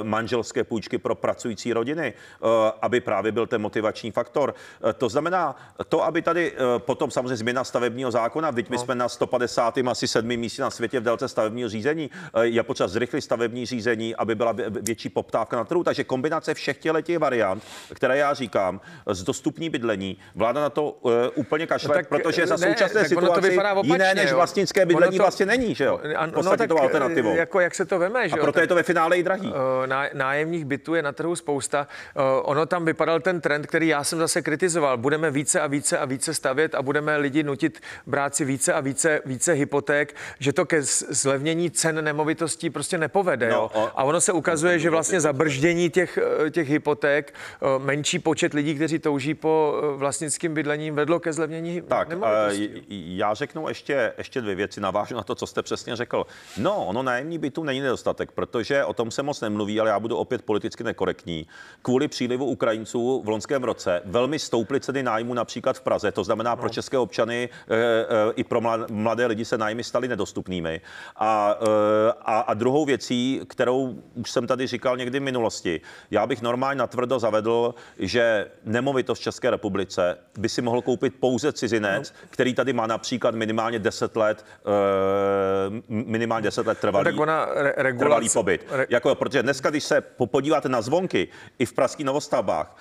manželské 0.03 0.63
půjčky 0.63 0.97
pro 0.97 1.15
pracující 1.15 1.73
rodiny, 1.73 2.13
eh, 2.13 2.47
aby 2.81 3.01
právě 3.01 3.31
byl 3.31 3.47
ten 3.47 3.61
motivační 3.61 4.11
faktor. 4.11 4.53
Eh, 4.89 4.93
to 4.93 5.09
znamená, 5.09 5.55
to, 5.89 6.03
aby 6.03 6.21
tady 6.21 6.53
potom 6.77 7.11
samozřejmě 7.11 7.35
změna 7.35 7.63
stavebního 7.63 8.11
zákona, 8.11 8.51
teď 8.51 8.69
my 8.69 8.75
no. 8.75 8.83
jsme 8.83 8.95
na 8.95 9.09
150. 9.09 9.77
asi 9.87 10.07
7. 10.07 10.37
místě 10.37 10.61
na 10.61 10.69
světě 10.69 10.99
v 10.99 11.03
délce 11.03 11.27
stavebního 11.27 11.69
řízení, 11.69 12.09
je 12.41 12.63
potřeba 12.63 12.87
zrychlit 12.87 13.21
stavební 13.21 13.65
řízení, 13.65 14.15
aby 14.15 14.35
byla 14.35 14.55
větší 14.69 15.09
poptávka 15.09 15.57
na 15.57 15.63
trhu. 15.63 15.83
Takže 15.83 16.03
kombinace 16.03 16.53
všech 16.53 16.77
těch 17.01 17.19
variant, 17.19 17.63
které 17.93 18.17
já 18.17 18.33
říkám, 18.33 18.81
z 19.07 19.23
dostupní 19.23 19.69
bydlení, 19.69 20.17
vláda 20.35 20.61
na 20.61 20.69
to 20.69 20.91
úplně 21.35 21.67
kašle, 21.67 21.97
no 21.97 22.03
protože 22.09 22.47
za 22.47 22.57
současné 22.57 23.01
ne, 23.01 23.07
situaci 23.09 23.55
to 23.55 23.81
jiné 23.83 24.15
než 24.15 24.33
vlastnické 24.33 24.85
bydlení 24.85 25.17
to, 25.17 25.23
vlastně 25.23 25.45
není, 25.45 25.75
že 25.75 25.83
jo? 25.83 25.99
V 26.27 26.31
podstatě 26.31 26.67
no, 26.67 26.75
tak, 26.75 26.83
alternativou. 26.83 27.35
Jako 27.35 27.59
jak 27.59 27.75
se 27.75 27.85
to 27.85 27.99
veme, 27.99 28.29
že 28.29 28.35
A 28.35 28.37
proto 28.37 28.59
je 28.59 28.67
to 28.67 28.75
ve 28.75 28.83
finále 28.83 29.17
i 29.17 29.23
drahý. 29.29 29.53
Eh, 29.53 30.09
nájemních 30.13 30.65
bytů 30.65 30.95
je 30.95 31.01
na 31.01 31.11
trhu 31.11 31.35
spousta. 31.35 31.87
Eh, 32.15 32.21
ono 32.43 32.65
tam 32.65 32.85
vypadal 32.85 33.19
ten 33.19 33.41
trend, 33.41 33.67
který 33.67 33.87
já 33.87 34.03
jsem 34.03 34.19
zase 34.19 34.41
kritizoval. 34.41 34.97
Budeme 34.97 35.31
více 35.31 35.61
a 35.61 35.67
více 35.67 35.97
a 35.97 36.05
více 36.05 36.33
stavět 36.33 36.75
a 36.75 36.81
budeme 36.81 37.17
lidi 37.17 37.43
nutit 37.43 37.81
brát 38.07 38.35
si 38.35 38.45
více 38.45 38.73
a 38.73 38.79
více, 38.79 39.21
více 39.25 39.53
hypoték, 39.53 40.15
že 40.39 40.53
to 40.53 40.65
ke 40.65 40.81
zlevnění 40.81 41.71
cen 41.71 42.03
nemovitostí 42.03 42.69
prostě 42.69 42.97
nepovede. 42.97 43.49
No, 43.49 43.71
jo? 43.75 43.91
A 43.95 44.03
ono 44.03 44.21
se 44.21 44.33
ukazuje, 44.33 44.79
že 44.79 44.89
vlastně 44.89 45.21
zabrždění 45.21 45.89
těch, 45.89 46.19
eh, 46.45 46.51
těch 46.51 46.69
hypoték, 46.69 47.33
menší 47.77 48.19
počet 48.19 48.53
lidí, 48.53 48.75
kteří 48.75 48.99
touží 48.99 49.33
po 49.33 49.81
vlastnickým 49.95 50.53
bydlením, 50.53 50.95
vedlo 50.95 51.19
ke 51.19 51.33
zlevnění 51.33 51.81
tak, 51.81 52.09
nemovitostí. 52.09 53.17
já 53.17 53.33
řeknu 53.33 53.67
ještě, 53.67 54.13
ještě 54.17 54.41
dvě 54.41 54.55
věci, 54.55 54.81
navážu 54.81 55.15
na 55.15 55.23
to, 55.23 55.35
co 55.35 55.47
jste 55.47 55.61
přesně 55.61 55.95
řekl. 55.95 56.25
No, 56.57 56.85
ono 56.85 57.03
nájemní 57.03 57.37
bytů 57.37 57.63
není 57.63 57.81
nedostatek, 57.81 58.31
protože 58.31 58.85
o 58.85 58.93
tom 58.93 59.11
se 59.11 59.18
moc 59.23 59.41
nemluví, 59.41 59.79
ale 59.79 59.89
já 59.89 59.99
budu 59.99 60.17
opět 60.17 60.41
politicky 60.41 60.83
nekorektní. 60.83 61.47
Kvůli 61.81 62.07
přílivu 62.07 62.45
Ukrajinců 62.45 63.21
v 63.25 63.29
loňském 63.29 63.63
roce 63.63 64.01
velmi 64.05 64.39
stouply 64.39 64.79
ceny 64.79 65.03
nájmu 65.03 65.33
například 65.33 65.77
v 65.77 65.81
Praze. 65.81 66.11
To 66.11 66.23
znamená, 66.23 66.51
no. 66.51 66.57
pro 66.57 66.69
české 66.69 66.97
občany 66.97 67.49
e, 67.69 67.75
e, 67.75 68.05
i 68.35 68.43
pro 68.43 68.61
mladé 68.89 69.25
lidi 69.25 69.45
se 69.45 69.57
nájmy 69.57 69.83
staly 69.83 70.07
nedostupnými. 70.07 70.81
A, 71.15 71.55
e, 71.61 72.11
a, 72.21 72.39
a 72.39 72.53
druhou 72.53 72.85
věcí, 72.85 73.41
kterou 73.47 73.95
už 74.15 74.31
jsem 74.31 74.47
tady 74.47 74.67
říkal 74.67 74.97
někdy 74.97 75.19
v 75.19 75.23
minulosti, 75.23 75.81
já 76.11 76.27
bych 76.27 76.41
normálně 76.41 76.79
natvrdo 76.79 77.19
zavedl, 77.19 77.75
že 77.99 78.47
nemovitost 78.65 79.19
v 79.19 79.23
České 79.23 79.49
republice 79.49 80.17
by 80.37 80.49
si 80.49 80.61
mohl 80.61 80.81
koupit 80.81 81.15
pouze 81.19 81.53
cizinec, 81.53 82.11
no. 82.11 82.27
který 82.29 82.53
tady 82.53 82.73
má 82.73 82.87
například 82.87 83.35
minimálně 83.35 83.79
10 83.79 84.15
let, 84.15 84.45
e, 84.65 85.81
minimálně 85.89 86.43
10 86.43 86.67
let 86.67 86.77
trvalý, 86.79 87.05
no, 87.05 87.11
tak 87.11 87.19
ona 87.19 87.45
re- 87.45 87.73
regulace, 87.77 88.05
trvalý 88.05 88.29
pobyt. 88.29 88.65
Re- 88.69 88.85
jako, 88.89 89.08
protože 89.15 89.43
dneska, 89.43 89.69
když 89.69 89.83
se 89.83 90.01
podíváte 90.25 90.69
na 90.69 90.81
zvonky 90.81 91.27
i 91.59 91.65
v 91.65 91.73
pražských 91.73 92.05
novostavbách, 92.05 92.77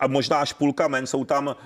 a 0.00 0.06
možná 0.06 0.38
až 0.40 0.52
půlka 0.52 0.88
men 0.88 1.06
jsou 1.06 1.24
tam 1.24 1.56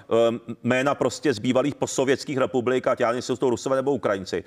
jména 0.63 0.95
prostě 0.95 1.33
z 1.35 1.39
bývalých 1.39 1.75
postsovětských 1.75 2.39
republik, 2.39 2.87
ať 2.87 3.01
já 3.01 3.13
nejsou 3.13 3.37
to 3.37 3.51
Rusové 3.51 3.77
nebo 3.77 3.93
Ukrajinci 3.93 4.45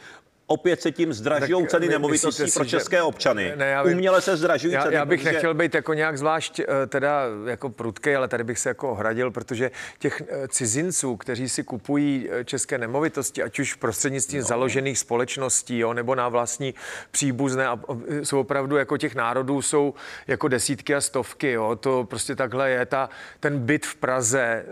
opět 0.47 0.81
se 0.81 0.91
tím 0.91 1.13
zdražují 1.13 1.67
ceny 1.67 1.87
nemovitostí 1.87 2.51
pro 2.51 2.65
české 2.65 3.01
občany. 3.01 3.53
Ne, 3.55 3.65
já 3.65 3.83
bych, 3.83 3.95
Uměle 3.95 4.21
se 4.21 4.37
zdražují 4.37 4.73
já, 4.73 4.83
ceny. 4.83 4.95
Já 4.95 5.05
bych 5.05 5.19
protože... 5.19 5.31
nechtěl 5.31 5.53
být 5.53 5.75
jako 5.75 5.93
nějak 5.93 6.17
zvlášť 6.17 6.59
eh, 6.59 6.87
teda 6.87 7.21
jako 7.45 7.69
prudkej, 7.69 8.15
ale 8.15 8.27
tady 8.27 8.43
bych 8.43 8.59
se 8.59 8.69
jako 8.69 8.91
ohradil, 8.91 9.31
protože 9.31 9.71
těch 9.99 10.21
eh, 10.27 10.47
cizinců, 10.47 11.15
kteří 11.15 11.49
si 11.49 11.63
kupují 11.63 12.29
eh, 12.31 12.45
české 12.45 12.77
nemovitosti, 12.77 13.43
ať 13.43 13.59
už 13.59 13.73
prostřednictvím 13.73 14.41
no. 14.41 14.47
založených 14.47 14.99
společností, 14.99 15.79
jo, 15.79 15.93
nebo 15.93 16.15
na 16.15 16.29
vlastní 16.29 16.73
příbuzné, 17.11 17.67
a 17.67 17.79
jsou 18.23 18.39
opravdu 18.39 18.77
jako 18.77 18.97
těch 18.97 19.15
národů 19.15 19.61
jsou 19.61 19.93
jako 20.27 20.47
desítky 20.47 20.95
a 20.95 21.01
stovky, 21.01 21.51
jo, 21.51 21.75
to 21.75 22.03
prostě 22.03 22.35
takhle 22.35 22.69
je. 22.69 22.85
Ta, 22.85 23.09
ten 23.39 23.59
byt 23.59 23.85
v 23.85 23.95
Praze 23.95 24.65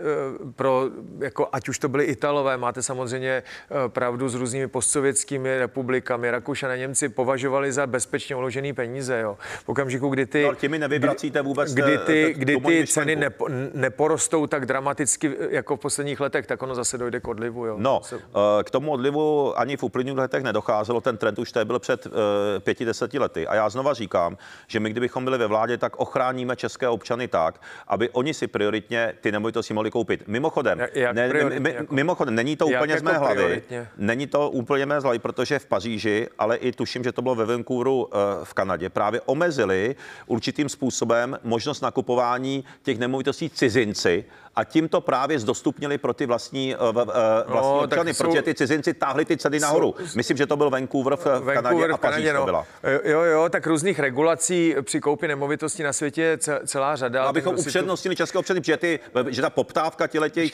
pro, 0.56 0.90
jako 1.18 1.48
ať 1.52 1.68
už 1.68 1.78
to 1.78 1.88
byly 1.88 2.04
Italové, 2.04 2.56
máte 2.56 2.82
samozřejmě 2.82 3.42
pravdu 3.88 4.28
s 4.28 4.34
různými 4.34 4.68
postsovětskými 4.68 5.65
republikami, 5.66 6.30
Rakušana, 6.30 6.76
Němci 6.76 7.08
považovali 7.08 7.72
za 7.72 7.86
bezpečně 7.86 8.36
uložený 8.36 8.72
peníze. 8.72 9.20
Jo. 9.20 9.36
V 9.64 9.68
okamžiku, 9.68 10.08
kdy 10.08 10.26
ty, 10.26 10.42
no, 10.42 10.54
těmi 10.54 10.78
nevyvracíte 10.78 11.42
vůbec 11.42 11.74
kdy 11.74 11.98
ty, 11.98 12.34
kdy 12.36 12.56
ty 12.56 12.86
ceny 12.86 13.16
nepo, 13.16 13.48
neporostou 13.74 14.46
tak 14.46 14.66
dramaticky 14.66 15.36
jako 15.50 15.76
v 15.76 15.80
posledních 15.80 16.20
letech, 16.20 16.46
tak 16.46 16.62
ono 16.62 16.74
zase 16.74 16.98
dojde 16.98 17.20
k 17.20 17.28
odlivu. 17.28 17.66
Jo. 17.66 17.74
No, 17.78 18.00
eh, 18.12 18.64
k 18.64 18.70
tomu 18.70 18.92
odlivu 18.92 19.58
ani 19.58 19.76
v 19.76 19.82
uplynulých 19.82 20.18
letech 20.18 20.42
nedocházelo. 20.42 21.00
Ten 21.00 21.16
trend 21.16 21.38
už 21.38 21.52
tady 21.52 21.64
byl 21.64 21.78
před 21.78 22.06
uh, 22.06 22.12
pěti, 22.60 22.84
deseti 22.84 23.18
lety. 23.18 23.46
A 23.46 23.54
já 23.54 23.68
znova 23.68 23.94
říkám, 23.94 24.36
že 24.66 24.80
my, 24.80 24.90
kdybychom 24.90 25.24
byli 25.24 25.38
ve 25.38 25.46
vládě, 25.46 25.78
tak 25.78 25.96
ochráníme 25.96 26.56
české 26.56 26.88
občany 26.88 27.28
tak, 27.28 27.60
aby 27.88 28.10
oni 28.10 28.34
si 28.34 28.46
prioritně 28.46 29.14
ty 29.20 29.32
nemovitosti 29.32 29.74
mohli 29.74 29.90
koupit. 29.90 30.28
Mimochodem, 30.28 30.78
ne, 31.12 31.28
mi, 31.58 31.70
jako, 31.72 31.94
mimochodem, 31.94 32.34
není 32.34 32.56
to 32.56 32.66
úplně 32.66 32.98
z 32.98 33.02
mé 33.02 33.12
jako 33.12 33.24
hlavy. 33.24 33.62
Není 33.96 34.26
to 34.26 34.50
úplně 34.50 34.86
mé 34.86 35.00
hlavy, 35.00 35.18
protože 35.18 35.55
v 35.58 35.66
Paříži, 35.66 36.28
ale 36.38 36.56
i 36.56 36.72
tuším, 36.72 37.04
že 37.04 37.12
to 37.12 37.22
bylo 37.22 37.34
ve 37.34 37.44
Vancouveru 37.44 38.08
eh, 38.08 38.44
v 38.44 38.54
Kanadě, 38.54 38.88
právě 38.88 39.20
omezili 39.20 39.96
určitým 40.26 40.68
způsobem 40.68 41.38
možnost 41.44 41.80
nakupování 41.80 42.64
těch 42.82 42.98
nemovitostí 42.98 43.50
cizinci 43.50 44.24
a 44.56 44.64
tím 44.64 44.88
to 44.88 45.00
právě 45.00 45.38
zdostupnili 45.38 45.98
pro 45.98 46.14
ty 46.14 46.26
vlastní, 46.26 46.74
eh, 46.74 46.78
vlastní 46.78 47.52
no, 47.54 47.80
občany, 47.80 48.14
jsou, 48.14 48.24
protože 48.24 48.42
ty 48.42 48.54
cizinci 48.54 48.94
táhli 48.94 49.24
ty 49.24 49.36
ceny 49.36 49.60
nahoru. 49.60 49.94
Myslím, 50.16 50.36
že 50.36 50.46
to 50.46 50.56
byl 50.56 50.70
Vancouver 50.70 51.16
v, 51.16 51.24
v 51.24 51.54
Kanadě 51.54 51.88
a 51.88 51.96
Paříž 51.96 52.26
no. 52.32 52.38
to 52.38 52.44
byla. 52.44 52.66
Jo, 53.04 53.22
jo, 53.22 53.48
tak 53.48 53.66
různých 53.66 53.98
regulací 53.98 54.74
při 54.82 55.00
koupi 55.00 55.28
nemovitostí 55.28 55.82
na 55.82 55.92
světě 55.92 56.22
je 56.22 56.38
celá 56.66 56.96
řada. 56.96 57.22
No, 57.22 57.28
abychom 57.28 57.54
upřednostnili 57.58 58.14
tu... 58.14 58.16
české 58.16 58.38
občany, 58.38 58.60
protože 58.60 58.76
ty, 58.76 59.00
že 59.28 59.42
ta 59.42 59.50
poptávka 59.50 60.06
těch 60.06 60.52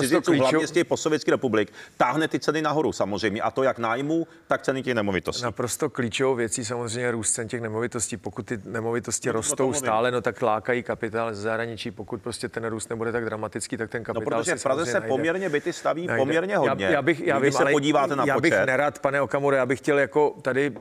cizinců, 0.00 0.32
hlavně 0.32 0.66
z 0.66 0.70
těch 0.70 0.84
postsovětských 0.84 1.32
republik, 1.32 1.72
táhne 1.96 2.28
ty 2.28 2.40
ceny 2.40 2.62
nahoru 2.62 2.92
samozřejmě. 2.92 3.42
A 3.42 3.50
to 3.50 3.62
jak 3.62 3.78
nájmu, 3.78 4.26
tak 4.46 4.62
ceny 4.62 4.82
těch 4.82 4.94
nemovitostí. 4.94 5.42
Naprosto 5.42 5.90
klíčovou 5.90 6.34
věcí 6.34 6.64
samozřejmě 6.64 7.10
růst 7.10 7.32
cen 7.32 7.48
těch 7.48 7.60
nemovitostí. 7.60 8.16
Pokud 8.16 8.46
ty 8.46 8.58
nemovitosti 8.64 9.28
no, 9.28 9.32
rostou 9.32 9.72
stále, 9.72 10.10
no 10.10 10.20
tak 10.20 10.42
lákají 10.42 10.82
kapitál 10.82 11.34
ze 11.34 11.42
zahraničí. 11.42 11.90
Pokud 11.90 12.22
prostě 12.22 12.48
ten 12.48 12.66
růst 12.66 12.90
nebude 12.90 13.12
tak 13.12 13.24
dramatický, 13.24 13.39
tak 13.76 13.90
ten 13.90 14.04
kapitál 14.04 14.38
no, 14.38 14.44
protože 14.44 14.54
v 14.56 14.62
Praze 14.62 14.86
se 14.86 15.00
poměrně 15.00 15.48
byty 15.48 15.72
staví 15.72 16.06
najde. 16.06 16.22
poměrně 16.22 16.56
hodně. 16.56 16.84
Já, 16.84 16.90
já 16.90 17.02
bych, 17.02 17.20
já 17.20 17.38
vím, 17.38 17.52
se 17.52 17.64
podíváte 17.72 18.16
na 18.16 18.24
já 18.26 18.34
počet. 18.34 18.42
bych 18.42 18.66
nerad, 18.66 18.98
pane 18.98 19.20
Okamure, 19.20 19.56
já 19.56 19.66
bych 19.66 19.78
chtěl 19.78 19.98
jako 19.98 20.34
tady 20.42 20.72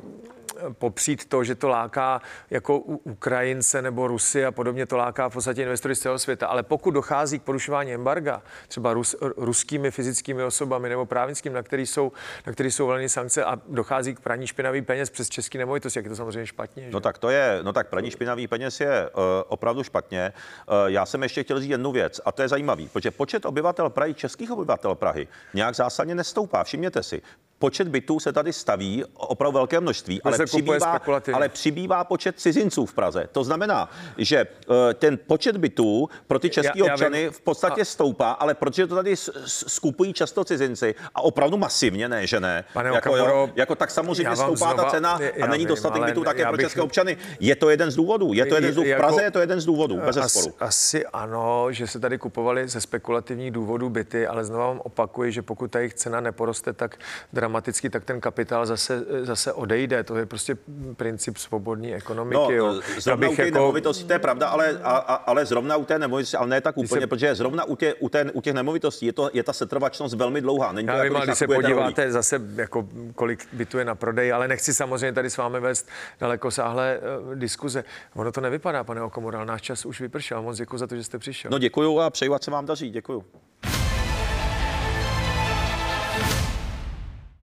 popřít 0.71 1.25
to, 1.25 1.43
že 1.43 1.55
to 1.55 1.69
láká 1.69 2.21
jako 2.49 2.77
Ukrajince 2.79 3.81
nebo 3.81 4.07
Rusy 4.07 4.45
a 4.45 4.51
podobně 4.51 4.85
to 4.85 4.97
láká 4.97 5.29
v 5.29 5.33
podstatě 5.33 5.61
investory 5.61 5.95
z 5.95 5.99
celého 5.99 6.19
světa. 6.19 6.47
Ale 6.47 6.63
pokud 6.63 6.91
dochází 6.91 7.39
k 7.39 7.43
porušování 7.43 7.93
embarga, 7.93 8.41
třeba 8.67 8.93
rus, 8.93 9.15
ruskými 9.21 9.91
fyzickými 9.91 10.43
osobami 10.43 10.89
nebo 10.89 11.05
právnickými, 11.05 11.55
na 11.55 11.63
který 11.63 11.85
jsou, 11.85 12.11
na 12.47 12.53
který 12.53 12.71
jsou 12.71 12.85
voleny 12.85 13.09
sankce 13.09 13.45
a 13.45 13.61
dochází 13.67 14.15
k 14.15 14.19
praní 14.19 14.47
špinavých 14.47 14.83
peněz 14.83 15.09
přes 15.09 15.29
český 15.29 15.57
nemovitosti, 15.57 15.99
jak 15.99 16.05
je 16.05 16.09
to 16.09 16.15
samozřejmě 16.15 16.45
špatně. 16.45 16.83
Že? 16.83 16.91
No 16.91 16.99
tak 16.99 17.17
to 17.17 17.29
je, 17.29 17.59
no 17.61 17.73
tak 17.73 17.87
praní 17.87 18.11
špinavých 18.11 18.49
peněz 18.49 18.79
je 18.79 19.09
uh, 19.09 19.23
opravdu 19.47 19.83
špatně. 19.83 20.33
Uh, 20.67 20.75
já 20.85 21.05
jsem 21.05 21.23
ještě 21.23 21.43
chtěl 21.43 21.59
říct 21.59 21.69
jednu 21.69 21.91
věc 21.91 22.21
a 22.25 22.31
to 22.31 22.41
je 22.41 22.47
zajímavý, 22.47 22.87
protože 22.87 23.11
počet 23.11 23.45
obyvatel 23.45 23.89
Prahy, 23.89 24.13
českých 24.13 24.51
obyvatel 24.51 24.95
Prahy, 24.95 25.27
nějak 25.53 25.75
zásadně 25.75 26.15
nestoupá. 26.15 26.63
Všimněte 26.63 27.03
si, 27.03 27.21
počet 27.59 27.87
bytů 27.87 28.19
se 28.19 28.33
tady 28.33 28.53
staví 28.53 29.03
opravdu 29.13 29.53
velké 29.53 29.79
množství, 29.79 30.21
ale 30.21 30.45
přibývá, 30.45 31.01
ale 31.33 31.49
přibývá 31.49 32.03
počet 32.03 32.39
cizinců 32.39 32.85
v 32.85 32.93
Praze. 32.93 33.29
To 33.31 33.43
znamená, 33.43 33.89
že 34.17 34.45
uh, 34.67 34.75
ten 34.93 35.19
počet 35.27 35.57
bytů 35.57 36.09
pro 36.27 36.39
ty 36.39 36.49
české 36.49 36.83
občany 36.83 37.29
v 37.29 37.41
podstatě 37.41 37.81
a... 37.81 37.85
stoupá, 37.85 38.31
ale 38.31 38.53
protože 38.53 38.87
to 38.87 38.95
tady 38.95 39.15
skupují 39.45 40.13
často 40.13 40.43
cizinci 40.43 40.95
a 41.15 41.21
opravdu 41.21 41.57
masivně, 41.57 42.09
ne, 42.09 42.27
že 42.27 42.39
ne. 42.39 42.63
Pane 42.73 42.89
jako, 42.89 43.09
Okamoro, 43.11 43.31
jo, 43.31 43.49
jako 43.55 43.75
tak 43.75 43.91
samozřejmě 43.91 44.35
stoupá 44.35 44.55
znova, 44.55 44.83
ta 44.83 44.89
cena 44.89 45.19
a 45.41 45.47
není 45.47 45.61
vím, 45.65 45.67
dostatek 45.67 46.03
bytů 46.03 46.23
také 46.23 46.45
pro 46.45 46.57
české 46.57 46.81
občany. 46.81 47.17
Je 47.39 47.55
to 47.55 47.69
jeden 47.69 47.91
z 47.91 47.95
důvodů. 47.95 48.33
Je 48.33 48.45
to 48.45 48.55
jeden 48.55 48.71
z 48.71 48.75
důvodů. 48.75 48.87
V 48.87 48.89
jako- 48.89 49.01
Praze 49.01 49.23
je 49.23 49.31
to 49.31 49.39
jeden 49.39 49.61
z 49.61 49.65
důvodů, 49.65 49.99
bez 50.05 50.17
asi, 50.17 50.53
asi 50.59 51.05
ano, 51.05 51.67
že 51.71 51.87
se 51.87 51.99
tady 51.99 52.17
kupovali 52.17 52.67
ze 52.67 52.81
spekulativních 52.81 53.51
důvodů 53.51 53.89
byty, 53.89 54.27
ale 54.27 54.45
znovu 54.45 54.63
vám 54.63 54.81
opakuji, 54.83 55.31
že 55.31 55.41
pokud 55.41 55.71
ta 55.71 55.79
jejich 55.79 55.93
cena 55.93 56.21
neporoste 56.21 56.73
tak 56.73 56.97
dramaticky, 57.33 57.48
dramaticky, 57.49 57.89
tak 57.89 58.05
ten 58.05 58.21
kapitál 58.21 58.65
zase, 58.65 59.05
zase 59.21 59.53
odejde. 59.53 60.03
To 60.03 60.15
je 60.15 60.25
prostě 60.25 60.57
princip 60.95 61.37
svobodní 61.37 61.95
ekonomiky. 61.95 62.35
No, 62.35 62.51
jo. 62.51 62.81
zrovna 62.99 63.27
u 63.27 63.35
těch 63.35 63.45
jako... 63.45 63.57
nemovitostí, 63.57 64.03
to 64.03 64.13
je 64.13 64.19
pravda, 64.19 64.47
ale, 64.47 64.79
a, 64.83 64.91
a, 64.91 65.13
ale 65.13 65.45
zrovna 65.45 65.77
u 65.77 65.85
té 65.85 65.99
nemovitosti, 65.99 66.37
ale 66.37 66.47
ne 66.47 66.61
tak 66.61 66.77
úplně, 66.77 67.01
se... 67.01 67.07
protože 67.07 67.35
zrovna 67.35 67.63
u, 67.63 67.75
tě, 67.75 67.93
u, 67.93 68.09
té, 68.09 68.31
u 68.31 68.41
těch 68.41 68.53
nemovitostí 68.53 69.05
je, 69.05 69.13
to, 69.13 69.29
je 69.33 69.43
ta 69.43 69.53
setrvačnost 69.53 70.15
velmi 70.15 70.41
dlouhá. 70.41 70.71
Není 70.71 70.87
to 70.87 70.93
Já 70.93 71.03
vím, 71.03 71.13
jako, 71.13 71.25
když 71.25 71.37
se 71.37 71.47
podíváte 71.47 72.01
rohlík. 72.01 72.13
zase, 72.13 72.41
jako, 72.55 72.87
kolik 73.15 73.47
bytu 73.53 73.77
je 73.77 73.85
na 73.85 73.95
prodej, 73.95 74.33
ale 74.33 74.47
nechci 74.47 74.73
samozřejmě 74.73 75.13
tady 75.13 75.29
s 75.29 75.37
vámi 75.37 75.59
vést 75.59 75.89
daleko 76.19 76.51
sáhlé 76.51 76.99
uh, 76.99 77.35
diskuze. 77.35 77.83
Ono 78.15 78.31
to 78.31 78.41
nevypadá, 78.41 78.83
pane 78.83 79.01
Okomoral, 79.01 79.45
náš 79.45 79.61
čas 79.61 79.85
už 79.85 80.01
vypršel. 80.01 80.41
Moc 80.41 80.57
děkuji 80.57 80.77
za 80.77 80.87
to, 80.87 80.95
že 80.95 81.03
jste 81.03 81.19
přišel. 81.19 81.51
No 81.51 81.57
děkuji 81.57 81.99
a 81.99 82.09
přeju, 82.09 82.33
ať 82.33 82.43
se 82.43 82.51
vám 82.51 82.65
daří. 82.65 82.89
Děkuji. 82.89 83.23